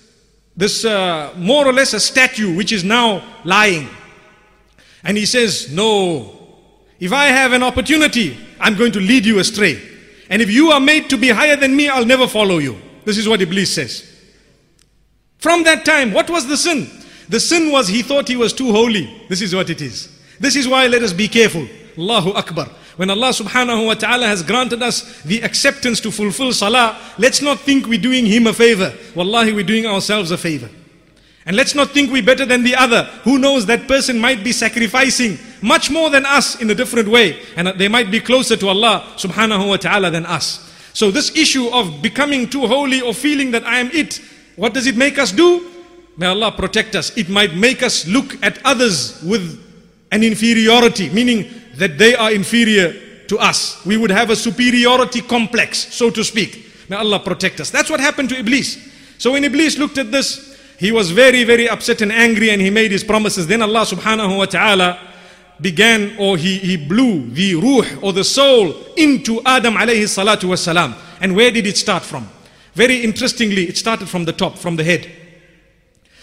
this 0.56 0.84
uh, 0.84 1.34
more 1.36 1.66
or 1.66 1.72
less 1.72 1.92
a 1.92 2.00
statue 2.00 2.56
which 2.56 2.70
is 2.70 2.84
now 2.84 3.22
lying. 3.44 3.88
And 5.02 5.16
he 5.16 5.26
says, 5.26 5.72
no, 5.72 6.38
if 7.00 7.12
I 7.12 7.26
have 7.26 7.52
an 7.52 7.64
opportunity, 7.64 8.38
I'm 8.60 8.76
going 8.76 8.92
to 8.92 9.00
lead 9.00 9.26
you 9.26 9.40
astray. 9.40 9.82
And 10.28 10.40
if 10.40 10.52
you 10.52 10.70
are 10.70 10.80
made 10.80 11.10
to 11.10 11.16
be 11.16 11.30
higher 11.30 11.56
than 11.56 11.74
me, 11.74 11.88
I'll 11.88 12.06
never 12.06 12.28
follow 12.28 12.58
you. 12.58 12.80
This 13.04 13.18
is 13.18 13.28
what 13.28 13.42
Iblis 13.42 13.74
says. 13.74 14.06
From 15.38 15.64
that 15.64 15.84
time, 15.84 16.12
what 16.12 16.30
was 16.30 16.46
the 16.46 16.56
sin? 16.56 16.88
The 17.28 17.40
sin 17.40 17.72
was 17.72 17.88
he 17.88 18.02
thought 18.02 18.28
he 18.28 18.36
was 18.36 18.52
too 18.52 18.70
holy. 18.70 19.24
This 19.28 19.40
is 19.42 19.52
what 19.52 19.68
it 19.70 19.80
is. 19.80 20.19
This 20.40 20.56
is 20.56 20.66
why 20.66 20.86
let 20.86 21.02
us 21.02 21.12
be 21.12 21.28
careful. 21.28 21.68
Allahu 21.96 22.32
Akbar. 22.32 22.66
When 22.96 23.10
Allah 23.10 23.28
subhanahu 23.28 23.86
wa 23.86 23.94
ta'ala 23.94 24.26
has 24.26 24.42
granted 24.42 24.82
us 24.82 25.22
the 25.22 25.40
acceptance 25.42 26.00
to 26.00 26.10
fulfill 26.10 26.52
salah, 26.52 26.98
let's 27.18 27.40
not 27.40 27.60
think 27.60 27.86
we're 27.86 28.00
doing 28.00 28.26
Him 28.26 28.46
a 28.46 28.52
favor. 28.52 28.92
Wallahi, 29.14 29.52
we're 29.52 29.64
doing 29.64 29.86
ourselves 29.86 30.30
a 30.30 30.38
favor. 30.38 30.68
And 31.46 31.56
let's 31.56 31.74
not 31.74 31.90
think 31.90 32.10
we're 32.10 32.22
better 32.22 32.44
than 32.44 32.62
the 32.62 32.74
other. 32.74 33.04
Who 33.24 33.38
knows 33.38 33.66
that 33.66 33.88
person 33.88 34.18
might 34.18 34.44
be 34.44 34.52
sacrificing 34.52 35.38
much 35.62 35.90
more 35.90 36.10
than 36.10 36.26
us 36.26 36.60
in 36.60 36.70
a 36.70 36.74
different 36.74 37.08
way. 37.08 37.40
And 37.56 37.68
they 37.78 37.88
might 37.88 38.10
be 38.10 38.20
closer 38.20 38.56
to 38.56 38.68
Allah 38.68 39.04
subhanahu 39.16 39.68
wa 39.68 39.76
ta'ala 39.76 40.10
than 40.10 40.26
us. 40.26 40.70
So 40.92 41.10
this 41.10 41.34
issue 41.36 41.68
of 41.68 42.02
becoming 42.02 42.48
too 42.48 42.66
holy 42.66 43.00
or 43.00 43.14
feeling 43.14 43.50
that 43.52 43.64
I 43.64 43.78
am 43.78 43.90
it, 43.92 44.20
what 44.56 44.74
does 44.74 44.86
it 44.86 44.96
make 44.96 45.18
us 45.18 45.32
do? 45.32 45.70
May 46.16 46.26
Allah 46.26 46.52
protect 46.52 46.94
us. 46.94 47.16
It 47.16 47.30
might 47.30 47.54
make 47.54 47.82
us 47.82 48.06
look 48.06 48.36
at 48.42 48.58
others 48.64 49.22
with 49.22 49.69
an 50.10 50.22
inferiority, 50.22 51.10
meaning 51.10 51.50
that 51.74 51.98
they 51.98 52.14
are 52.14 52.32
inferior 52.32 52.94
to 53.28 53.38
us. 53.38 53.84
We 53.86 53.96
would 53.96 54.10
have 54.10 54.30
a 54.30 54.36
superiority 54.36 55.20
complex, 55.22 55.92
so 55.94 56.10
to 56.10 56.24
speak. 56.24 56.66
May 56.88 56.96
Allah 56.96 57.20
protect 57.20 57.60
us. 57.60 57.70
That's 57.70 57.88
what 57.88 58.00
happened 58.00 58.28
to 58.30 58.38
Iblis. 58.38 58.88
So 59.18 59.32
when 59.32 59.44
Iblis 59.44 59.78
looked 59.78 59.98
at 59.98 60.10
this, 60.10 60.58
he 60.78 60.92
was 60.92 61.10
very, 61.10 61.44
very 61.44 61.68
upset 61.68 62.00
and 62.00 62.10
angry 62.10 62.50
and 62.50 62.60
he 62.60 62.70
made 62.70 62.90
his 62.90 63.04
promises. 63.04 63.46
Then 63.46 63.62
Allah 63.62 63.82
subhanahu 63.82 64.38
wa 64.38 64.46
ta'ala 64.46 64.98
began 65.60 66.16
or 66.18 66.36
he, 66.36 66.58
he 66.58 66.76
blew 66.76 67.28
the 67.30 67.54
ruh 67.54 68.00
or 68.02 68.12
the 68.12 68.24
soul 68.24 68.74
into 68.96 69.40
Adam 69.44 69.74
alayhi 69.74 70.08
salatu 70.08 70.48
wasalam. 70.48 70.96
And 71.20 71.36
where 71.36 71.50
did 71.50 71.66
it 71.66 71.76
start 71.76 72.02
from? 72.02 72.28
Very 72.74 73.02
interestingly, 73.02 73.68
it 73.68 73.76
started 73.76 74.08
from 74.08 74.24
the 74.24 74.32
top, 74.32 74.56
from 74.56 74.76
the 74.76 74.84
head. 74.84 75.10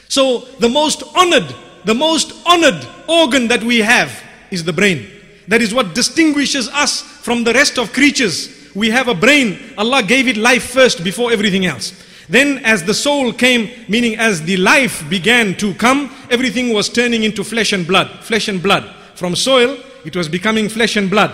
So 0.10 0.40
the 0.60 0.70
most 0.70 1.04
honored, 1.16 1.54
the 1.88 1.94
most 1.96 2.34
honored 2.46 2.86
organ 3.08 3.48
that 3.48 3.64
we 3.64 3.80
have 3.80 4.12
is 4.52 4.66
the 4.66 4.74
brain. 4.74 5.08
That 5.48 5.62
is 5.62 5.74
what 5.74 5.96
distinguishes 5.96 6.68
us 6.68 7.02
from 7.02 7.46
the 7.46 7.54
rest 7.54 7.80
of 7.80 7.94
creatures. 7.94 8.50
We 8.76 8.90
have 8.90 9.08
a 9.08 9.14
brain. 9.14 9.58
Allah 9.78 10.04
gave 10.04 10.28
it 10.28 10.36
life 10.36 10.70
first 10.70 11.02
before 11.02 11.32
everything 11.32 11.66
else. 11.66 11.94
Then 12.28 12.58
as 12.66 12.84
the 12.84 12.94
soul 12.94 13.32
came, 13.32 13.72
meaning 13.88 14.18
as 14.18 14.42
the 14.42 14.58
life 14.58 15.10
began 15.10 15.56
to 15.60 15.74
come, 15.76 16.14
everything 16.30 16.74
was 16.74 16.90
turning 16.90 17.24
into 17.24 17.42
flesh 17.42 17.72
and 17.72 17.88
blood, 17.88 18.10
flesh 18.22 18.50
and 18.50 18.62
blood. 18.62 18.84
From 19.16 19.34
soil, 19.34 19.78
it 20.04 20.14
was 20.14 20.28
becoming 20.28 20.68
flesh 20.68 20.98
and 20.98 21.10
blood. 21.10 21.32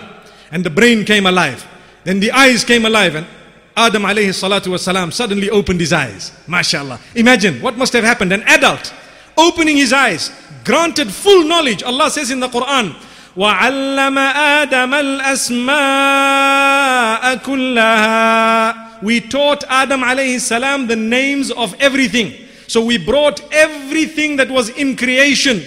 And 0.52 0.62
the 0.62 0.70
brain 0.70 1.04
came 1.04 1.26
alive. 1.26 1.66
Then 2.04 2.20
the 2.20 2.30
eyes 2.30 2.62
came 2.62 2.84
alive 2.84 3.16
and 3.16 3.26
Adam 3.76 4.04
alayhi 4.04 4.28
salatu 4.30 4.68
wasalam 4.68 5.12
suddenly 5.12 5.50
opened 5.50 5.80
his 5.80 5.92
eyes. 5.92 6.30
MashaAllah. 6.46 7.00
Imagine 7.16 7.60
what 7.60 7.76
must 7.76 7.92
have 7.92 8.04
happened. 8.04 8.32
An 8.32 8.44
adult 8.44 8.94
opening 9.37 9.77
his 9.77 9.93
eyes, 9.93 10.31
granted 10.63 11.11
full 11.11 11.43
knowledge. 11.45 11.83
Allah 11.83 12.09
says 12.09 12.31
in 12.31 12.39
the 12.39 12.47
Quran, 12.49 12.93
وَعَلَّمَ 13.35 14.17
آدَمَ 14.33 14.93
الْأَسْمَاءَ 15.21 15.75
كُلَّهَا 17.43 18.89
we 19.01 19.21
taught 19.21 19.63
Adam 19.69 20.01
alayhi 20.01 20.39
salam 20.39 20.87
the 20.87 20.95
names 20.95 21.51
of 21.51 21.73
everything. 21.79 22.33
So 22.67 22.83
we 22.83 22.97
brought 22.97 23.41
everything 23.53 24.35
that 24.37 24.49
was 24.49 24.69
in 24.69 24.95
creation 24.95 25.63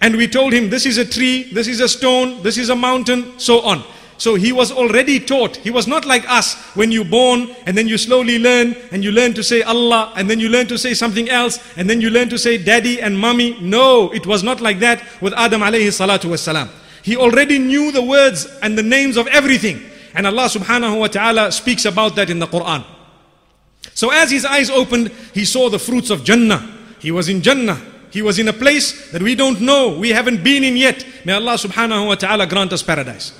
and 0.00 0.16
we 0.16 0.26
told 0.26 0.52
him 0.52 0.68
this 0.68 0.84
is 0.84 0.98
a 0.98 1.04
tree, 1.04 1.44
this 1.52 1.68
is 1.68 1.80
a 1.80 1.88
stone, 1.88 2.42
this 2.42 2.58
is 2.58 2.70
a 2.70 2.76
mountain, 2.76 3.38
so 3.38 3.60
on. 3.60 3.84
So 4.17 4.33
he 4.35 4.51
was 4.51 4.71
already 4.71 5.19
taught. 5.19 5.57
He 5.57 5.69
was 5.69 5.87
not 5.87 6.05
like 6.05 6.27
us 6.29 6.55
when 6.75 6.91
you're 6.91 7.05
born 7.05 7.55
and 7.67 7.77
then 7.77 7.87
you 7.87 7.97
slowly 7.97 8.39
learn 8.39 8.75
and 8.91 9.03
you 9.03 9.11
learn 9.11 9.33
to 9.35 9.43
say 9.43 9.61
Allah 9.61 10.11
and 10.15 10.29
then 10.29 10.39
you 10.39 10.49
learn 10.49 10.67
to 10.67 10.77
say 10.77 10.93
something 10.95 11.29
else 11.29 11.59
and 11.77 11.87
then 11.89 12.01
you 12.01 12.09
learn 12.09 12.29
to 12.29 12.37
say 12.37 12.57
daddy 12.57 12.99
and 12.99 13.17
mommy. 13.17 13.59
No, 13.61 14.09
it 14.11 14.25
was 14.25 14.41
not 14.41 14.59
like 14.59 14.79
that 14.79 15.03
with 15.21 15.33
Adam 15.33 15.61
alayhi 15.61 15.93
salatu 15.93 16.29
wasalam. 16.31 16.69
He 17.03 17.15
already 17.15 17.59
knew 17.59 17.91
the 17.91 18.01
words 18.01 18.47
and 18.63 18.77
the 18.77 18.83
names 18.83 19.17
of 19.17 19.27
everything. 19.27 19.81
And 20.15 20.25
Allah 20.25 20.49
subhanahu 20.49 20.99
wa 20.99 21.07
ta'ala 21.07 21.51
speaks 21.51 21.85
about 21.85 22.15
that 22.15 22.29
in 22.31 22.39
the 22.39 22.47
Quran. 22.47 22.83
So 23.93 24.11
as 24.11 24.31
his 24.31 24.45
eyes 24.45 24.69
opened, 24.69 25.11
he 25.33 25.45
saw 25.45 25.69
the 25.69 25.79
fruits 25.79 26.09
of 26.09 26.23
Jannah. 26.23 26.67
He 26.99 27.11
was 27.11 27.29
in 27.29 27.41
Jannah. 27.41 27.79
He 28.09 28.23
was 28.23 28.39
in 28.39 28.47
a 28.47 28.53
place 28.53 29.11
that 29.11 29.21
we 29.21 29.35
don't 29.35 29.61
know, 29.61 29.97
we 29.97 30.09
haven't 30.09 30.43
been 30.43 30.63
in 30.63 30.75
yet. 30.75 31.05
May 31.23 31.33
Allah 31.33 31.53
subhanahu 31.53 32.07
wa 32.07 32.15
ta'ala 32.15 32.47
grant 32.47 32.73
us 32.73 32.81
paradise. 32.81 33.31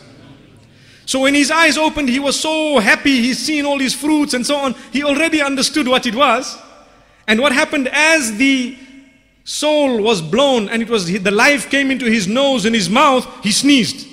So 1.08 1.22
when 1.22 1.36
his 1.36 1.50
eyes 1.50 1.78
opened, 1.78 2.10
he 2.10 2.20
was 2.20 2.38
so 2.38 2.80
happy, 2.80 3.22
he's 3.22 3.40
seen 3.40 3.66
all 3.66 3.78
these 3.78 3.94
fruits 3.94 4.34
and 4.34 4.46
so 4.46 4.58
on. 4.58 4.76
He 4.92 5.06
already 5.06 5.42
understood 5.42 5.88
what 5.88 6.06
it 6.06 6.14
was. 6.14 6.58
And 7.28 7.40
what 7.40 7.54
happened 7.54 7.88
as 7.94 8.36
the 8.36 8.78
soul 9.46 10.02
was 10.02 10.22
blown 10.22 10.68
and 10.68 10.82
it 10.82 10.90
was 10.90 11.06
the 11.06 11.32
life 11.32 11.70
came 11.70 11.92
into 11.92 12.08
his 12.08 12.28
nose 12.28 12.66
and 12.66 12.76
his 12.76 12.90
mouth, 12.90 13.26
he 13.42 13.54
sneezed. 13.54 14.06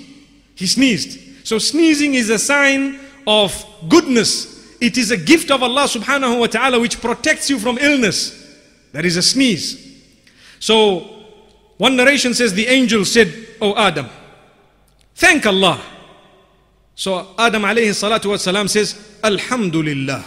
He 0.55 0.65
sneezed. 0.67 1.45
So 1.45 1.59
sneezing 1.59 2.13
is 2.13 2.29
a 2.29 2.39
sign 2.39 2.97
of 3.27 3.65
goodness. 3.89 4.77
It 4.79 4.97
is 4.97 5.11
a 5.11 5.17
gift 5.17 5.51
of 5.51 5.63
Allah 5.63 5.87
subhanahu 5.87 6.39
wa 6.39 6.47
ta'ala 6.47 6.79
which 6.79 7.01
protects 7.01 7.49
you 7.49 7.59
from 7.59 7.77
illness. 7.77 8.57
That 8.93 9.03
is 9.03 9.17
a 9.17 9.21
sneeze. 9.21 9.83
So 10.61 10.99
one 11.75 11.97
narration 11.97 12.33
says 12.33 12.53
the 12.53 12.67
angel 12.67 13.03
said, 13.03 13.33
Oh 13.59 13.75
Adam, 13.75 14.07
thank 15.13 15.45
Allah. 15.45 15.81
So 16.95 17.27
Adam 17.37 17.63
alayhi 17.63 17.91
salatu 17.91 18.31
wasalam 18.31 18.69
says, 18.69 19.19
Alhamdulillah. 19.23 20.23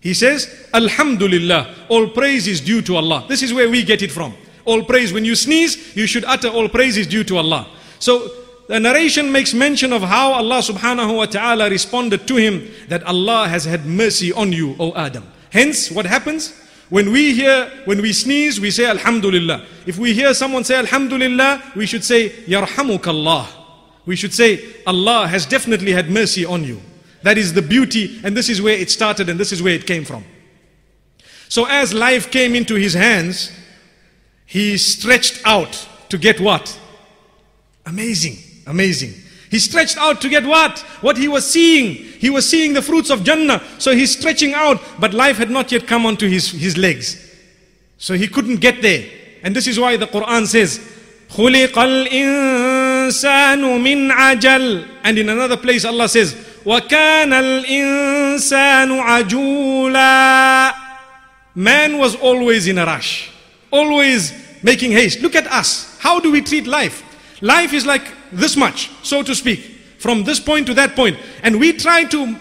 He 0.00 0.14
says, 0.14 0.68
Alhamdulillah. 0.74 1.74
All 1.88 2.08
praise 2.10 2.46
is 2.46 2.60
due 2.60 2.82
to 2.82 2.96
Allah. 2.96 3.24
This 3.28 3.42
is 3.42 3.54
where 3.54 3.70
we 3.70 3.82
get 3.84 4.02
it 4.02 4.10
from. 4.12 4.34
All 4.64 4.82
praise. 4.84 5.12
When 5.12 5.24
you 5.24 5.34
sneeze, 5.36 5.96
you 5.96 6.06
should 6.06 6.24
utter 6.24 6.48
all 6.48 6.68
praise 6.68 6.96
is 6.96 7.06
due 7.06 7.24
to 7.24 7.38
Allah. 7.38 7.68
So 8.00 8.30
the 8.68 8.80
narration 8.80 9.30
makes 9.30 9.54
mention 9.54 9.92
of 9.92 10.02
how 10.02 10.32
Allah 10.32 10.58
subhanahu 10.58 11.16
wa 11.16 11.26
ta'ala 11.26 11.70
responded 11.70 12.26
to 12.26 12.36
him 12.36 12.68
that 12.88 13.04
Allah 13.04 13.48
has 13.48 13.64
had 13.64 13.86
mercy 13.86 14.32
on 14.32 14.52
you, 14.52 14.74
O 14.80 14.92
Adam. 14.94 15.24
Hence, 15.50 15.90
what 15.90 16.04
happens? 16.04 16.52
When 16.88 17.10
we 17.12 17.34
hear, 17.34 17.70
when 17.84 18.02
we 18.02 18.12
sneeze, 18.12 18.60
we 18.60 18.70
say 18.70 18.86
Alhamdulillah. 18.86 19.64
If 19.86 19.98
we 19.98 20.14
hear 20.14 20.34
someone 20.34 20.64
say 20.64 20.76
Alhamdulillah, 20.76 21.72
we 21.76 21.86
should 21.86 22.04
say 22.04 22.30
Yarhamukallah. 22.46 23.65
We 24.05 24.15
should 24.15 24.33
say 24.33 24.63
Allah 24.87 25.27
has 25.27 25.45
definitely 25.45 25.91
had 25.91 26.09
mercy 26.09 26.45
on 26.45 26.63
you. 26.63 26.81
That 27.23 27.37
is 27.37 27.53
the 27.53 27.61
beauty, 27.61 28.19
and 28.23 28.35
this 28.35 28.49
is 28.49 28.61
where 28.61 28.75
it 28.75 28.89
started, 28.89 29.29
and 29.29 29.39
this 29.39 29.51
is 29.51 29.61
where 29.61 29.73
it 29.73 29.85
came 29.85 30.05
from. 30.05 30.23
So 31.49 31.65
as 31.65 31.93
life 31.93 32.31
came 32.31 32.55
into 32.55 32.75
his 32.75 32.93
hands, 32.93 33.51
he 34.45 34.77
stretched 34.77 35.41
out 35.45 35.87
to 36.09 36.17
get 36.17 36.39
what? 36.39 36.79
Amazing. 37.85 38.37
Amazing. 38.67 39.13
He 39.49 39.59
stretched 39.59 39.97
out 39.97 40.21
to 40.21 40.29
get 40.29 40.45
what? 40.45 40.79
What 41.01 41.17
he 41.17 41.27
was 41.27 41.45
seeing. 41.45 41.95
He 41.95 42.29
was 42.29 42.49
seeing 42.49 42.73
the 42.73 42.81
fruits 42.81 43.09
of 43.09 43.23
Jannah. 43.23 43.61
So 43.79 43.93
he's 43.93 44.17
stretching 44.17 44.53
out, 44.53 44.81
but 44.99 45.13
life 45.13 45.37
had 45.37 45.49
not 45.49 45.71
yet 45.71 45.87
come 45.87 46.05
onto 46.05 46.27
his, 46.27 46.51
his 46.51 46.77
legs. 46.77 47.29
So 47.97 48.13
he 48.13 48.27
couldn't 48.27 48.61
get 48.61 48.81
there. 48.81 49.05
And 49.43 49.55
this 49.55 49.67
is 49.67 49.79
why 49.79 49.97
the 49.97 50.07
Quran 50.07 50.47
says, 50.47 50.79
خُلِقَ 51.29 52.07
الْإِنسَانُ 53.05 53.61
مِنْ 53.81 54.11
عَجَلٍ 54.11 54.87
And 55.03 55.17
in 55.17 55.29
another 55.29 55.57
place 55.57 55.85
Allah 55.85 56.07
says, 56.07 56.33
وَكَانَ 56.65 57.33
الْإِنسَانُ 57.33 59.01
عَجُولًا 59.01 60.73
Man 61.55 61.97
was 61.97 62.15
always 62.15 62.67
in 62.67 62.77
a 62.77 62.85
rush. 62.85 63.29
Always 63.71 64.33
making 64.63 64.91
haste. 64.91 65.21
Look 65.21 65.35
at 65.35 65.47
us. 65.47 65.97
How 65.99 66.19
do 66.19 66.31
we 66.31 66.41
treat 66.41 66.67
life? 66.67 67.03
Life 67.41 67.73
is 67.73 67.85
like 67.85 68.03
this 68.31 68.55
much, 68.55 68.89
so 69.03 69.23
to 69.23 69.35
speak, 69.35 69.59
from 69.99 70.23
this 70.23 70.39
point 70.39 70.67
to 70.67 70.73
that 70.75 70.95
point. 70.95 71.17
And 71.43 71.59
we 71.59 71.73
try 71.73 72.05
to 72.05 72.35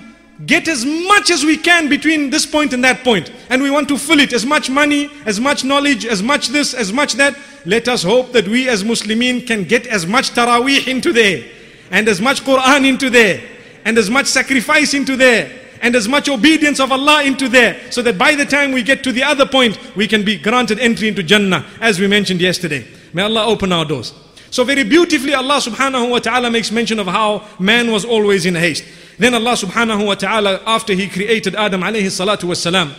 get 0.45 0.67
as 0.67 0.84
much 0.86 1.30
as 1.30 1.45
we 1.45 1.58
can 1.58 1.88
between 1.88 2.30
this 2.30 2.45
point 2.45 2.74
and 2.74 2.84
that 2.84 3.04
point. 3.04 3.32
And 3.50 3.62
we 3.62 3.71
want 3.71 3.88
to 3.89 3.98
fill 3.98 4.19
it 4.19 4.34
as 4.34 4.45
much 4.45 4.69
money, 4.69 5.10
as 5.26 5.39
much 5.39 5.63
knowledge, 5.63 6.06
as 6.06 6.21
much 6.21 6.50
this, 6.50 6.74
as 6.74 6.91
much 6.91 7.13
that. 7.13 7.38
Let 7.65 7.88
us 7.88 8.04
hope 8.04 8.34
that 8.34 8.48
we 8.48 8.67
as 8.67 8.84
Muslimin 8.84 9.48
can 9.48 9.63
get 9.63 9.88
as 9.88 10.06
much 10.06 10.32
taraweeh 10.32 10.88
into 10.88 11.13
there, 11.13 11.43
and 11.89 12.08
as 12.08 12.19
much 12.21 12.43
Quran 12.43 12.86
into 12.86 13.10
there, 13.10 13.41
and 13.86 13.98
as 13.98 14.10
much 14.10 14.28
sacrifice 14.28 14.93
into 14.93 15.15
there, 15.15 15.52
and 15.82 15.95
as 15.95 16.08
much 16.08 16.30
obedience 16.30 16.80
of 16.80 16.91
Allah 16.91 17.24
into 17.24 17.48
there, 17.48 17.80
so 17.91 18.02
that 18.02 18.17
by 18.17 18.36
the 18.36 18.45
time 18.45 18.71
we 18.71 18.84
get 18.84 19.04
to 19.04 19.12
the 19.12 19.24
other 19.24 19.45
point, 19.45 19.80
we 19.95 20.08
can 20.08 20.24
be 20.24 20.38
granted 20.38 20.80
entry 20.80 21.08
into 21.08 21.24
Jannah, 21.24 21.65
as 21.80 22.00
we 22.00 22.08
mentioned 22.08 22.41
yesterday. 22.41 22.86
May 23.13 23.24
Allah 23.24 23.45
open 23.45 23.71
our 23.71 23.86
doors. 23.86 24.13
So 24.52 24.63
very 24.63 24.84
beautifully 24.84 25.34
Allah 25.34 25.58
subhanahu 25.58 26.10
wa 26.12 26.19
ta'ala 26.19 26.50
makes 26.50 26.71
mention 26.71 27.00
of 27.00 27.08
how 27.08 27.45
man 27.60 27.91
was 27.91 28.06
always 28.06 28.45
in 28.45 28.56
haste. 28.56 28.86
Then 29.19 29.35
Allah 29.35 29.53
subhanahu 29.53 30.07
wa 30.07 30.14
ta'ala, 30.14 30.62
after 30.66 30.95
He 30.95 31.09
created 31.09 31.55
Adam 31.55 31.83
alayhi 31.83 32.07
salatu 32.07 32.45
wasalam, 32.45 32.93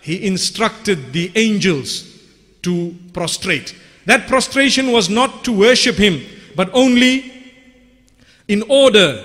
He 0.00 0.26
instructed 0.26 1.12
the 1.12 1.30
angels 1.36 2.04
to 2.62 2.94
prostrate. 3.12 3.74
That 4.06 4.26
prostration 4.26 4.90
was 4.90 5.08
not 5.08 5.44
to 5.44 5.52
worship 5.52 5.96
Him, 5.96 6.22
but 6.56 6.70
only 6.72 7.32
in 8.48 8.62
order 8.68 9.22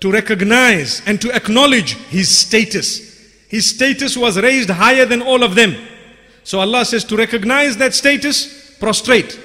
to 0.00 0.10
recognize 0.10 1.02
and 1.06 1.20
to 1.20 1.34
acknowledge 1.34 1.94
His 2.08 2.28
status. 2.34 3.14
His 3.48 3.70
status 3.70 4.16
was 4.16 4.40
raised 4.40 4.70
higher 4.70 5.04
than 5.04 5.22
all 5.22 5.42
of 5.42 5.54
them. 5.54 5.76
So 6.44 6.60
Allah 6.60 6.84
says 6.84 7.04
to 7.04 7.16
recognize 7.16 7.76
that 7.78 7.94
status, 7.94 8.76
prostrate. 8.78 9.38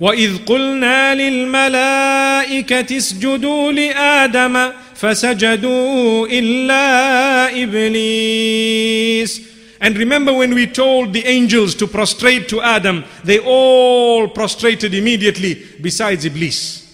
وإذ 0.00 0.44
قلنا 0.46 1.14
للملائكة 1.14 2.96
اسجدوا 2.96 3.72
لآدم 3.72 4.72
فسجدوا 4.94 6.26
إلا 6.26 7.62
إبليس 7.62 9.40
And 9.82 9.96
remember 9.96 10.34
when 10.34 10.54
we 10.54 10.66
told 10.66 11.14
the 11.14 11.24
angels 11.24 11.74
to 11.76 11.86
prostrate 11.86 12.50
to 12.50 12.60
Adam, 12.60 13.02
they 13.24 13.38
all 13.38 14.28
prostrated 14.28 14.92
immediately 14.92 15.66
besides 15.80 16.26
Iblis. 16.26 16.86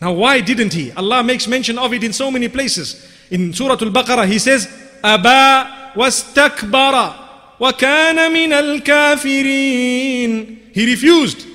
Now 0.00 0.12
why 0.12 0.40
didn't 0.40 0.72
he? 0.72 0.92
Allah 0.92 1.24
makes 1.24 1.48
mention 1.48 1.78
of 1.78 1.92
it 1.92 2.04
in 2.04 2.12
so 2.12 2.30
many 2.30 2.46
places. 2.48 3.04
In 3.30 3.52
Surah 3.52 3.78
Al-Baqarah 3.80 4.28
he 4.28 4.38
says, 4.38 4.68
أبا 5.04 5.66
واستكبر 5.96 7.14
وكان 7.60 8.32
من 8.32 8.52
الكافرين. 8.52 10.58
He 10.72 10.86
refused 10.86 11.46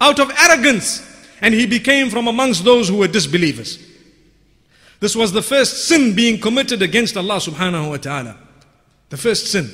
out 0.00 0.18
of 0.18 0.30
arrogance 0.38 1.02
and 1.40 1.54
he 1.54 1.66
became 1.66 2.10
from 2.10 2.28
amongst 2.28 2.64
those 2.64 2.88
who 2.88 2.98
were 2.98 3.08
disbelievers. 3.08 3.78
This 4.99 5.15
was 5.15 5.31
the 5.31 5.41
first 5.41 5.87
sin 5.87 6.15
being 6.15 6.39
committed 6.39 6.81
against 6.81 7.17
Allah 7.17 7.37
subhanahu 7.37 7.89
wa 7.89 7.97
ta'ala. 7.97 8.37
The 9.09 9.17
first 9.17 9.47
sin. 9.47 9.69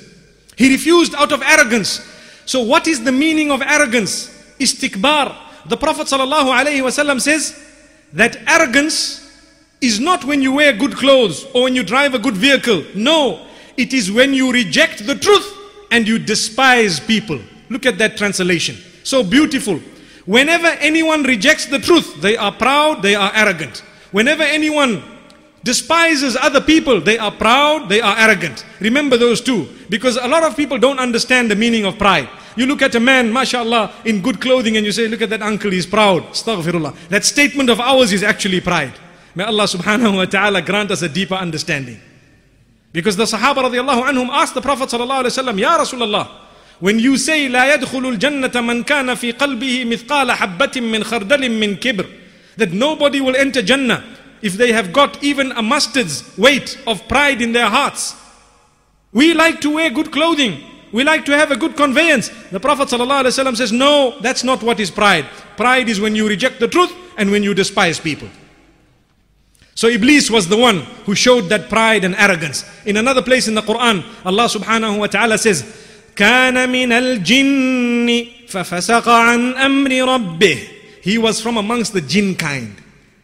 He 0.58 0.72
refused 0.72 1.16
out 1.16 1.32
of 1.32 1.42
arrogance. 1.42 2.02
So 2.46 2.62
what 2.62 2.88
is 2.88 3.04
the 3.04 3.12
meaning 3.12 3.52
of 3.52 3.62
arrogance? 3.62 4.28
Istikbar. 4.60 5.36
The 5.66 5.78
Prophet 5.78 6.08
sallallahu 6.08 6.52
alaihi 6.52 6.82
wasallam 6.82 7.22
says 7.22 7.58
that 8.12 8.38
arrogance 8.48 9.22
is 9.80 10.00
not 10.00 10.26
when 10.26 10.42
you 10.42 10.52
wear 10.54 10.74
good 10.74 10.94
clothes 10.94 11.46
or 11.54 11.64
when 11.64 11.76
you 11.76 11.84
drive 11.84 12.14
a 12.14 12.20
good 12.20 12.36
vehicle. 12.36 12.84
No, 12.96 13.48
it 13.78 13.94
is 13.94 14.12
when 14.12 14.34
you 14.34 14.52
reject 14.52 15.06
the 15.08 15.16
truth 15.16 15.58
and 15.90 16.08
you 16.08 16.20
despise 16.20 17.00
people. 17.00 17.40
Look 17.70 17.86
at 17.86 17.98
that 17.98 18.18
translation. 18.18 18.78
So 19.04 19.24
beautiful. 19.24 19.80
Whenever 20.26 20.68
anyone 20.68 21.24
rejects 21.24 21.66
the 21.66 21.80
truth, 21.80 22.22
they 22.22 22.38
are 22.38 22.52
proud, 22.52 23.02
they 23.02 23.16
are 23.16 23.32
arrogant. 23.34 23.84
Whenever 24.12 24.44
anyone 24.44 25.02
despises 25.65 26.37
other 26.37 26.61
people, 26.61 27.01
they 27.01 27.19
are 27.19 27.31
proud, 27.31 27.89
they 27.89 28.01
are 28.01 28.17
arrogant. 28.19 28.65
Remember 28.81 29.17
those 29.17 29.41
two. 29.41 29.69
Because 29.89 30.17
a 30.17 30.29
lot 30.29 30.43
of 30.43 30.57
people 30.57 30.79
don't 30.79 30.99
understand 30.99 31.51
the 31.51 31.57
meaning 31.57 31.85
of 31.85 31.99
pride. 31.99 32.29
You 32.57 32.67
look 32.67 32.83
at 32.83 32.95
a 32.95 33.01
man, 33.01 33.33
mashallah, 33.33 33.93
in 34.05 34.23
good 34.23 34.41
clothing 34.41 34.77
and 34.77 34.85
you 34.87 34.93
say, 34.93 35.07
look 35.09 35.23
at 35.23 35.31
that 35.31 35.43
uncle, 35.43 35.71
he's 35.71 35.87
proud. 35.87 36.23
Astaghfirullah. 36.25 37.09
That 37.09 37.25
statement 37.25 37.71
of 37.71 37.81
ours 37.81 38.13
is 38.13 38.23
actually 38.23 38.61
pride. 38.61 38.95
May 39.35 39.45
Allah 39.45 39.65
subhanahu 39.65 40.17
wa 40.17 40.25
ta'ala 40.25 40.63
grant 40.63 40.91
us 40.91 41.03
a 41.03 41.09
deeper 41.09 41.35
understanding. 41.35 42.01
Because 42.93 43.17
the 43.17 43.25
Sahaba 43.25 43.69
radiallahu 43.71 44.09
anhum 44.09 44.29
asked 44.31 44.55
the 44.55 44.63
Prophet 44.63 44.89
sallallahu 44.89 45.25
alayhi 45.25 45.37
wa 45.37 45.53
sallam, 45.53 45.59
Ya 45.59 45.79
Rasulullah, 45.79 46.29
when 46.81 46.99
you 46.99 47.17
say 47.17 47.49
لا 47.49 47.75
يدخل 47.75 48.17
الجنة 48.17 48.61
من 48.61 48.85
كان 48.85 49.15
في 49.15 49.33
قلبه 49.33 49.85
مثقال 49.85 50.33
حبة 50.33 50.81
من 50.81 51.05
خردل 51.05 51.51
من 51.51 51.77
كبر 51.77 52.07
that 52.57 52.73
nobody 52.73 53.21
will 53.21 53.37
enter 53.37 53.63
Jannah 53.63 54.03
if 54.43 54.55
they 54.55 54.73
have 54.73 54.93
got 54.93 55.23
even 55.23 55.53
a 55.53 55.63
mustard's 55.63 56.37
weight 56.39 56.79
of 56.87 57.07
pride 57.09 57.43
in 57.43 57.53
their 57.53 57.69
hearts. 57.69 58.15
We 59.13 59.35
like 59.35 59.61
to 59.63 59.75
wear 59.75 59.91
good 59.91 60.13
clothing. 60.13 60.63
We 60.93 61.05
like 61.05 61.25
to 61.27 61.37
have 61.37 61.51
a 61.51 61.57
good 61.57 61.77
conveyance. 61.77 62.29
The 62.51 62.61
Prophet 62.61 62.89
ﷺ 62.89 63.57
says, 63.57 63.73
No, 63.73 64.19
that's 64.21 64.45
not 64.45 64.63
what 64.63 64.81
is 64.81 64.91
pride. 64.91 65.27
Pride 65.57 65.89
is 65.89 66.01
when 66.01 66.15
you 66.15 66.29
reject 66.29 66.61
the 66.61 66.69
truth 66.69 66.93
and 67.17 67.31
when 67.31 67.43
you 67.43 67.53
despise 67.53 67.99
people. 68.01 68.29
So 69.75 69.89
Iblis 69.89 70.31
was 70.31 70.49
the 70.49 70.57
one 70.57 70.81
who 71.07 71.15
showed 71.15 71.51
that 71.51 71.69
pride 71.69 72.05
and 72.05 72.15
arrogance. 72.17 72.65
In 72.85 72.97
another 72.97 73.23
place 73.23 73.49
in 73.49 73.55
the 73.55 73.63
Quran, 73.63 74.03
Allah 74.25 74.47
subhanahu 74.47 74.99
wa 74.99 75.07
ta'ala 75.07 75.39
says, 75.39 75.63
كان 76.17 76.69
من 76.69 76.91
الجن 76.91 78.27
ففسق 78.49 79.09
عن 79.09 79.55
أمر 79.55 79.91
ربه 80.05 80.59
He 81.01 81.17
was 81.17 81.41
from 81.41 81.57
amongst 81.59 81.93
the 81.93 82.01
jinn 82.01 82.35
kind. 82.35 82.75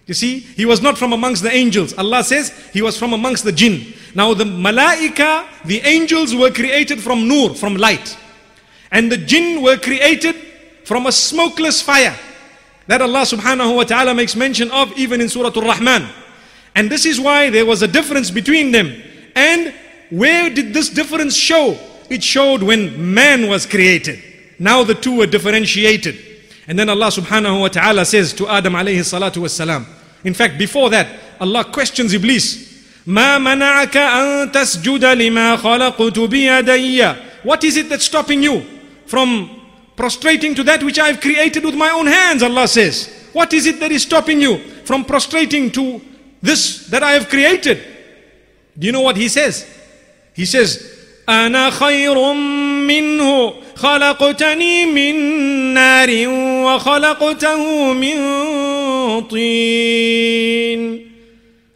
You 0.09 0.15
see, 0.15 0.39
he 0.39 0.65
was 0.65 0.81
not 0.81 0.97
from 0.97 1.13
amongst 1.13 1.43
the 1.43 1.51
angels. 1.51 1.93
Allah 1.93 2.23
says 2.23 2.49
he 2.73 2.81
was 2.81 2.97
from 2.97 3.13
amongst 3.13 3.43
the 3.43 3.51
jinn. 3.51 3.93
Now 4.15 4.33
the 4.33 4.43
malaika, 4.43 5.45
the 5.65 5.81
angels 5.81 6.33
were 6.33 6.49
created 6.49 6.99
from 6.99 7.27
nur, 7.27 7.53
from 7.53 7.75
light. 7.75 8.17
And 8.91 9.11
the 9.11 9.17
jinn 9.17 9.61
were 9.61 9.77
created 9.77 10.35
from 10.83 11.05
a 11.05 11.11
smokeless 11.11 11.83
fire. 11.83 12.17
That 12.87 13.03
Allah 13.03 13.21
subhanahu 13.21 13.75
wa 13.75 13.83
ta'ala 13.83 14.15
makes 14.15 14.35
mention 14.35 14.71
of 14.71 14.91
even 14.97 15.21
in 15.21 15.29
Surah 15.29 15.51
Al-Rahman. 15.55 16.09
And 16.73 16.89
this 16.89 17.05
is 17.05 17.21
why 17.21 17.51
there 17.51 17.67
was 17.67 17.83
a 17.83 17.87
difference 17.87 18.31
between 18.31 18.71
them. 18.71 18.99
And 19.35 19.75
where 20.09 20.49
did 20.49 20.73
this 20.73 20.89
difference 20.89 21.35
show? 21.35 21.77
It 22.09 22.23
showed 22.23 22.63
when 22.63 23.13
man 23.13 23.47
was 23.47 23.67
created. 23.67 24.23
Now 24.57 24.83
the 24.83 24.95
two 24.95 25.17
were 25.17 25.27
differentiated. 25.27 26.17
And 26.67 26.79
then 26.79 26.89
Allah 26.89 27.11
subhanahu 27.11 27.61
wa 27.61 27.67
ta'ala 27.67 28.05
says 28.05 28.33
to 28.33 28.47
Adam 28.47 28.73
alayhi 28.73 29.05
salatu 29.05 29.47
salam. 29.47 29.85
In 30.24 30.34
fact, 30.34 30.58
before 30.58 30.90
that, 30.90 31.06
Allah 31.40 31.64
questions 31.64 32.12
Iblis. 32.14 32.72
ما 33.06 33.38
منعك 33.38 33.96
أن 33.96 34.52
تسجد 34.52 35.04
لما 35.04 35.56
خلقت 35.56 36.18
بيدي 36.18 37.16
What 37.44 37.62
is 37.64 37.76
it 37.76 37.88
that's 37.90 38.04
stopping 38.04 38.42
you 38.42 38.62
from 39.06 39.50
prostrating 39.96 40.54
to 40.54 40.62
that 40.64 40.82
which 40.82 40.98
I 40.98 41.08
have 41.08 41.20
created 41.20 41.64
with 41.64 41.74
my 41.74 41.90
own 41.90 42.06
hands, 42.06 42.42
Allah 42.42 42.66
says. 42.66 43.28
What 43.32 43.52
is 43.52 43.66
it 43.66 43.80
that 43.80 43.92
is 43.92 44.02
stopping 44.02 44.40
you 44.40 44.58
from 44.84 45.04
prostrating 45.04 45.70
to 45.72 46.00
this 46.40 46.86
that 46.88 47.02
I 47.02 47.12
have 47.12 47.28
created? 47.28 47.82
Do 48.78 48.86
you 48.86 48.92
know 48.92 49.02
what 49.02 49.16
he 49.16 49.28
says? 49.28 49.66
He 50.34 50.46
says, 50.46 50.90
أنا 51.28 51.70
خير 51.70 52.32
منه 52.86 53.54
خلقتني 53.76 54.86
من 54.86 55.14
نار 55.74 56.10
وخلقته 56.64 57.92
من 57.92 58.16
طين 59.30 61.10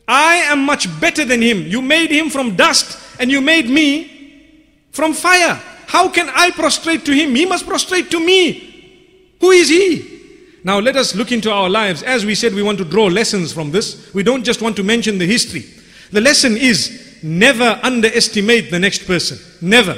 I 0.08 0.36
am 0.52 0.64
much 0.64 0.88
better 1.00 1.24
than 1.24 1.42
him. 1.42 1.66
You 1.66 1.82
made 1.82 2.10
him 2.10 2.30
from 2.30 2.56
dust 2.56 2.98
and 3.20 3.30
you 3.30 3.42
made 3.42 3.68
me 3.68 4.10
from 4.90 5.12
fire. 5.12 5.60
How 5.86 6.08
can 6.08 6.30
I 6.30 6.50
prostrate 6.50 7.04
to 7.04 7.12
him? 7.12 7.34
He 7.34 7.44
must 7.44 7.66
prostrate 7.66 8.10
to 8.12 8.20
me. 8.20 9.36
Who 9.40 9.50
is 9.50 9.68
he? 9.68 10.18
Now 10.64 10.78
let 10.80 10.96
us 10.96 11.14
look 11.14 11.30
into 11.30 11.50
our 11.52 11.68
lives. 11.68 12.02
As 12.02 12.24
we 12.24 12.34
said, 12.34 12.54
we 12.54 12.62
want 12.62 12.78
to 12.78 12.84
draw 12.84 13.06
lessons 13.06 13.52
from 13.52 13.70
this. 13.70 14.12
We 14.14 14.22
don't 14.22 14.44
just 14.44 14.62
want 14.62 14.76
to 14.76 14.82
mention 14.82 15.18
the 15.18 15.26
history. 15.26 15.64
The 16.10 16.20
lesson 16.20 16.56
is 16.56 17.18
never 17.22 17.78
underestimate 17.82 18.70
the 18.70 18.78
next 18.78 19.06
person. 19.06 19.38
Never. 19.60 19.96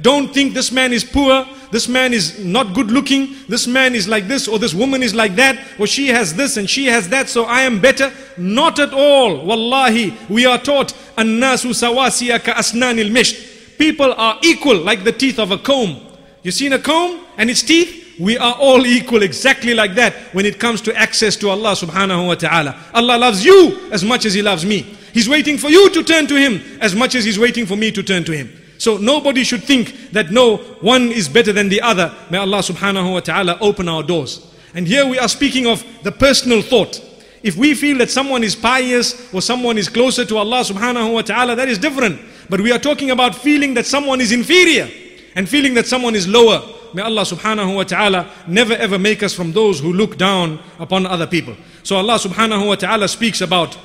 Don't 0.00 0.34
think 0.34 0.54
this 0.54 0.72
man 0.72 0.92
is 0.92 1.04
poor, 1.04 1.46
this 1.71 1.87
man 1.87 2.13
is 2.13 2.43
not 2.43 2.73
good 2.73 2.91
looking, 2.91 3.35
this 3.47 3.67
man 3.67 3.95
is 3.95 4.07
like 4.07 4.27
this, 4.27 4.47
or 4.47 4.59
this 4.59 4.73
woman 4.73 5.03
is 5.03 5.13
like 5.13 5.35
that, 5.35 5.59
or 5.79 5.87
she 5.87 6.07
has 6.07 6.33
this 6.33 6.57
and 6.57 6.69
she 6.69 6.85
has 6.85 7.09
that, 7.09 7.29
so 7.29 7.43
I 7.43 7.61
am 7.61 7.81
better. 7.81 8.11
Not 8.37 8.79
at 8.79 8.93
all. 8.93 9.45
Wallahi, 9.45 10.13
we 10.29 10.45
are 10.45 10.57
taught, 10.57 10.93
Annasu 11.17 11.71
sawasiya 11.73 12.43
ka 12.43 12.53
asnanil 12.53 13.11
misht. 13.11 13.77
People 13.77 14.13
are 14.13 14.39
equal 14.43 14.77
like 14.77 15.03
the 15.03 15.11
teeth 15.11 15.39
of 15.39 15.51
a 15.51 15.57
comb. 15.57 16.01
You 16.43 16.51
seen 16.51 16.73
a 16.73 16.79
comb 16.79 17.25
and 17.37 17.49
its 17.49 17.61
teeth? 17.61 18.05
We 18.19 18.37
are 18.37 18.55
all 18.55 18.85
equal 18.85 19.21
exactly 19.21 19.75
like 19.75 19.93
that 19.95 20.13
when 20.33 20.45
it 20.45 20.59
comes 20.59 20.81
to 20.81 20.95
access 20.95 21.35
to 21.37 21.49
Allah 21.49 21.73
subhanahu 21.73 22.27
wa 22.27 22.35
ta'ala. 22.35 22.75
Allah 22.93 23.17
loves 23.17 23.45
you 23.45 23.89
as 23.91 24.03
much 24.03 24.25
as 24.25 24.33
He 24.33 24.41
loves 24.41 24.65
me. 24.65 24.81
He's 25.13 25.29
waiting 25.29 25.57
for 25.57 25.69
you 25.69 25.89
to 25.91 26.03
turn 26.03 26.25
to 26.27 26.35
Him 26.35 26.61
as 26.81 26.95
much 26.95 27.13
as 27.13 27.25
He's 27.25 27.37
waiting 27.37 27.65
for 27.65 27.75
me 27.75 27.91
to 27.91 28.01
turn 28.01 28.23
to 28.23 28.31
Him. 28.31 28.49
So 28.77 28.97
nobody 28.97 29.43
should 29.43 29.63
think 29.63 30.11
that 30.11 30.31
no, 30.31 30.57
one 30.81 31.11
is 31.11 31.27
better 31.27 31.51
than 31.51 31.69
the 31.69 31.81
other. 31.81 32.13
May 32.29 32.37
Allah 32.37 32.59
subhanahu 32.59 33.13
wa 33.13 33.19
ta'ala 33.19 33.57
open 33.59 33.89
our 33.89 34.03
doors. 34.03 34.45
And 34.73 34.87
here 34.87 35.07
we 35.07 35.17
are 35.17 35.27
speaking 35.27 35.65
of 35.67 35.83
the 36.03 36.11
personal 36.11 36.61
thought. 36.61 37.01
If 37.43 37.55
we 37.55 37.73
feel 37.73 37.97
that 37.99 38.09
someone 38.09 38.43
is 38.43 38.55
pious 38.55 39.33
or 39.33 39.41
someone 39.41 39.77
is 39.77 39.89
closer 39.89 40.25
to 40.25 40.37
Allah 40.37 40.61
subhanahu 40.61 41.13
wa 41.13 41.21
ta'ala, 41.21 41.55
that 41.55 41.69
is 41.69 41.77
different. 41.77 42.19
But 42.49 42.61
we 42.61 42.71
are 42.71 42.79
talking 42.79 43.11
about 43.11 43.35
feeling 43.35 43.73
that 43.75 43.85
someone 43.85 44.21
is 44.21 44.31
inferior 44.31 44.89
and 45.35 45.47
feeling 45.47 45.73
that 45.75 45.87
someone 45.87 46.15
is 46.15 46.27
lower. 46.27 46.61
May 46.93 47.01
Allah 47.01 47.23
subhanahu 47.23 47.75
wa 47.75 47.83
ta'ala 47.83 48.31
never 48.47 48.73
ever 48.73 48.97
make 48.97 49.21
us 49.23 49.33
from 49.33 49.51
those 49.51 49.79
who 49.79 49.93
look 49.93 50.17
down 50.17 50.59
upon 50.79 51.05
other 51.05 51.27
people. 51.27 51.55
So 51.83 51.97
Allah 51.97 52.15
subhanahu 52.15 52.67
wa 52.67 52.75
ta'ala 52.75 53.07
speaks 53.07 53.41
about 53.41 53.77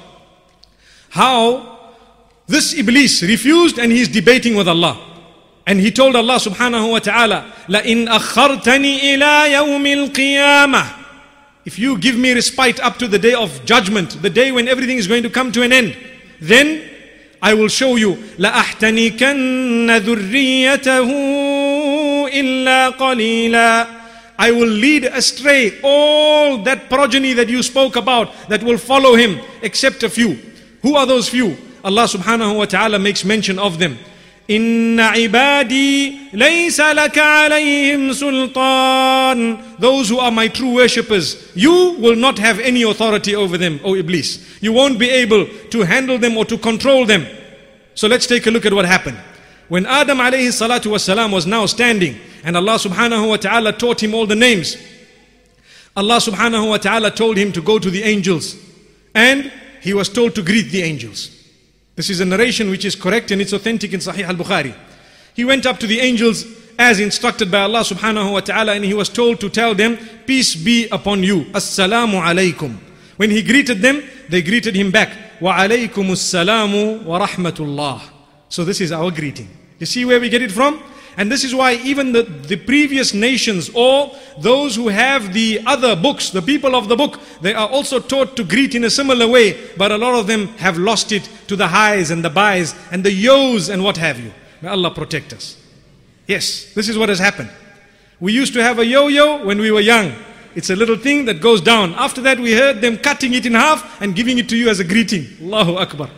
how 1.11 1.82
this 2.48 2.74
Iblis 2.74 3.24
refused 3.24 3.78
and 3.78 3.92
he's 3.92 4.08
debating 4.08 4.56
with 4.56 4.68
Allah. 4.68 4.98
And 5.66 5.82
he 5.82 5.92
told 5.92 6.16
Allah 6.16 6.36
subhanahu 6.36 6.92
wa 6.92 7.00
ta'ala, 7.00 7.54
لَإِنْ 7.68 8.08
أَخَّرْتَنِي 8.08 9.00
إِلَىٰ 9.00 9.52
يَوْمِ 9.52 10.10
الْقِيَامَةِ 10.10 10.94
If 11.66 11.78
you 11.78 11.98
give 11.98 12.16
me 12.18 12.32
respite 12.32 12.80
up 12.80 12.98
to 13.00 13.08
the 13.10 13.20
day 13.20 13.34
of 13.34 13.66
judgment, 13.66 14.22
the 14.22 14.30
day 14.30 14.54
when 14.54 14.70
everything 14.70 14.98
is 14.98 15.08
going 15.08 15.24
to 15.24 15.30
come 15.30 15.52
to 15.52 15.62
an 15.64 15.74
end, 15.74 15.98
then 16.40 16.90
I 17.42 17.54
will 17.54 17.68
show 17.68 17.98
you 17.98 18.16
لَأَحْتَنِكَنَّ 18.38 20.00
ذُرِّيَّتَهُ 20.00 21.10
إِلَّا 22.32 22.90
قَلِيلًا 22.98 23.98
I 24.40 24.52
will 24.52 24.68
lead 24.70 25.04
astray 25.04 25.80
all 25.82 26.60
that 26.60 26.90
progeny 26.90 27.34
that 27.34 27.50
you 27.50 27.64
spoke 27.64 27.96
about 27.96 28.32
that 28.50 28.62
will 28.64 28.78
follow 28.78 29.16
him 29.16 29.42
except 29.64 30.04
a 30.04 30.10
few. 30.10 30.38
Who 30.84 30.96
are 30.96 31.08
those 31.08 31.28
few? 31.28 31.58
Allah 31.84 32.04
subhanahu 32.04 32.58
wa 32.58 32.66
ta'ala 32.66 33.00
makes 33.00 33.24
mention 33.24 33.60
of 33.60 33.80
them 33.80 33.98
إن 34.50 35.00
عبادي 35.00 36.14
ليس 36.34 36.80
لك 36.80 37.18
عليهم 37.18 38.14
سلطان 38.14 39.58
Those 39.80 40.10
who 40.10 40.20
are 40.20 40.32
my 40.32 40.48
true 40.48 40.74
worshippers, 40.76 41.52
you 41.54 41.96
will 42.00 42.16
not 42.16 42.40
have 42.40 42.60
any 42.60 42.84
authority 42.84 43.36
over 43.36 43.58
them, 43.58 43.80
O 43.84 43.96
Iblis. 43.96 44.40
You 44.62 44.72
won't 44.72 44.98
be 45.00 45.10
able 45.10 45.46
to 45.72 45.82
handle 45.82 46.18
them 46.18 46.38
or 46.38 46.46
to 46.46 46.58
control 46.58 47.06
them. 47.06 47.26
So 47.94 48.08
let's 48.08 48.26
take 48.26 48.48
a 48.48 48.52
look 48.52 48.66
at 48.66 48.74
what 48.74 48.86
happened. 48.86 49.18
When 49.68 49.86
Adam 49.86 50.20
alayhi 50.20 50.48
salatu 50.48 50.92
wasalam 50.92 51.34
was 51.34 51.46
now 51.46 51.66
standing 51.66 52.16
and 52.46 52.56
Allah 52.56 52.76
subhanahu 52.76 53.28
wa 53.28 53.36
ta'ala 53.38 53.74
taught 53.74 54.02
him 54.02 54.14
all 54.14 54.26
the 54.26 54.36
names, 54.36 54.78
Allah 55.96 56.18
subhanahu 56.18 56.70
wa 56.70 56.78
ta'ala 56.78 57.12
told 57.12 57.36
him 57.36 57.52
to 57.52 57.62
go 57.62 57.80
to 57.80 57.90
the 57.90 58.04
angels 58.04 58.56
and 59.14 59.52
he 59.82 59.94
was 59.94 60.08
told 60.08 60.36
to 60.36 60.42
greet 60.42 60.72
the 60.72 60.84
angels. 60.84 61.38
This 61.95 62.09
is 62.09 62.21
a 62.21 62.25
narration 62.25 62.71
which 62.71 62.85
is 62.85 62.97
correct 62.97 63.31
and 63.31 63.41
it's 63.41 63.53
authentic 63.53 63.93
in 63.93 64.01
Sahih 64.01 64.25
al-Bukhari. 64.25 64.75
He 65.35 65.45
went 65.45 65.67
up 65.67 65.79
to 65.81 65.87
the 65.87 66.01
angels 66.01 66.45
as 66.79 67.01
instructed 67.01 67.51
by 67.51 67.61
Allah 67.61 67.81
subhanahu 67.81 68.33
wa 68.33 68.41
ta'ala 68.41 68.73
and 68.73 68.85
he 68.85 68.95
was 68.95 69.09
told 69.09 69.41
to 69.41 69.51
tell 69.51 69.75
them, 69.75 69.99
peace 70.27 70.55
be 70.55 70.89
upon 70.89 71.23
you. 71.23 71.45
Assalamu 71.53 72.21
alaykum. 72.21 72.77
When 73.17 73.31
he 73.31 73.43
greeted 73.43 73.81
them, 73.83 74.03
they 74.29 74.43
greeted 74.43 74.75
him 74.75 74.91
back. 74.91 75.41
Wa 75.41 75.59
alaykum 75.59 76.11
assalamu 76.11 77.05
wa 77.05 77.27
rahmatullah. 77.27 78.01
So 78.49 78.65
this 78.65 78.81
is 78.81 78.93
our 78.93 79.11
greeting. 79.11 79.49
You 79.79 79.87
see 79.87 80.05
where 80.05 80.21
we 80.21 80.29
get 80.29 80.43
it 80.43 80.53
from? 80.53 80.83
And 81.17 81.31
this 81.31 81.45
is 81.45 81.55
why 81.55 81.75
even 81.75 82.13
the, 82.13 82.23
the 82.23 82.57
previous 82.57 83.13
nations 83.13 83.71
or 83.75 84.17
those 84.39 84.75
who 84.75 84.89
have 84.89 85.33
the 85.35 85.61
other 85.67 85.95
books, 85.95 86.31
the 86.31 86.41
people 86.41 86.75
of 86.75 86.89
the 86.89 86.97
book, 86.97 87.21
they 87.43 87.53
are 87.53 87.69
also 87.69 88.01
taught 88.01 88.37
to 88.37 88.45
greet 88.45 88.75
in 88.75 88.85
a 88.85 88.91
similar 88.91 89.29
way. 89.29 89.59
But 89.77 89.93
a 89.93 89.99
lot 89.99 90.15
of 90.15 90.27
them 90.27 90.49
have 90.59 90.79
lost 90.79 91.13
it 91.13 91.29
to 91.49 91.57
the 91.57 91.69
highs 91.69 92.11
and 92.11 92.25
the 92.25 92.31
buys 92.31 92.75
and 92.91 93.05
the 93.05 93.13
yos 93.13 93.69
and 93.69 93.85
what 93.85 93.99
have 93.99 94.19
you. 94.19 94.33
May 94.63 94.71
Allah 94.71 94.91
protect 94.91 95.33
us. 95.33 95.59
Yes, 96.27 96.73
this 96.75 96.89
is 96.89 96.97
what 96.97 97.09
has 97.09 97.19
happened. 97.19 97.51
We 98.21 98.33
used 98.33 98.55
to 98.55 98.63
have 98.63 98.79
a 98.79 98.87
yo-yo 98.87 99.45
when 99.45 99.59
we 99.59 99.71
were 99.71 99.81
young. 99.81 100.15
It's 100.55 100.71
a 100.71 100.77
little 100.77 100.97
thing 100.97 101.25
that 101.25 101.41
goes 101.41 101.61
down. 101.61 101.95
After 101.95 102.21
that 102.23 102.39
we 102.39 102.53
heard 102.53 102.81
them 102.81 102.97
cutting 102.97 103.35
it 103.35 103.47
in 103.47 103.55
half 103.55 104.01
and 104.01 104.15
giving 104.15 104.39
it 104.39 104.49
to 104.51 104.57
you 104.57 104.69
as 104.69 104.81
a 104.81 104.85
greeting. 104.85 105.27
Allahu 105.43 105.77
Akbar. 105.77 106.09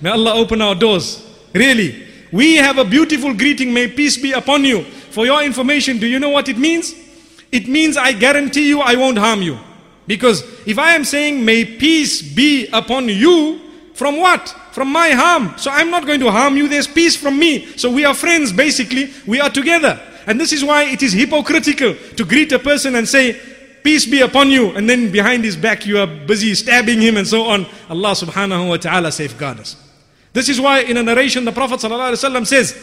May 0.00 0.10
Allah 0.10 0.34
open 0.34 0.60
our 0.60 0.74
doors. 0.74 1.22
Really, 1.54 2.05
we 2.32 2.56
have 2.56 2.78
a 2.78 2.84
beautiful 2.84 3.34
greeting, 3.34 3.72
may 3.72 3.88
peace 3.88 4.16
be 4.16 4.32
upon 4.32 4.64
you. 4.64 4.82
For 4.82 5.24
your 5.24 5.42
information, 5.42 5.98
do 5.98 6.06
you 6.06 6.18
know 6.18 6.30
what 6.30 6.48
it 6.48 6.58
means? 6.58 6.94
It 7.52 7.68
means 7.68 7.96
I 7.96 8.12
guarantee 8.12 8.68
you 8.68 8.80
I 8.80 8.96
won't 8.96 9.18
harm 9.18 9.42
you. 9.42 9.58
Because 10.06 10.42
if 10.66 10.78
I 10.78 10.94
am 10.94 11.04
saying 11.04 11.44
may 11.44 11.64
peace 11.64 12.22
be 12.22 12.68
upon 12.72 13.08
you, 13.08 13.60
from 13.94 14.18
what? 14.18 14.48
From 14.72 14.92
my 14.92 15.10
harm. 15.10 15.54
So 15.56 15.70
I'm 15.70 15.90
not 15.90 16.06
going 16.06 16.20
to 16.20 16.30
harm 16.30 16.56
you, 16.56 16.68
there's 16.68 16.86
peace 16.86 17.16
from 17.16 17.38
me. 17.38 17.66
So 17.76 17.90
we 17.90 18.04
are 18.04 18.14
friends 18.14 18.52
basically, 18.52 19.10
we 19.26 19.40
are 19.40 19.50
together. 19.50 20.00
And 20.26 20.40
this 20.40 20.52
is 20.52 20.64
why 20.64 20.84
it 20.84 21.02
is 21.02 21.12
hypocritical 21.12 21.94
to 21.94 22.24
greet 22.24 22.52
a 22.52 22.58
person 22.58 22.96
and 22.96 23.08
say, 23.08 23.40
peace 23.82 24.04
be 24.04 24.20
upon 24.20 24.50
you. 24.50 24.70
And 24.72 24.90
then 24.90 25.10
behind 25.10 25.44
his 25.44 25.56
back 25.56 25.86
you 25.86 25.98
are 25.98 26.06
busy 26.06 26.54
stabbing 26.54 27.00
him 27.00 27.16
and 27.16 27.26
so 27.26 27.44
on. 27.44 27.66
Allah 27.88 28.12
subhanahu 28.12 28.68
wa 28.68 28.76
ta'ala 28.76 29.12
safeguard 29.12 29.60
us. 29.60 29.85
This 30.35 30.49
is 30.49 30.61
why 30.61 30.81
in 30.81 30.97
a 30.97 31.03
narration 31.03 31.43
the 31.45 31.51
Prophet 31.51 31.79
ﷺ 31.79 32.47
says, 32.47 32.75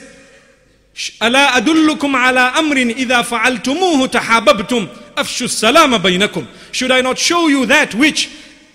ألا 1.22 1.56
أدلكم 1.56 2.16
على 2.16 2.40
أمر 2.58 2.76
إذا 2.76 3.22
فعلتموه 3.22 4.06
تحاببتم 4.06 4.88
أفشوا 5.18 5.46
السلام 5.46 5.98
بينكم 5.98 6.46
Should 6.72 6.90
I 6.90 7.00
not 7.00 7.18
show 7.18 7.46
you 7.46 7.66
that 7.66 7.94
which 7.94 8.30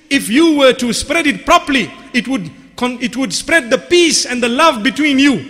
if 0.10 0.30
you 0.30 0.58
were 0.58 0.74
to 0.74 0.94
spread 0.94 1.28
it 1.28 1.46
properly 1.46 1.92
it 2.14 2.28
would, 2.28 2.50
it 3.02 3.18
would 3.18 3.34
spread 3.34 3.70
the 3.70 3.78
peace 3.78 4.26
and 4.26 4.42
the 4.42 4.48
love 4.48 4.82
between 4.84 5.20
you 5.20 5.46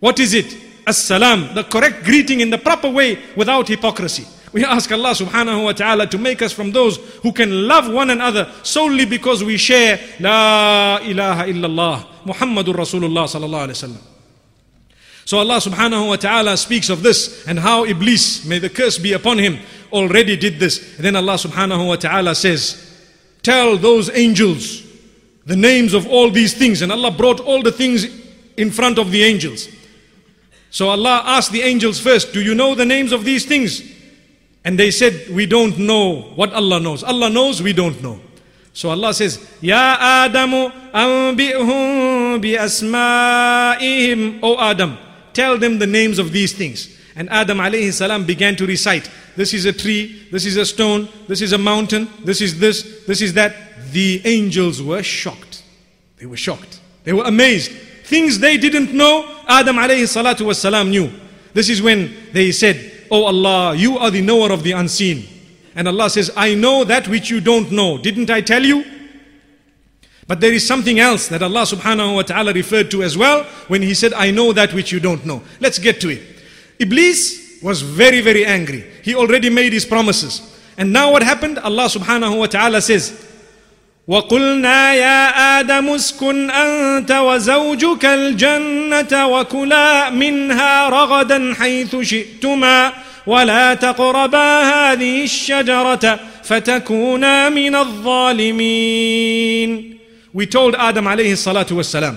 What 0.00 0.20
is 0.20 0.34
it? 0.34 0.56
As-salam, 0.86 1.54
the 1.54 1.64
correct 1.64 2.04
greeting 2.04 2.40
in 2.40 2.50
the 2.50 2.58
proper 2.58 2.88
way 2.88 3.18
without 3.34 3.68
hypocrisy 3.68 4.26
we 4.53 4.63
ask 4.63 4.91
Allah 4.91 5.11
subhanahu 5.11 5.63
wa 5.63 5.73
ta'ala 5.73 6.07
to 6.07 6.17
make 6.17 6.41
us 6.41 6.53
from 6.53 6.71
those 6.71 6.97
who 7.23 7.31
can 7.31 7.67
love 7.67 7.91
one 7.91 8.11
another 8.11 8.51
solely 8.61 9.05
because 9.05 9.43
we 9.43 9.57
share 9.57 9.99
La 10.19 10.99
ilaha 11.01 11.45
illallah 11.45 12.05
Muhammadur 12.23 12.75
Rasulullah 12.75 13.25
sallallahu 13.25 13.67
alayhi 13.67 13.97
wasallam. 13.97 14.01
So 15.25 15.39
Allah 15.39 15.57
subhanahu 15.57 16.09
wa 16.09 16.15
ta'ala 16.17 16.57
speaks 16.57 16.89
of 16.89 17.01
this 17.01 17.47
and 17.47 17.57
how 17.57 17.85
Iblis, 17.85 18.45
may 18.45 18.59
the 18.59 18.69
curse 18.69 18.97
be 18.97 19.13
upon 19.13 19.39
him, 19.39 19.59
already 19.91 20.35
did 20.37 20.59
this. 20.59 20.97
And 20.97 21.05
then 21.05 21.15
Allah 21.15 21.35
subhanahu 21.35 21.87
wa 21.87 21.95
ta'ala 21.95 22.35
says, 22.35 22.79
Tell 23.41 23.77
those 23.77 24.09
angels 24.09 24.83
the 25.45 25.55
names 25.55 25.93
of 25.93 26.07
all 26.07 26.29
these 26.29 26.53
things. 26.53 26.81
And 26.81 26.91
Allah 26.91 27.11
brought 27.11 27.39
all 27.39 27.61
the 27.61 27.71
things 27.71 28.05
in 28.57 28.69
front 28.69 28.99
of 28.99 29.11
the 29.11 29.23
angels. 29.23 29.67
So 30.69 30.89
Allah 30.89 31.21
asked 31.25 31.51
the 31.51 31.61
angels 31.61 31.99
first, 31.99 32.33
Do 32.33 32.41
you 32.41 32.55
know 32.55 32.75
the 32.75 32.85
names 32.85 33.11
of 33.11 33.23
these 33.23 33.45
things? 33.45 33.92
And 34.65 34.79
they 34.79 34.91
said, 34.91 35.29
We 35.29 35.45
don't 35.45 35.77
know 35.77 36.31
what 36.35 36.53
Allah 36.53 36.79
knows. 36.79 37.03
Allah 37.03 37.29
knows, 37.29 37.61
we 37.61 37.73
don't 37.73 38.01
know. 38.01 38.19
So 38.73 38.89
Allah 38.89 39.13
says, 39.13 39.47
Ya 39.61 40.27
Adamu 40.27 40.71
anbi'hum 40.91 42.41
bi 42.41 42.57
asma'ihim. 42.57 44.39
O 44.41 44.59
Adam, 44.59 44.97
tell 45.33 45.57
them 45.57 45.79
the 45.79 45.87
names 45.87 46.17
of 46.17 46.31
these 46.31 46.53
things. 46.53 46.97
And 47.15 47.29
Adam 47.29 47.59
alayhi 47.59 47.93
salam 47.93 48.25
began 48.25 48.55
to 48.55 48.65
recite. 48.65 49.09
This 49.35 49.53
is 49.53 49.65
a 49.65 49.73
tree, 49.73 50.27
this 50.31 50.45
is 50.45 50.57
a 50.57 50.65
stone, 50.65 51.07
this 51.27 51.41
is 51.41 51.53
a 51.53 51.57
mountain, 51.57 52.07
this 52.23 52.41
is 52.41 52.59
this, 52.59 53.03
this 53.05 53.21
is 53.21 53.33
that. 53.33 53.55
The 53.91 54.21
angels 54.25 54.81
were 54.81 55.03
shocked. 55.03 55.61
They 56.17 56.25
were 56.25 56.37
shocked. 56.37 56.79
They 57.03 57.13
were 57.13 57.25
amazed. 57.25 57.71
Things 58.05 58.39
they 58.39 58.57
didn't 58.57 58.91
know, 58.91 59.43
Adam 59.47 59.75
alayhi 59.75 60.07
salatu 60.09 60.47
was 60.47 60.59
salam 60.59 60.89
knew. 60.89 61.11
This 61.53 61.69
is 61.69 61.79
when 61.79 62.11
they 62.31 62.51
said, 62.51 62.92
Oh 63.12 63.24
Allah, 63.24 63.74
you 63.74 63.98
are 63.98 64.10
the 64.10 64.22
knower 64.22 64.52
of 64.52 64.62
the 64.62 64.72
unseen. 64.72 65.26
And 65.74 65.86
Allah 65.86 66.10
says, 66.10 66.30
I 66.36 66.54
know 66.54 66.84
that 66.84 67.08
which 67.08 67.30
you 67.30 67.40
don't 67.40 67.70
know. 67.70 67.98
Didn't 67.98 68.30
I 68.30 68.40
tell 68.40 68.64
you? 68.64 68.84
But 70.26 70.40
there 70.40 70.52
is 70.52 70.66
something 70.66 70.98
else 71.00 71.28
that 71.28 71.42
Allah 71.42 71.62
subhanahu 71.62 72.16
wa 72.16 72.22
ta'ala 72.22 72.52
referred 72.52 72.90
to 72.90 73.02
as 73.02 73.16
well 73.16 73.44
when 73.68 73.80
He 73.80 73.94
said, 73.94 74.12
I 74.12 74.30
know 74.30 74.52
that 74.52 74.74
which 74.74 74.92
you 74.92 75.00
don't 75.00 75.24
know. 75.24 75.42
Let's 75.60 75.78
get 75.78 76.00
to 76.02 76.10
it. 76.10 76.22
Iblis 76.78 77.60
was 77.62 77.80
very, 77.82 78.20
very 78.20 78.44
angry. 78.44 78.84
He 79.02 79.14
already 79.14 79.50
made 79.50 79.72
his 79.72 79.84
promises. 79.84 80.42
And 80.76 80.92
now 80.92 81.12
what 81.12 81.22
happened? 81.22 81.58
Allah 81.58 81.86
subhanahu 81.86 82.38
wa 82.38 82.46
ta'ala 82.46 82.82
says, 82.82 83.24
وقلنا 84.08 84.94
يا 84.94 85.60
آدم 85.60 85.88
اسكن 85.88 86.50
أنت 86.50 87.12
وزوجك 87.12 88.04
الجنة 88.04 89.26
وكلا 89.26 90.10
منها 90.10 90.88
رغدا 90.88 91.54
حيث 91.54 91.96
شئتما 91.96 92.92
ولا 93.26 93.74
تقربا 93.74 94.62
هذه 94.62 95.24
الشجرة 95.24 96.20
فتكونا 96.42 97.48
من 97.48 97.74
الظالمين 97.74 99.28
We 100.34 100.46
told 100.46 100.74
Adam 100.74 101.08
عليه 101.08 101.32
الصلاة 101.32 101.66
والسلام 101.72 102.16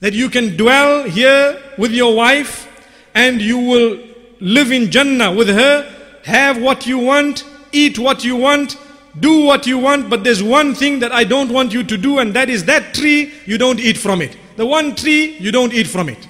that 0.00 0.12
you 0.12 0.28
can 0.30 0.56
dwell 0.56 1.04
here 1.04 1.60
with 1.76 1.92
your 1.92 2.14
wife 2.14 2.68
and 3.14 3.40
you 3.42 3.58
will 3.58 3.98
live 4.40 4.70
in 4.70 4.90
Jannah 4.90 5.32
with 5.32 5.48
her, 5.48 5.92
have 6.24 6.60
what 6.60 6.86
you 6.86 6.98
want, 6.98 7.44
eat 7.72 7.98
what 7.98 8.24
you 8.24 8.36
want, 8.36 8.76
do 9.18 9.44
what 9.44 9.66
you 9.66 9.78
want, 9.78 10.08
but 10.08 10.22
there's 10.22 10.42
one 10.42 10.74
thing 10.74 11.00
that 11.00 11.12
I 11.12 11.24
don't 11.24 11.50
want 11.50 11.72
you 11.72 11.82
to 11.82 11.96
do, 11.96 12.18
and 12.18 12.32
that 12.34 12.48
is 12.48 12.64
that 12.66 12.94
tree, 12.94 13.32
you 13.46 13.58
don't 13.58 13.80
eat 13.80 13.96
from 13.98 14.22
it. 14.22 14.36
The 14.56 14.66
one 14.66 14.94
tree, 14.94 15.36
you 15.38 15.50
don't 15.50 15.72
eat 15.72 15.86
from 15.86 16.08
it. 16.08 16.28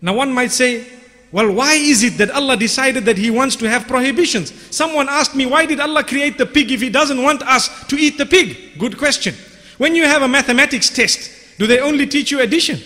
Now, 0.00 0.14
one 0.14 0.32
might 0.32 0.52
say, 0.52 0.86
well, 1.31 1.51
why 1.51 1.75
is 1.75 2.03
it 2.03 2.17
that 2.17 2.31
Allah 2.31 2.57
decided 2.57 3.05
that 3.05 3.17
He 3.17 3.29
wants 3.29 3.55
to 3.57 3.69
have 3.69 3.87
prohibitions? 3.87 4.51
Someone 4.75 5.07
asked 5.07 5.35
me, 5.35 5.45
why 5.45 5.65
did 5.65 5.79
Allah 5.79 6.03
create 6.03 6.37
the 6.37 6.45
pig 6.45 6.71
if 6.71 6.81
He 6.81 6.89
doesn't 6.89 7.21
want 7.21 7.43
us 7.43 7.85
to 7.87 7.95
eat 7.95 8.17
the 8.17 8.25
pig? 8.25 8.79
Good 8.79 8.97
question. 8.97 9.35
When 9.77 9.95
you 9.95 10.05
have 10.05 10.23
a 10.23 10.27
mathematics 10.27 10.89
test, 10.89 11.31
do 11.59 11.67
they 11.67 11.79
only 11.79 12.07
teach 12.07 12.31
you 12.31 12.41
addition? 12.41 12.79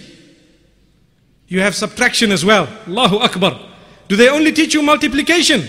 You 1.48 1.62
have 1.62 1.76
subtraction 1.76 2.32
as 2.32 2.44
well. 2.44 2.68
Allahu 2.88 3.18
Akbar. 3.18 3.60
Do 4.08 4.16
they 4.16 4.28
only 4.30 4.52
teach 4.52 4.74
you 4.74 4.82
multiplication? 4.82 5.68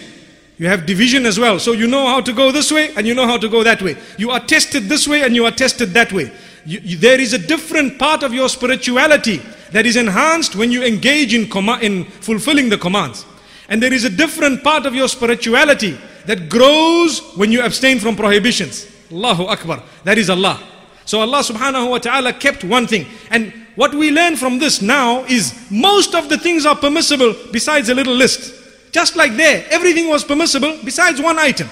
You 0.56 0.68
have 0.68 0.86
division 0.86 1.26
as 1.26 1.38
well. 1.38 1.58
So 1.58 1.72
you 1.72 1.86
know 1.86 2.06
how 2.06 2.20
to 2.20 2.32
go 2.32 2.52
this 2.52 2.72
way 2.72 2.94
and 2.96 3.06
you 3.06 3.14
know 3.14 3.26
how 3.26 3.38
to 3.38 3.48
go 3.48 3.62
that 3.62 3.82
way. 3.82 3.96
You 4.18 4.30
are 4.30 4.40
tested 4.40 4.84
this 4.84 5.06
way 5.06 5.22
and 5.22 5.34
you 5.34 5.44
are 5.44 5.50
tested 5.50 5.90
that 5.90 6.12
way. 6.12 6.32
You, 6.66 6.80
you, 6.82 6.96
there 6.96 7.20
is 7.20 7.32
a 7.32 7.38
different 7.38 7.98
part 7.98 8.22
of 8.22 8.32
your 8.32 8.48
spirituality 8.48 9.42
that 9.72 9.86
is 9.86 9.96
enhanced 9.96 10.56
when 10.56 10.70
you 10.70 10.82
engage 10.82 11.34
in, 11.34 11.50
in 11.82 12.04
fulfilling 12.04 12.68
the 12.68 12.78
commands. 12.78 13.26
And 13.68 13.82
there 13.82 13.92
is 13.92 14.04
a 14.04 14.10
different 14.10 14.62
part 14.62 14.86
of 14.86 14.94
your 14.94 15.08
spirituality 15.08 15.98
that 16.26 16.48
grows 16.48 17.20
when 17.36 17.52
you 17.52 17.62
abstain 17.62 17.98
from 17.98 18.16
prohibitions. 18.16 18.86
Allahu 19.10 19.44
Akbar. 19.44 19.82
That 20.04 20.18
is 20.18 20.30
Allah. 20.30 20.62
So 21.04 21.20
Allah 21.20 21.40
subhanahu 21.40 21.90
wa 21.90 21.98
ta'ala 21.98 22.32
kept 22.32 22.64
one 22.64 22.86
thing. 22.86 23.06
And 23.30 23.52
what 23.76 23.94
we 23.94 24.10
learn 24.10 24.36
from 24.36 24.58
this 24.58 24.80
now 24.80 25.24
is 25.24 25.54
most 25.70 26.14
of 26.14 26.28
the 26.28 26.38
things 26.38 26.64
are 26.64 26.76
permissible 26.76 27.34
besides 27.52 27.88
a 27.88 27.94
little 27.94 28.14
list. 28.14 28.54
Just 28.92 29.16
like 29.16 29.36
there, 29.36 29.66
everything 29.70 30.08
was 30.08 30.24
permissible 30.24 30.78
besides 30.84 31.20
one 31.20 31.38
item. 31.38 31.68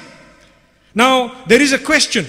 Now, 0.94 1.44
there 1.46 1.62
is 1.62 1.72
a 1.72 1.78
question. 1.78 2.26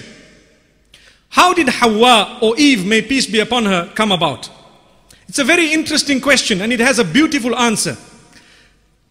How 1.34 1.52
did 1.52 1.68
Hawa 1.68 2.38
or 2.40 2.56
Eve, 2.56 2.86
may 2.86 3.02
peace 3.02 3.26
be 3.26 3.40
upon 3.40 3.64
her, 3.64 3.90
come 3.96 4.12
about? 4.12 4.48
It's 5.26 5.40
a 5.40 5.44
very 5.44 5.72
interesting 5.72 6.20
question 6.20 6.60
and 6.60 6.72
it 6.72 6.78
has 6.78 7.00
a 7.00 7.04
beautiful 7.04 7.56
answer. 7.56 7.96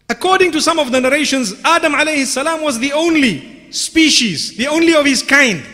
According 0.08 0.52
to 0.52 0.62
some 0.62 0.78
of 0.78 0.90
the 0.90 1.02
narrations, 1.02 1.52
Adam 1.62 1.92
alayhi 1.92 2.24
salam 2.24 2.62
was 2.62 2.78
the 2.78 2.94
only 2.94 3.70
species, 3.70 4.56
the 4.56 4.68
only 4.68 4.94
of 4.94 5.04
his 5.04 5.22
kind, 5.22 5.66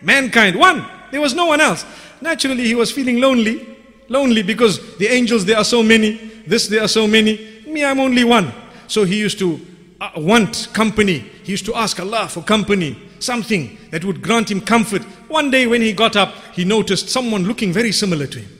mankind, 0.00 0.58
one. 0.58 0.82
There 1.10 1.20
was 1.20 1.34
no 1.34 1.44
one 1.44 1.60
else. 1.60 1.84
Naturally, 2.22 2.64
he 2.64 2.74
was 2.74 2.90
feeling 2.90 3.20
lonely, 3.20 3.76
lonely 4.08 4.42
because 4.42 4.96
the 4.96 5.08
angels, 5.08 5.44
there 5.44 5.58
are 5.58 5.64
so 5.64 5.82
many, 5.82 6.12
this, 6.46 6.68
there 6.68 6.80
are 6.82 6.88
so 6.88 7.06
many. 7.06 7.62
Me, 7.66 7.84
I'm 7.84 8.00
only 8.00 8.24
one. 8.24 8.50
So 8.86 9.04
he 9.04 9.18
used 9.18 9.38
to 9.40 9.60
uh, 10.00 10.12
want 10.16 10.68
company. 10.72 11.18
He 11.42 11.52
used 11.52 11.66
to 11.66 11.74
ask 11.74 12.00
Allah 12.00 12.28
for 12.28 12.42
company, 12.42 12.96
something 13.20 13.78
that 13.90 14.04
would 14.04 14.22
grant 14.22 14.50
him 14.50 14.60
comfort. 14.60 15.02
One 15.28 15.50
day 15.50 15.66
when 15.66 15.82
he 15.82 15.92
got 15.92 16.16
up, 16.16 16.34
he 16.52 16.64
noticed 16.64 17.08
someone 17.08 17.44
looking 17.44 17.72
very 17.72 17.92
similar 17.92 18.26
to 18.26 18.38
him. 18.40 18.58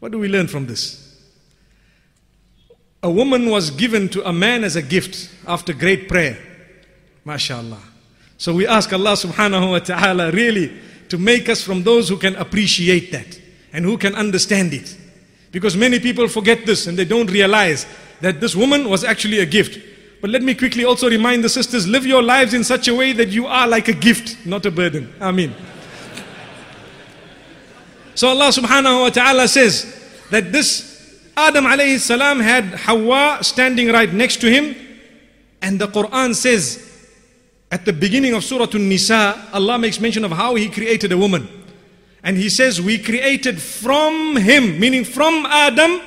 What 0.00 0.12
do 0.12 0.18
we 0.18 0.28
learn 0.28 0.48
from 0.48 0.66
this? 0.66 0.98
A 3.02 3.10
woman 3.10 3.50
was 3.50 3.70
given 3.70 4.08
to 4.10 4.26
a 4.28 4.32
man 4.32 4.64
as 4.64 4.76
a 4.76 4.82
gift 4.82 5.30
after 5.46 5.72
great 5.72 6.08
prayer. 6.08 6.38
MashaAllah. 7.26 7.80
So 8.38 8.54
we 8.54 8.66
ask 8.66 8.92
Allah 8.92 9.12
subhanahu 9.12 9.70
wa 9.70 9.78
ta'ala 9.78 10.32
really 10.32 10.72
to 11.08 11.18
make 11.18 11.48
us 11.48 11.62
from 11.62 11.82
those 11.82 12.08
who 12.08 12.16
can 12.16 12.34
appreciate 12.36 13.12
that 13.12 13.40
and 13.72 13.84
who 13.84 13.98
can 13.98 14.14
understand 14.14 14.72
it. 14.72 14.96
Because 15.50 15.76
many 15.76 16.00
people 16.00 16.26
forget 16.28 16.64
this 16.64 16.86
and 16.86 16.98
they 16.98 17.04
don't 17.04 17.30
realize 17.30 17.86
that 18.20 18.40
this 18.40 18.56
woman 18.56 18.88
was 18.88 19.04
actually 19.04 19.40
a 19.40 19.46
gift. 19.46 19.78
But 20.22 20.30
let 20.30 20.42
me 20.42 20.54
quickly 20.54 20.84
also 20.84 21.10
remind 21.10 21.42
the 21.42 21.48
sisters 21.50 21.86
live 21.86 22.06
your 22.06 22.22
lives 22.22 22.54
in 22.54 22.62
such 22.62 22.86
a 22.86 22.94
way 22.94 23.12
that 23.12 23.28
you 23.28 23.46
are 23.46 23.66
like 23.66 23.88
a 23.88 23.92
gift, 23.92 24.46
not 24.46 24.64
a 24.64 24.70
burden. 24.70 25.12
Ameen. 25.20 25.52
So 28.14 28.28
Allah 28.28 28.48
subhanahu 28.48 29.02
wa 29.02 29.10
ta'ala 29.10 29.48
says 29.48 29.84
that 30.30 30.52
this 30.52 31.28
Adam 31.36 31.64
alayhi 31.64 31.98
salam 31.98 32.38
had 32.38 32.66
Hawa 32.66 33.38
standing 33.42 33.88
right 33.88 34.12
next 34.12 34.40
to 34.42 34.50
him. 34.50 34.76
And 35.60 35.80
the 35.80 35.88
Quran 35.88 36.34
says 36.36 36.88
at 37.72 37.84
the 37.84 37.92
beginning 37.92 38.34
of 38.34 38.44
Surah 38.44 38.68
An-Nisa, 38.74 39.48
Allah 39.52 39.78
makes 39.78 39.98
mention 39.98 40.24
of 40.24 40.30
how 40.30 40.54
He 40.54 40.68
created 40.68 41.10
a 41.10 41.18
woman. 41.18 41.48
And 42.22 42.36
He 42.36 42.48
says, 42.48 42.80
We 42.80 42.98
created 42.98 43.60
from 43.60 44.36
him, 44.36 44.78
meaning 44.78 45.04
from 45.04 45.46
Adam, 45.46 46.00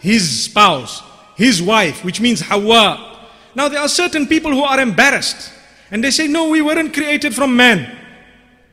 his 0.00 0.44
spouse, 0.44 1.02
his 1.36 1.62
wife, 1.62 2.04
which 2.04 2.20
means 2.20 2.42
Hawa. 2.42 3.11
Now 3.54 3.68
there 3.68 3.80
are 3.80 3.88
certain 3.88 4.26
people 4.26 4.50
who 4.50 4.62
are 4.62 4.80
embarrassed. 4.80 5.52
And 5.90 6.02
they 6.02 6.10
say, 6.10 6.26
No, 6.26 6.48
we 6.48 6.62
weren't 6.62 6.94
created 6.94 7.34
from 7.34 7.54
man. 7.54 7.98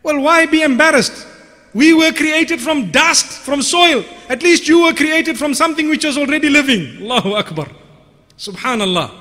Well, 0.03 0.21
why 0.21 0.45
be 0.45 0.61
embarrassed? 0.61 1.27
We 1.73 1.93
were 1.93 2.11
created 2.11 2.61
from 2.61 2.89
dust, 2.91 3.25
from 3.25 3.61
soil. 3.61 4.03
At 4.27 4.41
least 4.41 4.67
you 4.67 4.83
were 4.83 4.93
created 4.93 5.37
from 5.37 5.53
something 5.53 5.89
which 5.89 6.05
was 6.05 6.17
already 6.17 6.49
living. 6.49 7.03
Allahu 7.03 7.33
Akbar. 7.33 7.67
Subhanallah. 8.37 9.11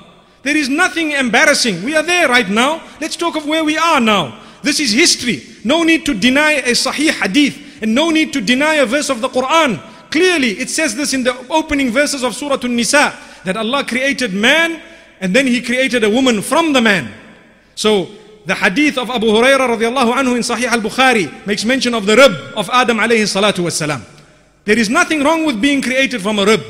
There 0.41 0.55
is 0.55 0.69
nothing 0.69 1.11
embarrassing. 1.11 1.83
We 1.83 1.95
are 1.95 2.03
there 2.03 2.27
right 2.29 2.49
now. 2.49 2.81
Let's 3.01 3.17
talk 3.17 3.35
of 3.35 3.45
where 3.45 3.63
we 3.63 3.77
are 3.77 3.99
now. 3.99 4.39
This 4.63 4.79
is 4.79 4.91
history. 4.91 5.43
No 5.63 5.83
need 5.83 6.05
to 6.05 6.13
deny 6.13 6.53
a 6.53 6.71
sahih 6.71 7.11
hadith 7.11 7.81
and 7.81 7.93
no 7.93 8.09
need 8.09 8.33
to 8.33 8.41
deny 8.41 8.75
a 8.75 8.85
verse 8.85 9.09
of 9.09 9.21
the 9.21 9.29
Quran. 9.29 9.79
Clearly, 10.09 10.51
it 10.51 10.69
says 10.69 10.95
this 10.95 11.13
in 11.13 11.23
the 11.23 11.37
opening 11.49 11.91
verses 11.91 12.23
of 12.23 12.33
Surah 12.33 12.57
An-Nisa 12.63 13.13
that 13.43 13.57
Allah 13.57 13.85
created 13.85 14.33
man 14.33 14.81
and 15.19 15.35
then 15.35 15.47
He 15.47 15.61
created 15.61 16.03
a 16.03 16.09
woman 16.09 16.41
from 16.41 16.73
the 16.73 16.81
man. 16.81 17.13
So 17.75 18.09
the 18.45 18.55
hadith 18.55 18.97
of 18.97 19.09
Abu 19.09 19.27
Hurairah 19.27 19.77
radiallahu 19.77 20.13
anhu 20.13 20.35
in 20.35 20.41
Sahih 20.41 20.67
al-Bukhari 20.67 21.45
makes 21.45 21.65
mention 21.65 21.93
of 21.93 22.05
the 22.05 22.15
rib 22.15 22.31
of 22.57 22.69
Adam 22.71 22.97
alayhi 22.97 23.23
salatu 23.23 23.63
wasalam. 23.63 24.01
There 24.65 24.77
is 24.77 24.89
nothing 24.89 25.23
wrong 25.23 25.45
with 25.45 25.61
being 25.61 25.81
created 25.81 26.21
from 26.21 26.39
a 26.39 26.45
rib. 26.45 26.61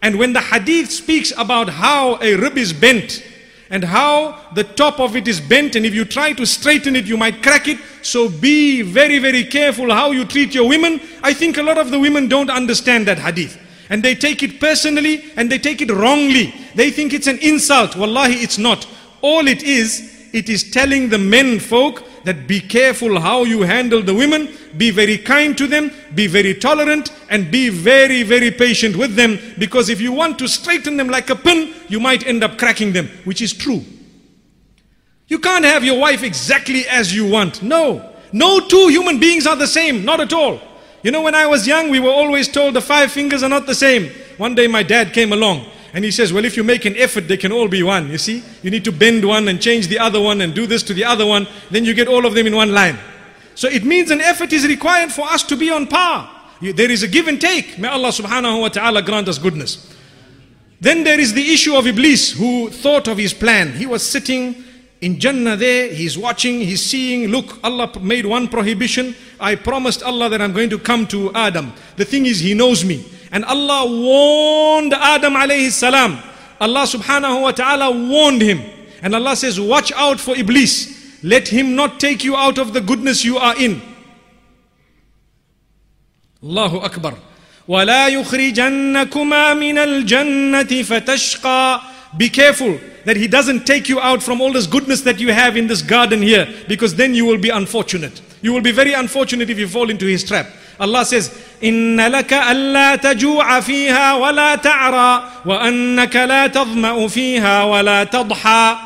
And 0.00 0.18
when 0.18 0.32
the 0.32 0.40
hadith 0.40 0.90
speaks 0.90 1.32
about 1.36 1.68
how 1.68 2.18
a 2.20 2.34
rib 2.34 2.58
is 2.58 2.72
bent 2.72 3.22
and 3.70 3.84
how 3.84 4.38
the 4.54 4.64
top 4.64 5.00
of 5.00 5.16
it 5.16 5.28
is 5.28 5.40
bent 5.40 5.76
and 5.76 5.86
if 5.86 5.94
you 5.94 6.04
try 6.04 6.32
to 6.32 6.44
straighten 6.44 6.96
it 6.96 7.06
you 7.06 7.16
might 7.16 7.42
crack 7.42 7.68
it. 7.68 7.78
So 8.02 8.28
be 8.28 8.82
very 8.82 9.18
very 9.18 9.44
careful 9.44 9.92
how 9.92 10.10
you 10.10 10.24
treat 10.24 10.54
your 10.54 10.68
women. 10.68 11.00
I 11.22 11.32
think 11.32 11.56
a 11.56 11.62
lot 11.62 11.78
of 11.78 11.90
the 11.90 11.98
women 11.98 12.28
don't 12.28 12.50
understand 12.50 13.06
that 13.06 13.18
hadith. 13.18 13.58
And 13.92 14.02
they 14.02 14.14
take 14.14 14.42
it 14.42 14.58
personally 14.58 15.22
and 15.36 15.52
they 15.52 15.58
take 15.58 15.82
it 15.82 15.90
wrongly. 15.90 16.54
They 16.74 16.90
think 16.90 17.12
it's 17.12 17.26
an 17.26 17.38
insult. 17.40 17.94
Wallahi 17.94 18.36
it's 18.36 18.56
not. 18.56 18.86
All 19.20 19.46
it 19.46 19.62
is 19.62 20.30
it 20.32 20.48
is 20.48 20.70
telling 20.70 21.10
the 21.10 21.18
men 21.18 21.60
folk 21.60 22.02
that 22.24 22.48
be 22.48 22.58
careful 22.58 23.20
how 23.20 23.44
you 23.44 23.60
handle 23.60 24.02
the 24.02 24.14
women, 24.14 24.48
be 24.78 24.90
very 24.90 25.18
kind 25.18 25.58
to 25.58 25.66
them, 25.66 25.90
be 26.14 26.26
very 26.26 26.54
tolerant, 26.54 27.12
and 27.28 27.50
be 27.50 27.68
very, 27.68 28.22
very 28.22 28.50
patient 28.50 28.96
with 28.96 29.14
them. 29.14 29.38
Because 29.58 29.90
if 29.90 30.00
you 30.00 30.10
want 30.10 30.38
to 30.38 30.48
straighten 30.48 30.96
them 30.96 31.08
like 31.08 31.28
a 31.28 31.36
pin, 31.36 31.74
you 31.88 32.00
might 32.00 32.26
end 32.26 32.42
up 32.42 32.56
cracking 32.56 32.94
them, 32.94 33.08
which 33.24 33.42
is 33.42 33.52
true. 33.52 33.84
You 35.28 35.38
can't 35.38 35.66
have 35.66 35.84
your 35.84 36.00
wife 36.00 36.22
exactly 36.22 36.88
as 36.88 37.14
you 37.14 37.28
want. 37.28 37.62
No. 37.62 38.14
No 38.32 38.58
two 38.66 38.88
human 38.88 39.20
beings 39.20 39.46
are 39.46 39.56
the 39.56 39.66
same, 39.66 40.02
not 40.02 40.20
at 40.20 40.32
all. 40.32 40.62
You 41.02 41.10
know, 41.10 41.22
when 41.22 41.34
I 41.34 41.46
was 41.46 41.66
young, 41.66 41.90
we 41.90 41.98
were 41.98 42.10
always 42.10 42.48
told 42.48 42.74
the 42.74 42.80
five 42.80 43.10
fingers 43.10 43.42
are 43.42 43.48
not 43.48 43.66
the 43.66 43.74
same. 43.74 44.10
One 44.36 44.54
day 44.54 44.68
my 44.68 44.82
dad 44.82 45.12
came 45.12 45.32
along 45.32 45.66
and 45.92 46.04
he 46.04 46.10
says, 46.10 46.32
well, 46.32 46.44
if 46.44 46.56
you 46.56 46.62
make 46.62 46.84
an 46.84 46.96
effort, 46.96 47.28
they 47.28 47.36
can 47.36 47.50
all 47.50 47.68
be 47.68 47.82
one. 47.82 48.08
You 48.08 48.18
see, 48.18 48.42
you 48.62 48.70
need 48.70 48.84
to 48.84 48.92
bend 48.92 49.24
one 49.24 49.48
and 49.48 49.60
change 49.60 49.88
the 49.88 49.98
other 49.98 50.20
one 50.20 50.40
and 50.40 50.54
do 50.54 50.66
this 50.66 50.82
to 50.84 50.94
the 50.94 51.04
other 51.04 51.26
one. 51.26 51.46
Then 51.70 51.84
you 51.84 51.92
get 51.92 52.08
all 52.08 52.24
of 52.24 52.34
them 52.34 52.46
in 52.46 52.54
one 52.54 52.72
line. 52.72 52.98
So 53.54 53.68
it 53.68 53.84
means 53.84 54.10
an 54.10 54.20
effort 54.20 54.52
is 54.52 54.66
required 54.66 55.12
for 55.12 55.26
us 55.28 55.42
to 55.44 55.56
be 55.56 55.70
on 55.70 55.86
par. 55.88 56.30
There 56.60 56.90
is 56.90 57.02
a 57.02 57.08
give 57.08 57.26
and 57.26 57.40
take. 57.40 57.78
May 57.78 57.88
Allah 57.88 58.08
subhanahu 58.08 58.60
wa 58.60 58.68
ta'ala 58.68 59.02
grant 59.02 59.28
us 59.28 59.38
goodness. 59.38 59.92
Then 60.80 61.04
there 61.04 61.18
is 61.18 61.34
the 61.34 61.52
issue 61.52 61.74
of 61.74 61.86
Iblis 61.86 62.32
who 62.32 62.70
thought 62.70 63.08
of 63.08 63.18
his 63.18 63.34
plan. 63.34 63.72
He 63.72 63.86
was 63.86 64.06
sitting 64.08 64.64
in 65.00 65.18
Jannah 65.18 65.56
there, 65.56 65.92
he's 65.92 66.16
watching, 66.16 66.60
he's 66.60 66.80
seeing, 66.80 67.28
look, 67.28 67.58
Allah 67.64 67.90
made 68.00 68.24
one 68.24 68.46
prohibition. 68.46 69.16
I 69.41 69.55
promised 69.55 70.03
Allah 70.03 70.29
that 70.29 70.41
I'm 70.41 70.53
going 70.53 70.69
to 70.71 70.79
come 70.79 71.05
to 71.07 71.33
Adam. 71.33 71.73
The 71.95 72.05
thing 72.05 72.25
is, 72.25 72.39
he 72.39 72.53
knows 72.53 72.83
me. 72.83 73.05
And 73.31 73.45
Allah 73.45 73.85
warned 73.85 74.93
Adam 74.93 75.33
alayhi 75.33 75.71
salam. 75.71 76.19
Allah 76.59 76.83
subhanahu 76.83 77.41
wa 77.43 77.51
ta'ala 77.51 77.91
warned 78.09 78.41
him. 78.41 78.61
And 79.01 79.13
Allah 79.13 79.35
says, 79.35 79.59
watch 79.59 79.91
out 79.93 80.19
for 80.19 80.35
Iblis. 80.35 81.21
Let 81.23 81.47
him 81.47 81.75
not 81.75 81.99
take 81.99 82.23
you 82.23 82.35
out 82.35 82.57
of 82.57 82.73
the 82.73 82.81
goodness 82.81 83.23
you 83.23 83.37
are 83.37 83.55
in. 83.59 83.81
Allahu 86.43 86.79
Akbar. 86.79 87.13
ولا 87.67 88.07
يخرجنكما 88.07 89.53
من 89.53 89.77
الجنة 89.77 90.83
فتشقى 90.83 91.81
Be 92.17 92.29
careful 92.29 92.79
that 93.03 93.17
he 93.17 93.27
doesn't 93.27 93.65
take 93.65 93.89
you 93.89 93.99
out 93.99 94.23
from 94.23 94.39
all 94.41 94.53
this 94.53 94.65
goodness 94.67 95.01
that 95.01 95.19
you 95.19 95.33
have 95.33 95.57
in 95.57 95.67
this 95.67 95.81
garden 95.81 96.21
here 96.21 96.47
because 96.67 96.95
then 96.95 97.13
you 97.13 97.25
will 97.25 97.37
be 97.37 97.49
unfortunate. 97.49 98.21
You 98.41 98.53
will 98.53 98.61
be 98.61 98.71
very 98.71 98.93
unfortunate 98.93 99.49
if 99.49 99.57
you 99.57 99.67
fall 99.67 99.89
into 99.89 100.05
his 100.05 100.23
trap. 100.23 100.47
Allah 100.79 101.05
says, 101.05 101.31
إن 101.63 101.97
لك 101.97 102.33
ألا 102.33 102.95
تجوع 102.95 103.59
فيها 103.59 104.13
ولا 104.15 104.55
تعرى 104.55 105.31
وأنك 105.45 106.15
لا 106.15 106.47
تظمأ 106.47 107.07
فيها 107.07 107.63
ولا 107.63 108.03
تضحى 108.03 108.77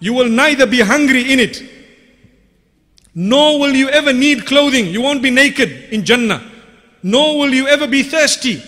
You 0.00 0.12
will 0.12 0.28
neither 0.28 0.66
be 0.66 0.80
hungry 0.80 1.32
in 1.32 1.40
it 1.40 1.62
nor 3.14 3.60
will 3.60 3.74
you 3.74 3.88
ever 3.90 4.12
need 4.12 4.44
clothing. 4.44 4.86
You 4.86 5.00
won't 5.00 5.22
be 5.22 5.30
naked 5.30 5.70
in 5.92 6.04
Jannah. 6.04 6.42
Nor 7.02 7.38
will 7.38 7.54
you 7.54 7.68
ever 7.68 7.86
be 7.86 8.02
thirsty. 8.02 8.62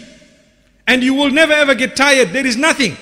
And 0.86 1.03
you 1.03 1.14
will 1.14 1.30
never 1.30 1.53
ever 1.53 1.74
get 1.74 1.97
tired. 1.97 2.28
There 2.28 2.47
is 2.47 2.57
nothing. 2.57 2.97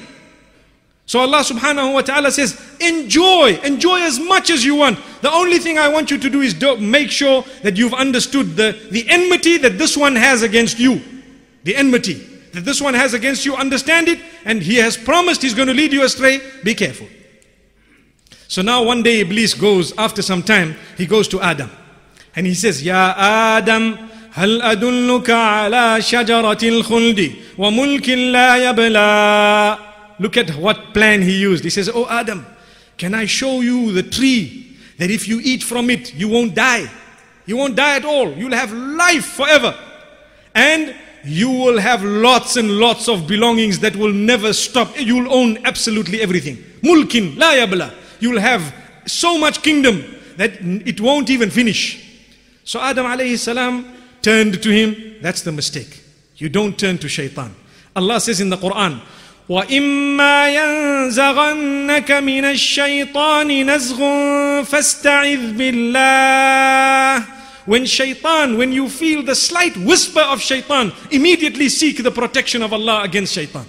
So 1.06 1.20
Allah 1.20 1.40
subhanahu 1.40 1.92
wa 1.92 2.00
ta'ala 2.00 2.32
says, 2.32 2.58
enjoy, 2.80 3.60
enjoy 3.62 4.00
as 4.00 4.18
much 4.18 4.48
as 4.48 4.64
you 4.64 4.76
want. 4.76 4.98
The 5.22 5.30
only 5.30 5.58
thing 5.58 5.78
I 5.78 5.88
want 5.88 6.10
you 6.10 6.18
to 6.18 6.30
do 6.30 6.40
is 6.40 6.54
do, 6.54 6.76
make 6.76 7.10
sure 7.10 7.44
that 7.62 7.76
you've 7.76 7.94
understood 7.94 8.56
the, 8.56 8.78
the 8.90 9.08
enmity 9.08 9.58
that 9.58 9.78
this 9.78 9.96
one 9.96 10.16
has 10.16 10.42
against 10.42 10.78
you. 10.78 11.00
The 11.64 11.76
enmity 11.76 12.14
that 12.52 12.64
this 12.64 12.80
one 12.80 12.94
has 12.94 13.14
against 13.14 13.44
you, 13.44 13.56
understand 13.56 14.08
it, 14.08 14.20
and 14.44 14.62
he 14.62 14.76
has 14.76 14.96
promised 14.96 15.42
he's 15.42 15.54
going 15.54 15.68
to 15.68 15.74
lead 15.74 15.92
you 15.92 16.04
astray. 16.04 16.40
Be 16.62 16.74
careful. 16.74 17.08
So 18.48 18.62
now 18.62 18.84
one 18.84 19.02
day 19.02 19.20
Iblis 19.20 19.54
goes, 19.54 19.92
after 19.98 20.22
some 20.22 20.42
time, 20.42 20.76
he 20.96 21.06
goes 21.06 21.26
to 21.28 21.40
Adam. 21.40 21.70
And 22.36 22.46
he 22.46 22.54
says, 22.54 22.82
Ya 22.82 23.14
Adam, 23.16 24.10
هل 24.34 24.62
أدلك 24.62 25.30
على 25.30 26.02
شجرة 26.02 26.58
الخلد 26.62 27.32
وملك 27.58 28.08
لا 28.08 28.56
يبلى 28.56 29.78
Look 30.20 30.36
at 30.36 30.50
what 30.56 30.92
plan 30.94 31.22
he 31.22 31.38
used. 31.40 31.64
He 31.64 31.70
says, 31.70 31.88
Oh 31.92 32.06
Adam, 32.08 32.46
can 32.96 33.14
I 33.14 33.26
show 33.26 33.60
you 33.60 33.92
the 33.92 34.02
tree 34.02 34.67
that 34.98 35.10
if 35.10 35.28
you 35.28 35.40
eat 35.42 35.62
from 35.62 35.90
it, 35.90 36.14
you 36.14 36.28
won't 36.28 36.54
die? 36.54 36.90
You 37.46 37.56
won't 37.56 37.76
die 37.76 37.96
at 37.96 38.04
all. 38.04 38.32
You'll 38.32 38.54
have 38.54 38.72
life 38.72 39.26
forever. 39.26 39.74
And 40.54 40.94
you 41.24 41.50
will 41.50 41.78
have 41.78 42.02
lots 42.04 42.56
and 42.56 42.70
lots 42.70 43.08
of 43.08 43.26
belongings 43.26 43.78
that 43.80 43.96
will 43.96 44.12
never 44.12 44.52
stop. 44.52 44.98
You'll 44.98 45.32
own 45.32 45.64
absolutely 45.64 46.20
everything. 46.20 46.56
Mulkin, 46.82 47.36
la 47.36 47.52
yabla. 47.52 47.92
You'll 48.20 48.40
have 48.40 48.74
so 49.06 49.38
much 49.38 49.62
kingdom 49.62 50.04
that 50.36 50.52
it 50.60 51.00
won't 51.00 51.30
even 51.30 51.50
finish. 51.50 52.00
So 52.64 52.80
Adam 52.80 53.06
alayhi 53.06 53.38
salam 53.38 53.86
turned 54.22 54.62
to 54.62 54.70
him. 54.70 55.16
That's 55.20 55.42
the 55.42 55.52
mistake. 55.52 56.02
You 56.36 56.48
don't 56.48 56.78
turn 56.78 56.98
to 56.98 57.08
shaitan. 57.08 57.54
Allah 57.96 58.20
says 58.20 58.40
in 58.40 58.50
the 58.50 58.56
Quran, 58.56 59.00
وإما 59.48 60.48
ينزغنك 60.48 62.10
من 62.10 62.44
الشيطان 62.44 63.70
نزغ 63.70 63.98
فاستعذ 64.64 65.56
بالله 65.56 67.24
When 67.66 67.86
shaitan, 67.86 68.58
when 68.58 68.72
you 68.72 68.90
feel 68.90 69.22
the 69.22 69.34
slight 69.34 69.74
whisper 69.78 70.20
of 70.20 70.40
shaitan, 70.42 70.92
immediately 71.10 71.70
seek 71.70 72.02
the 72.02 72.10
protection 72.10 72.62
of 72.62 72.74
Allah 72.74 73.02
against 73.04 73.32
shaitan. 73.32 73.64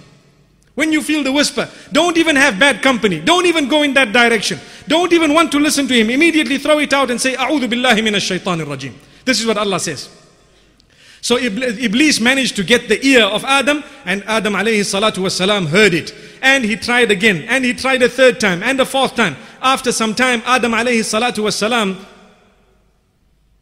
When 0.74 0.92
you 0.92 1.02
feel 1.02 1.24
the 1.24 1.32
whisper, 1.32 1.70
don't 1.94 2.18
even 2.18 2.36
have 2.36 2.60
bad 2.60 2.82
company. 2.82 3.22
Don't 3.22 3.46
even 3.46 3.70
go 3.70 3.84
in 3.84 3.94
that 3.94 4.12
direction. 4.12 4.60
Don't 4.90 5.14
even 5.14 5.34
want 5.34 5.50
to 5.54 5.60
listen 5.60 5.88
to 5.88 5.94
him. 5.94 6.10
Immediately 6.10 6.58
throw 6.58 6.80
it 6.80 6.92
out 6.92 7.10
and 7.10 7.22
say, 7.22 7.36
A'udhu 7.36 7.70
billahi 7.70 8.02
minash 8.04 8.38
shaitanir 8.38 8.66
rajim. 8.66 8.92
This 9.24 9.40
is 9.40 9.48
what 9.48 9.58
Allah 9.58 9.80
says. 9.80 10.10
So 11.23 11.37
Iblis 11.37 12.21
managed 12.21 12.57
to 12.57 12.65
get 12.65 12.89
the 12.89 13.05
ear 13.05 13.25
of 13.25 13.45
Adam 13.45 13.85
and 14.05 14.25
Adam 14.25 14.55
alayhi 14.55 14.81
salatu 14.81 15.19
wasalam 15.19 15.67
heard 15.67 15.93
it. 15.93 16.15
And 16.41 16.65
he 16.65 16.77
tried 16.77 17.11
again 17.11 17.43
and 17.49 17.65
he 17.65 17.75
tried 17.75 18.03
a 18.03 18.09
third 18.09 18.41
time 18.41 18.63
and 18.63 18.81
a 18.81 18.87
fourth 18.87 19.15
time. 19.17 19.37
After 19.61 19.93
some 19.93 20.15
time, 20.15 20.43
Adam 20.47 20.73
alayhi 20.73 21.01
salatu 21.01 21.45
wasalam, 21.45 22.03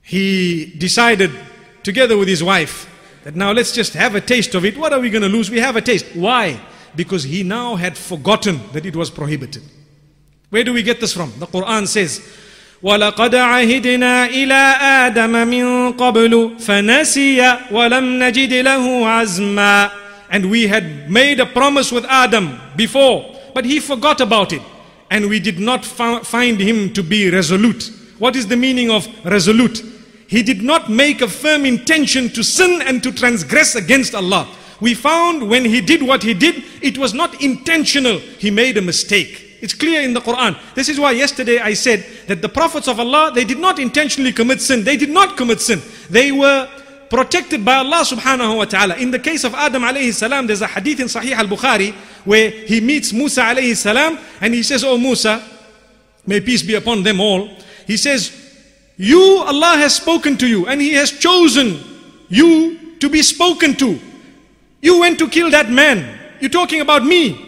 he 0.02 0.74
decided 0.78 1.32
together 1.82 2.16
with 2.16 2.28
his 2.28 2.42
wife 2.42 2.88
that 3.24 3.34
now 3.34 3.52
let's 3.52 3.72
just 3.72 3.92
have 3.94 4.14
a 4.14 4.20
taste 4.20 4.54
of 4.54 4.64
it. 4.64 4.78
What 4.78 4.92
are 4.92 5.00
we 5.00 5.10
going 5.10 5.22
to 5.22 5.28
lose? 5.28 5.50
We 5.50 5.58
have 5.58 5.76
a 5.76 5.82
taste. 5.82 6.06
Why? 6.14 6.60
Because 6.94 7.24
he 7.24 7.42
now 7.42 7.74
had 7.74 7.98
forgotten 7.98 8.60
that 8.72 8.86
it 8.86 8.94
was 8.94 9.10
prohibited. 9.10 9.62
Where 10.50 10.64
do 10.64 10.72
we 10.72 10.82
get 10.82 11.00
this 11.00 11.12
from? 11.12 11.32
The 11.38 11.46
Quran 11.46 11.86
says, 11.86 12.26
ولقد 12.83 13.35
عهدنا 13.35 14.25
إلى 14.25 14.75
آدم 14.81 15.47
من 15.47 15.91
قبل 15.91 16.51
فنسي 16.59 17.57
ولم 17.71 18.23
نجد 18.23 18.53
له 18.53 19.07
عزما 19.07 19.89
And 20.29 20.49
we 20.49 20.67
had 20.67 21.09
made 21.11 21.39
a 21.39 21.45
promise 21.45 21.91
with 21.91 22.05
Adam 22.05 22.59
before, 22.75 23.23
but 23.53 23.65
he 23.65 23.79
forgot 23.79 24.19
about 24.19 24.51
it. 24.51 24.63
And 25.11 25.29
we 25.29 25.39
did 25.39 25.59
not 25.59 25.85
find 25.85 26.59
him 26.59 26.91
to 26.93 27.03
be 27.03 27.29
resolute. 27.29 27.91
What 28.17 28.35
is 28.35 28.47
the 28.47 28.57
meaning 28.57 28.89
of 28.89 29.07
resolute? 29.23 29.83
He 30.27 30.41
did 30.41 30.63
not 30.63 30.89
make 30.89 31.21
a 31.21 31.27
firm 31.27 31.65
intention 31.65 32.29
to 32.29 32.43
sin 32.43 32.81
and 32.81 33.03
to 33.03 33.11
transgress 33.11 33.75
against 33.75 34.15
Allah. 34.15 34.47
We 34.81 34.95
found 34.95 35.47
when 35.47 35.65
he 35.65 35.81
did 35.81 36.01
what 36.01 36.23
he 36.23 36.33
did, 36.33 36.63
it 36.81 36.97
was 36.97 37.13
not 37.13 37.39
intentional. 37.39 38.17
He 38.17 38.49
made 38.49 38.75
a 38.77 38.81
mistake. 38.81 39.46
It's 39.60 39.74
clear 39.74 40.02
in 40.02 40.14
the 40.14 40.20
Quran. 40.20 40.56
This 40.74 40.88
is 40.88 41.00
why 41.00 41.12
yesterday 41.12 41.58
I 41.58 41.74
said 41.74 42.04
that 42.26 42.42
the 42.42 42.48
prophets 42.48 42.88
of 42.88 43.00
Allah, 43.00 43.32
they 43.34 43.44
did 43.44 43.58
not 43.58 43.78
intentionally 43.78 44.32
commit 44.32 44.60
sin. 44.60 44.84
They 44.84 44.96
did 44.96 45.10
not 45.10 45.36
commit 45.36 45.60
sin. 45.60 45.80
They 46.08 46.32
were 46.32 46.68
protected 47.10 47.64
by 47.64 47.76
Allah 47.76 48.04
subhanahu 48.04 48.58
wa 48.58 48.64
ta'ala. 48.64 48.96
In 48.96 49.10
the 49.10 49.18
case 49.18 49.44
of 49.44 49.54
Adam 49.54 49.82
alayhi 49.82 50.12
salam, 50.12 50.46
there's 50.46 50.62
a 50.62 50.66
hadith 50.66 51.00
in 51.00 51.06
Sahih 51.06 51.32
al-Bukhari 51.32 51.92
where 52.24 52.50
he 52.50 52.80
meets 52.80 53.12
Musa 53.12 53.42
alayhi 53.42 53.76
salam 53.76 54.18
and 54.40 54.54
he 54.54 54.62
says, 54.62 54.84
Oh 54.84 54.98
Musa, 54.98 55.42
may 56.26 56.40
peace 56.40 56.62
be 56.62 56.74
upon 56.74 57.02
them 57.02 57.20
all. 57.20 57.48
He 57.86 57.96
says, 57.96 58.48
you, 58.98 59.44
Allah 59.46 59.78
has 59.78 59.94
spoken 59.94 60.36
to 60.38 60.46
you 60.46 60.66
and 60.66 60.80
He 60.80 60.92
has 60.94 61.12
chosen 61.12 61.78
you 62.28 62.96
to 62.98 63.08
be 63.08 63.22
spoken 63.22 63.74
to. 63.76 63.98
You 64.82 65.00
went 65.00 65.20
to 65.20 65.28
kill 65.28 65.50
that 65.52 65.70
man. 65.70 66.18
You're 66.40 66.50
talking 66.50 66.80
about 66.80 67.04
me. 67.04 67.47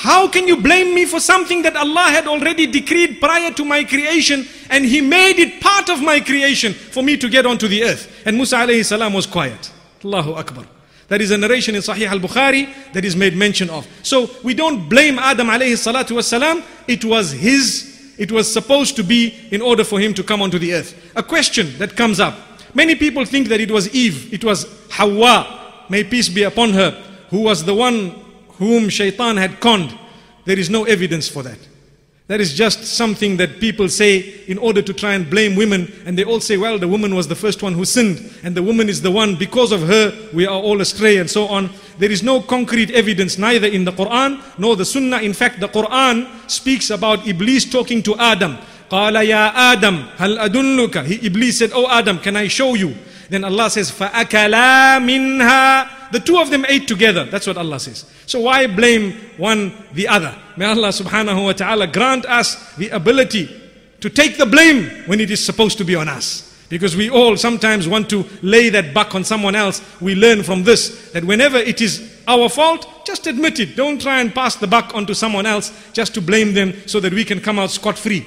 How 0.00 0.28
can 0.28 0.46
you 0.46 0.56
blame 0.62 0.94
me 0.94 1.06
for 1.06 1.18
something 1.18 1.62
that 1.62 1.74
Allah 1.74 2.06
had 2.08 2.28
already 2.28 2.68
decreed 2.68 3.18
prior 3.20 3.50
to 3.50 3.64
my 3.64 3.82
creation 3.82 4.46
and 4.70 4.84
He 4.84 5.00
made 5.00 5.40
it 5.40 5.60
part 5.60 5.88
of 5.88 6.00
my 6.00 6.20
creation 6.20 6.72
for 6.72 7.02
me 7.02 7.16
to 7.16 7.28
get 7.28 7.46
onto 7.46 7.66
the 7.66 7.82
earth? 7.82 8.22
And 8.24 8.36
Musa 8.36 8.58
alayhi 8.58 8.84
salam 8.84 9.12
was 9.12 9.26
quiet. 9.26 9.72
Allahu 10.04 10.34
Akbar. 10.34 10.66
That 11.08 11.20
is 11.20 11.32
a 11.32 11.36
narration 11.36 11.74
in 11.74 11.82
Sahih 11.82 12.06
al-Bukhari 12.06 12.92
that 12.92 13.04
is 13.04 13.16
made 13.16 13.36
mention 13.36 13.70
of. 13.70 13.88
So 14.04 14.30
we 14.44 14.54
don't 14.54 14.88
blame 14.88 15.18
Adam 15.18 15.48
alayhi 15.48 15.72
salatu. 15.74 16.62
It 16.86 17.04
was 17.04 17.32
his, 17.32 18.14
it 18.18 18.30
was 18.30 18.52
supposed 18.52 18.94
to 18.96 19.02
be 19.02 19.34
in 19.50 19.60
order 19.60 19.82
for 19.82 19.98
him 19.98 20.14
to 20.14 20.22
come 20.22 20.40
onto 20.42 20.60
the 20.60 20.74
earth. 20.74 20.94
A 21.16 21.24
question 21.24 21.76
that 21.78 21.96
comes 21.96 22.20
up. 22.20 22.38
Many 22.72 22.94
people 22.94 23.24
think 23.24 23.48
that 23.48 23.60
it 23.60 23.72
was 23.72 23.92
Eve, 23.92 24.32
it 24.32 24.44
was 24.44 24.64
Hawa, 24.90 25.84
may 25.88 26.04
peace 26.04 26.28
be 26.28 26.44
upon 26.44 26.70
her, 26.74 26.92
who 27.30 27.40
was 27.40 27.64
the 27.64 27.74
one 27.74 28.14
whom 28.59 28.89
shaitan 28.89 29.37
had 29.37 29.59
conned. 29.59 29.97
There 30.45 30.59
is 30.59 30.69
no 30.69 30.83
evidence 30.83 31.27
for 31.27 31.43
that. 31.43 31.59
That 32.27 32.39
is 32.39 32.53
just 32.53 32.85
something 32.85 33.35
that 33.37 33.59
people 33.59 33.89
say 33.89 34.43
in 34.47 34.57
order 34.57 34.81
to 34.81 34.93
try 34.93 35.13
and 35.13 35.29
blame 35.29 35.55
women. 35.55 35.91
And 36.05 36.17
they 36.17 36.23
all 36.23 36.39
say, 36.39 36.55
well, 36.55 36.79
the 36.79 36.87
woman 36.87 37.15
was 37.15 37.27
the 37.27 37.35
first 37.35 37.61
one 37.61 37.73
who 37.73 37.83
sinned. 37.83 38.33
And 38.43 38.55
the 38.55 38.63
woman 38.63 38.87
is 38.87 39.01
the 39.01 39.11
one, 39.11 39.35
because 39.35 39.73
of 39.73 39.81
her, 39.87 40.29
we 40.33 40.47
are 40.47 40.57
all 40.57 40.79
astray 40.79 41.17
and 41.17 41.29
so 41.29 41.47
on. 41.47 41.69
There 41.99 42.11
is 42.11 42.23
no 42.23 42.41
concrete 42.41 42.91
evidence 42.91 43.37
neither 43.37 43.67
in 43.67 43.83
the 43.83 43.91
Quran 43.91 44.41
nor 44.57 44.77
the 44.77 44.85
Sunnah. 44.85 45.19
In 45.19 45.33
fact, 45.33 45.59
the 45.59 45.67
Quran 45.67 46.27
speaks 46.49 46.89
about 46.91 47.27
Iblis 47.27 47.69
talking 47.69 48.01
to 48.03 48.15
Adam. 48.17 48.57
قال 48.89 49.15
يا 49.15 49.73
آدم 49.73 50.05
هل 50.17 50.39
أدلك 50.39 51.05
He, 51.05 51.25
Iblis 51.25 51.57
said, 51.57 51.71
Oh 51.73 51.89
Adam, 51.89 52.19
can 52.19 52.35
I 52.35 52.47
show 52.47 52.75
you? 52.75 52.93
Then 53.29 53.43
Allah 53.43 53.69
says, 53.69 53.91
فَأَكَلَا 53.91 54.99
مِنْهَا 54.99 56.11
The 56.11 56.19
two 56.19 56.37
of 56.37 56.49
them 56.49 56.65
ate 56.67 56.87
together. 56.87 57.25
That's 57.25 57.47
what 57.47 57.57
Allah 57.57 57.79
says. 57.79 58.05
So 58.25 58.41
why 58.41 58.67
blame 58.67 59.13
one 59.37 59.73
the 59.93 60.07
other? 60.07 60.35
May 60.57 60.65
Allah 60.65 60.89
subhanahu 60.89 61.43
wa 61.43 61.53
ta'ala 61.53 61.87
grant 61.87 62.25
us 62.25 62.75
the 62.75 62.89
ability 62.89 63.61
to 64.01 64.09
take 64.09 64.37
the 64.37 64.45
blame 64.45 65.07
when 65.07 65.19
it 65.19 65.31
is 65.31 65.43
supposed 65.43 65.77
to 65.77 65.83
be 65.85 65.95
on 65.95 66.07
us. 66.07 66.49
Because 66.69 66.95
we 66.95 67.09
all 67.09 67.37
sometimes 67.37 67.87
want 67.87 68.09
to 68.09 68.25
lay 68.41 68.69
that 68.69 68.93
buck 68.93 69.13
on 69.15 69.23
someone 69.23 69.55
else. 69.55 69.81
We 70.01 70.15
learn 70.15 70.43
from 70.43 70.63
this 70.63 71.11
that 71.11 71.23
whenever 71.23 71.57
it 71.57 71.81
is 71.81 72.21
our 72.27 72.49
fault, 72.49 73.05
just 73.05 73.27
admit 73.27 73.59
it. 73.59 73.75
Don't 73.75 74.01
try 74.01 74.21
and 74.21 74.33
pass 74.33 74.55
the 74.55 74.67
buck 74.67 74.95
onto 74.95 75.13
someone 75.13 75.45
else 75.45 75.71
just 75.93 76.13
to 76.15 76.21
blame 76.21 76.53
them 76.53 76.73
so 76.87 76.99
that 76.99 77.13
we 77.13 77.23
can 77.25 77.39
come 77.41 77.59
out 77.59 77.71
scot 77.71 77.97
free. 77.97 78.25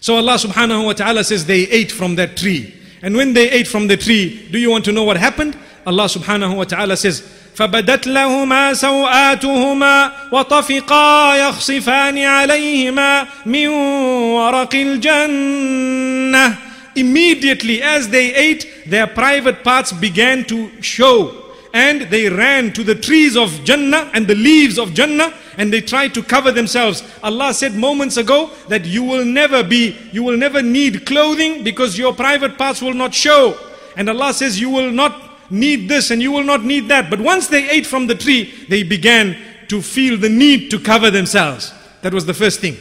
So 0.00 0.16
Allah 0.16 0.34
subhanahu 0.34 0.84
wa 0.84 0.92
ta'ala 0.92 1.24
says 1.24 1.46
they 1.46 1.62
ate 1.68 1.90
from 1.90 2.16
that 2.16 2.36
tree. 2.36 2.74
And 3.02 3.16
when 3.16 3.34
they 3.34 3.50
ate 3.50 3.68
from 3.68 3.88
the 3.88 3.96
tree, 3.96 4.48
do 4.50 4.58
you 4.58 4.70
want 4.70 4.84
to 4.86 4.92
know 4.92 5.04
what 5.04 5.16
happened? 5.16 5.56
Allah 5.86 6.04
subhanahu 6.04 6.56
wa 6.56 6.64
ta'ala 6.64 6.96
says, 6.96 7.22
فبدت 7.54 8.06
لهما 8.06 8.74
سوآتهما 8.74 10.12
وطفقا 10.32 11.36
يخصفان 11.36 12.18
عليهما 12.18 13.26
من 13.46 13.68
ورق 13.68 14.74
الجنة 14.74 16.56
Immediately 16.96 17.82
as 17.82 18.08
they 18.08 18.32
ate, 18.34 18.66
their 18.86 19.08
private 19.08 19.64
parts 19.64 19.92
began 19.92 20.44
to 20.44 20.70
show 20.80 21.32
and 21.73 22.01
they 22.03 22.29
ran 22.29 22.73
to 22.73 22.83
the 22.83 22.95
trees 22.95 23.37
of 23.37 23.51
Jannah 23.63 24.09
and 24.13 24.27
the 24.27 24.35
leaves 24.35 24.79
of 24.79 24.93
Jannah 24.93 25.33
and 25.57 25.71
they 25.71 25.81
tried 25.81 26.13
to 26.15 26.23
cover 26.23 26.51
themselves. 26.51 27.03
Allah 27.21 27.53
said 27.53 27.75
moments 27.75 28.17
ago 28.17 28.51
that 28.69 28.85
you 28.85 29.03
will 29.03 29.25
never 29.25 29.63
be, 29.63 29.95
you 30.11 30.23
will 30.23 30.37
never 30.37 30.61
need 30.61 31.05
clothing 31.05 31.63
because 31.63 31.97
your 31.97 32.13
private 32.13 32.57
parts 32.57 32.81
will 32.81 32.93
not 32.93 33.13
show. 33.13 33.57
And 33.95 34.09
Allah 34.09 34.33
says 34.33 34.59
you 34.59 34.69
will 34.69 34.91
not 34.91 35.51
need 35.51 35.89
this 35.89 36.11
and 36.11 36.21
you 36.21 36.31
will 36.31 36.43
not 36.43 36.63
need 36.63 36.87
that. 36.87 37.09
But 37.09 37.19
once 37.19 37.47
they 37.47 37.69
ate 37.69 37.85
from 37.85 38.07
the 38.07 38.15
tree, 38.15 38.53
they 38.69 38.83
began 38.83 39.37
to 39.67 39.81
feel 39.81 40.17
the 40.17 40.29
need 40.29 40.71
to 40.71 40.79
cover 40.79 41.11
themselves. 41.11 41.73
That 42.01 42.13
was 42.13 42.25
the 42.25 42.33
first 42.33 42.59
thing. 42.59 42.77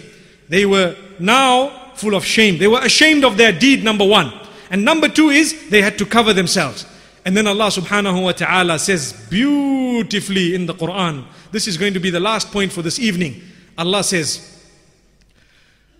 They 0.49 0.64
were 0.64 0.97
now 1.18 1.93
full 1.95 2.14
of 2.14 2.24
shame. 2.24 2.59
They 2.59 2.68
were 2.68 2.80
ashamed 2.80 3.24
of 3.24 3.36
their 3.36 3.53
deed, 3.53 3.84
number 3.84 4.07
one. 4.07 4.32
And 4.70 4.84
number 4.84 5.09
two 5.09 5.30
is 5.30 5.68
they 5.68 5.82
had 5.82 5.99
to 5.99 6.07
cover 6.07 6.32
themselves. 6.32 6.86
And 7.28 7.38
then 7.38 7.47
Allah 7.47 7.68
subhanahu 7.68 8.22
wa 8.24 8.32
ta'ala 8.34 8.78
says 8.80 9.14
beautifully 9.30 10.55
in 10.55 10.66
the 10.66 10.74
Quran, 10.74 11.24
this 11.51 11.68
is 11.68 11.78
going 11.78 11.93
to 11.93 11.99
be 11.99 12.09
the 12.09 12.20
last 12.20 12.51
point 12.51 12.72
for 12.72 12.82
this 12.82 12.99
evening. 12.99 13.41
Allah 13.78 14.03
says, 14.03 14.49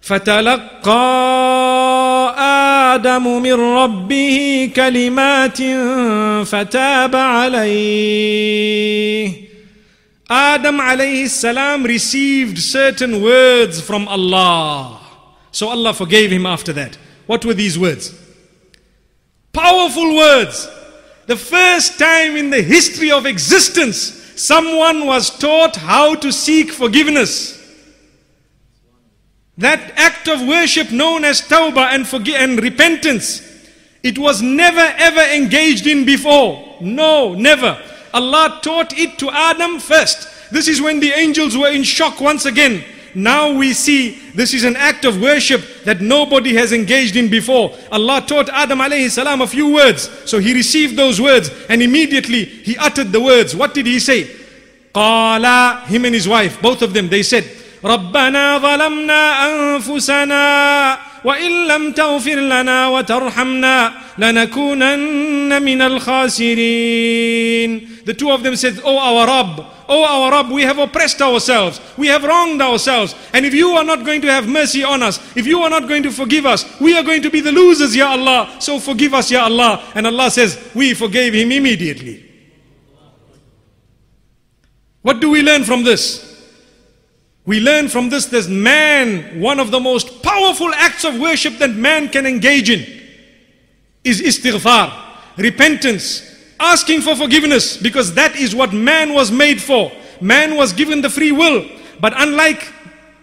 فَتَلَقَّى 0.02 0.84
آدَمُ 2.36 3.24
مِنْ 3.42 3.58
رَبِّهِ 3.58 4.74
كَلِمَاتٍ 4.74 5.60
فَتَابَ 6.44 7.12
عَلَيْهِ 7.16 8.74
Adam 10.30 10.80
alayhi 10.80 11.28
salam 11.30 11.84
received 11.84 12.58
certain 12.58 13.22
words 13.22 13.80
from 13.80 14.08
Allah. 14.08 15.00
So 15.52 15.70
Allah 15.70 15.94
forgave 15.94 16.32
him 16.32 16.46
after 16.46 16.74
that. 16.74 16.98
What 17.28 17.46
were 17.46 17.54
these 17.54 17.78
words? 17.78 18.14
Powerful 19.54 20.16
words. 20.16 20.68
The 21.29 21.37
first 21.37 21.99
time 21.99 22.39
in 22.39 22.49
the 22.49 22.63
history 22.63 23.11
of 23.11 23.27
existence, 23.27 23.99
someone 24.35 25.05
was 25.05 25.29
taught 25.29 25.77
how 25.77 26.15
to 26.15 26.33
seek 26.33 26.73
forgiveness. 26.73 27.55
That 29.59 29.93
act 29.97 30.27
of 30.27 30.49
worship 30.49 30.91
known 30.91 31.27
as 31.27 31.43
tawbah 31.43 31.93
and, 31.93 32.29
and 32.31 32.63
repentance, 32.63 33.43
it 34.03 34.19
was 34.19 34.41
never 34.41 34.81
ever 34.81 35.21
engaged 35.21 35.87
in 35.87 36.07
before. 36.07 36.77
No, 36.81 37.35
never. 37.35 37.79
Allah 38.15 38.61
taught 38.63 38.99
it 38.99 39.19
to 39.19 39.31
Adam 39.31 39.81
first. 39.81 40.51
This 40.51 40.67
is 40.67 40.81
when 40.81 40.99
the 40.99 41.13
angels 41.13 41.59
were 41.59 41.69
in 41.71 41.83
shock 41.83 42.23
once 42.23 42.47
again 42.47 42.83
now 43.16 43.54
we 43.54 43.74
see 43.74 44.18
this 44.34 44.54
is 44.54 44.64
an 44.64 44.76
act 44.76 45.06
of 45.06 45.22
worship 45.22 45.62
that 45.86 46.02
nobody 46.02 46.56
has 46.56 46.72
engaged 46.72 47.16
in 47.16 47.30
before. 47.30 47.76
Allah 47.92 48.24
taught 48.26 48.50
Adam 48.50 48.80
alayhi 48.80 49.10
salam 49.10 49.42
a 49.42 49.48
few 49.48 49.74
words. 49.74 50.10
So 50.26 50.40
he 50.40 50.54
received 50.54 50.98
those 50.98 51.22
words 51.22 51.52
and 51.70 51.82
immediately 51.82 52.46
he 52.46 52.78
uttered 52.78 53.12
the 53.12 53.22
words. 53.22 53.56
What 53.56 53.74
did 53.74 53.86
he 53.86 54.00
say? 54.00 54.28
Qala, 54.94 55.86
him 55.86 56.06
and 56.06 56.16
his 56.16 56.28
wife, 56.28 56.62
both 56.62 56.82
of 56.82 56.94
them, 56.94 57.10
they 57.10 57.24
said, 57.24 57.44
ربنا 57.84 58.58
ظلمنا 58.58 59.46
أنفسنا 59.46 60.98
وإن 61.24 61.68
لم 61.68 61.92
تغفر 61.92 62.40
لنا 62.40 62.88
وترحمنا 62.88 63.94
لنكونن 64.18 65.62
من 65.62 65.82
الخاسرين 65.82 67.70
the 68.09 68.15
two 68.15 68.31
of 68.31 68.43
them 68.43 68.57
said, 68.57 68.81
Oh 68.83 68.97
our 68.97 69.27
Rabb, 69.27 69.67
Oh 69.87 70.03
our 70.03 70.31
Rabb, 70.31 70.51
we 70.51 70.63
have 70.63 70.79
oppressed 70.79 71.21
ourselves, 71.21 71.79
we 71.99 72.07
have 72.07 72.25
wronged 72.25 72.63
ourselves, 72.63 73.15
and 73.35 73.45
if 73.45 73.53
you 73.53 73.73
are 73.73 73.85
not 73.85 74.07
going 74.07 74.23
to 74.23 74.33
have 74.33 74.49
mercy 74.49 74.83
on 74.83 75.03
us, 75.03 75.21
if 75.37 75.47
you 75.47 75.61
are 75.61 75.69
not 75.69 75.87
going 75.87 76.03
to 76.05 76.11
forgive 76.11 76.47
us, 76.47 76.65
we 76.81 76.97
are 76.97 77.03
going 77.03 77.21
to 77.21 77.29
be 77.29 77.43
the 77.43 77.53
losers, 77.53 77.95
Ya 77.95 78.13
Allah. 78.13 78.57
So 78.61 78.81
forgive 78.81 79.13
us, 79.13 79.31
Ya 79.31 79.45
Allah. 79.45 79.85
And 79.95 80.07
Allah 80.07 80.31
says, 80.31 80.71
We 80.75 80.95
forgave 80.95 81.35
him 81.35 81.53
immediately. 81.53 82.25
What 85.03 85.21
do 85.21 85.29
we 85.29 85.43
learn 85.43 85.65
from 85.65 85.85
this? 85.85 86.25
We 87.45 87.61
learn 87.61 87.89
from 87.89 88.09
this 88.09 88.25
that 88.25 88.49
man, 88.49 89.39
one 89.39 89.61
of 89.61 89.71
the 89.71 89.81
most 89.81 90.23
powerful 90.23 90.73
acts 90.73 91.05
of 91.05 91.21
worship 91.21 91.59
that 91.59 91.73
man 91.73 92.09
can 92.09 92.25
engage 92.25 92.71
in 92.71 92.87
is 94.03 94.23
istighfar, 94.23 94.99
repentance, 95.37 96.28
asking 96.61 97.03
for 97.03 97.15
forgiveness 97.15 97.77
because 97.77 98.15
that 98.15 98.37
is 98.37 98.55
what 98.55 98.73
man 98.73 99.15
was 99.15 99.31
made 99.31 99.63
for. 99.63 99.93
Man 100.21 100.57
was 100.57 100.73
given 100.73 101.01
the 101.01 101.11
free 101.11 101.33
will. 101.33 101.69
But 102.01 102.15
unlike 102.17 102.73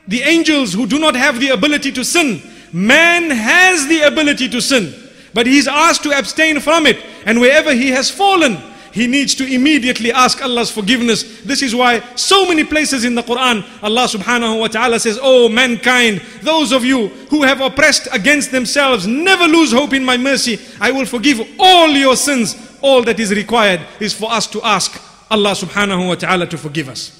the 0.07 0.21
angels 0.21 0.73
who 0.73 0.88
do 0.88 0.99
not 0.99 1.15
have 1.15 1.39
the 1.39 1.49
ability 1.49 1.91
to 1.93 2.05
sin, 2.05 2.41
man 2.71 3.29
has 3.29 3.88
the 3.88 4.01
ability 4.01 4.49
to 4.49 4.61
sin. 4.61 4.93
But 5.33 5.47
he's 5.47 5.67
asked 5.67 6.03
to 6.03 6.17
abstain 6.17 6.59
from 6.59 6.86
it. 6.86 6.97
And 7.25 7.39
wherever 7.41 7.73
he 7.73 7.89
has 7.89 8.09
fallen, 8.09 8.57
he 8.95 9.07
needs 9.07 9.36
to 9.36 9.45
immediately 9.45 10.13
ask 10.13 10.41
Allah's 10.41 10.71
forgiveness. 10.71 11.41
This 11.41 11.61
is 11.61 11.75
why 11.75 11.99
so 12.15 12.47
many 12.47 12.63
places 12.63 13.03
in 13.03 13.13
the 13.13 13.23
Quran, 13.23 13.67
Allah 13.83 14.07
subhanahu 14.07 14.61
wa 14.61 14.67
ta'ala 14.67 15.01
says, 15.01 15.19
Oh 15.21 15.49
mankind, 15.49 16.21
those 16.41 16.71
of 16.71 16.86
you 16.86 17.09
who 17.29 17.43
have 17.43 17.59
oppressed 17.59 18.07
against 18.13 18.51
themselves, 18.51 19.05
never 19.05 19.47
lose 19.49 19.73
hope 19.73 19.91
in 19.91 20.05
my 20.05 20.15
mercy. 20.15 20.57
I 20.79 20.91
will 20.91 21.05
forgive 21.05 21.41
all 21.59 21.89
your 21.89 22.15
sins. 22.15 22.55
All 22.86 23.01
that 23.05 23.19
is 23.19 23.31
required 23.31 23.81
is 23.99 24.13
for 24.13 24.31
us 24.31 24.45
to 24.45 24.61
ask 24.61 25.01
Allah 25.31 25.53
subhanahu 25.57 26.07
wa 26.07 26.13
ta'ala 26.13 26.45
to 26.45 26.55
forgive 26.55 26.88
us. 26.88 27.19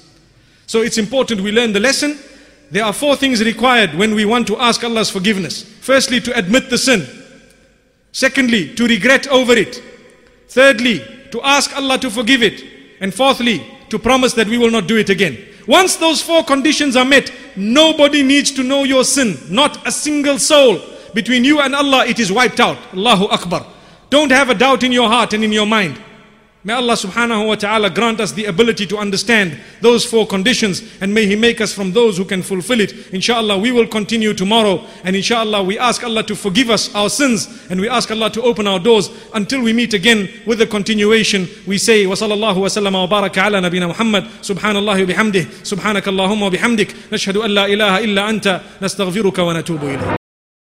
So 0.68 0.82
it's 0.82 0.96
important 0.96 1.40
we 1.40 1.50
learn 1.50 1.72
the 1.72 1.80
lesson. 1.80 2.16
There 2.70 2.84
are 2.84 2.92
four 2.92 3.16
things 3.16 3.42
required 3.42 3.92
when 3.94 4.14
we 4.14 4.24
want 4.24 4.46
to 4.46 4.56
ask 4.58 4.84
Allah's 4.84 5.10
forgiveness. 5.10 5.64
Firstly, 5.80 6.20
to 6.20 6.38
admit 6.38 6.70
the 6.70 6.78
sin. 6.78 7.04
Secondly, 8.12 8.76
to 8.76 8.86
regret 8.86 9.26
over 9.26 9.54
it. 9.54 9.82
Thirdly, 10.46 11.00
to 11.32 11.42
ask 11.42 11.74
Allah 11.74 11.98
to 11.98 12.10
forgive 12.12 12.44
it. 12.44 12.62
And 13.00 13.12
fourthly, 13.12 13.66
to 13.88 13.98
promise 13.98 14.34
that 14.34 14.46
we 14.46 14.58
will 14.58 14.70
not 14.70 14.86
do 14.86 14.96
it 14.96 15.10
again. 15.10 15.36
Once 15.66 15.96
those 15.96 16.22
four 16.22 16.44
conditions 16.44 16.94
are 16.94 17.04
met, 17.04 17.32
nobody 17.56 18.22
needs 18.22 18.52
to 18.52 18.62
know 18.62 18.84
your 18.84 19.02
sin. 19.02 19.36
Not 19.50 19.84
a 19.84 19.90
single 19.90 20.38
soul. 20.38 20.78
Between 21.12 21.42
you 21.42 21.60
and 21.60 21.74
Allah, 21.74 22.06
it 22.06 22.20
is 22.20 22.30
wiped 22.30 22.60
out. 22.60 22.78
Allahu 22.94 23.24
Akbar. 23.24 23.66
Don't 24.10 24.30
have 24.30 24.50
a 24.50 24.54
doubt 24.54 24.82
in 24.82 24.92
your 24.92 25.08
heart 25.08 25.32
and 25.32 25.42
in 25.42 25.52
your 25.52 25.66
mind. 25.66 26.00
May 26.66 26.72
Allah 26.72 26.94
subhanahu 26.94 27.46
wa 27.46 27.54
ta'ala 27.54 27.90
grant 27.90 28.18
us 28.18 28.32
the 28.32 28.46
ability 28.46 28.86
to 28.88 28.98
understand 28.98 29.56
those 29.80 30.04
four 30.04 30.26
conditions 30.26 30.82
and 31.00 31.14
may 31.14 31.24
He 31.24 31.36
make 31.36 31.60
us 31.60 31.72
from 31.72 31.92
those 31.92 32.18
who 32.18 32.24
can 32.24 32.42
fulfill 32.42 32.80
it. 32.80 32.92
Inshallah, 33.14 33.56
we 33.56 33.70
will 33.70 33.86
continue 33.86 34.34
tomorrow 34.34 34.84
and 35.04 35.14
inshallah, 35.14 35.62
we 35.62 35.78
ask 35.78 36.02
Allah 36.02 36.24
to 36.24 36.34
forgive 36.34 36.68
us 36.68 36.92
our 36.92 37.08
sins 37.08 37.46
and 37.70 37.80
we 37.80 37.88
ask 37.88 38.10
Allah 38.10 38.30
to 38.30 38.42
open 38.42 38.66
our 38.66 38.80
doors 38.80 39.10
until 39.32 39.62
we 39.62 39.72
meet 39.72 39.94
again 39.94 40.28
with 40.44 40.58
the 40.58 40.66
continuation. 40.66 41.46
We 41.68 41.78
say, 41.78 42.04
wa 42.04 42.16
sallallahu 42.16 42.56
wa 42.56 42.66
sallam 42.66 42.94
wa 42.94 43.06
baraka 43.06 43.46
ala 43.46 43.60
nabina 43.60 43.86
Muhammad, 43.86 44.24
subhanallah 44.42 45.06
wa 45.06 45.14
bihamdih, 45.14 45.44
subhanaka 45.62 46.10
Allahumma 46.10 46.42
wa 46.42 46.50
bihamdik, 46.50 46.88
nashhadu 47.10 47.44
an 47.44 47.54
la 47.54 47.66
ilaha 47.66 48.02
illa 48.02 48.22
anta, 48.22 48.60
nastaghfiruka 48.80 49.46
wa 49.46 49.52
natubu 49.54 49.86
ilayh. 49.86 50.16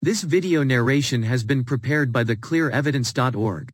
This 0.01 0.21
video 0.21 0.63
narration 0.63 1.23
has 1.23 1.43
been 1.43 1.65
prepared 1.65 2.13
by 2.13 2.23
theclearevidence.org. 2.23 3.69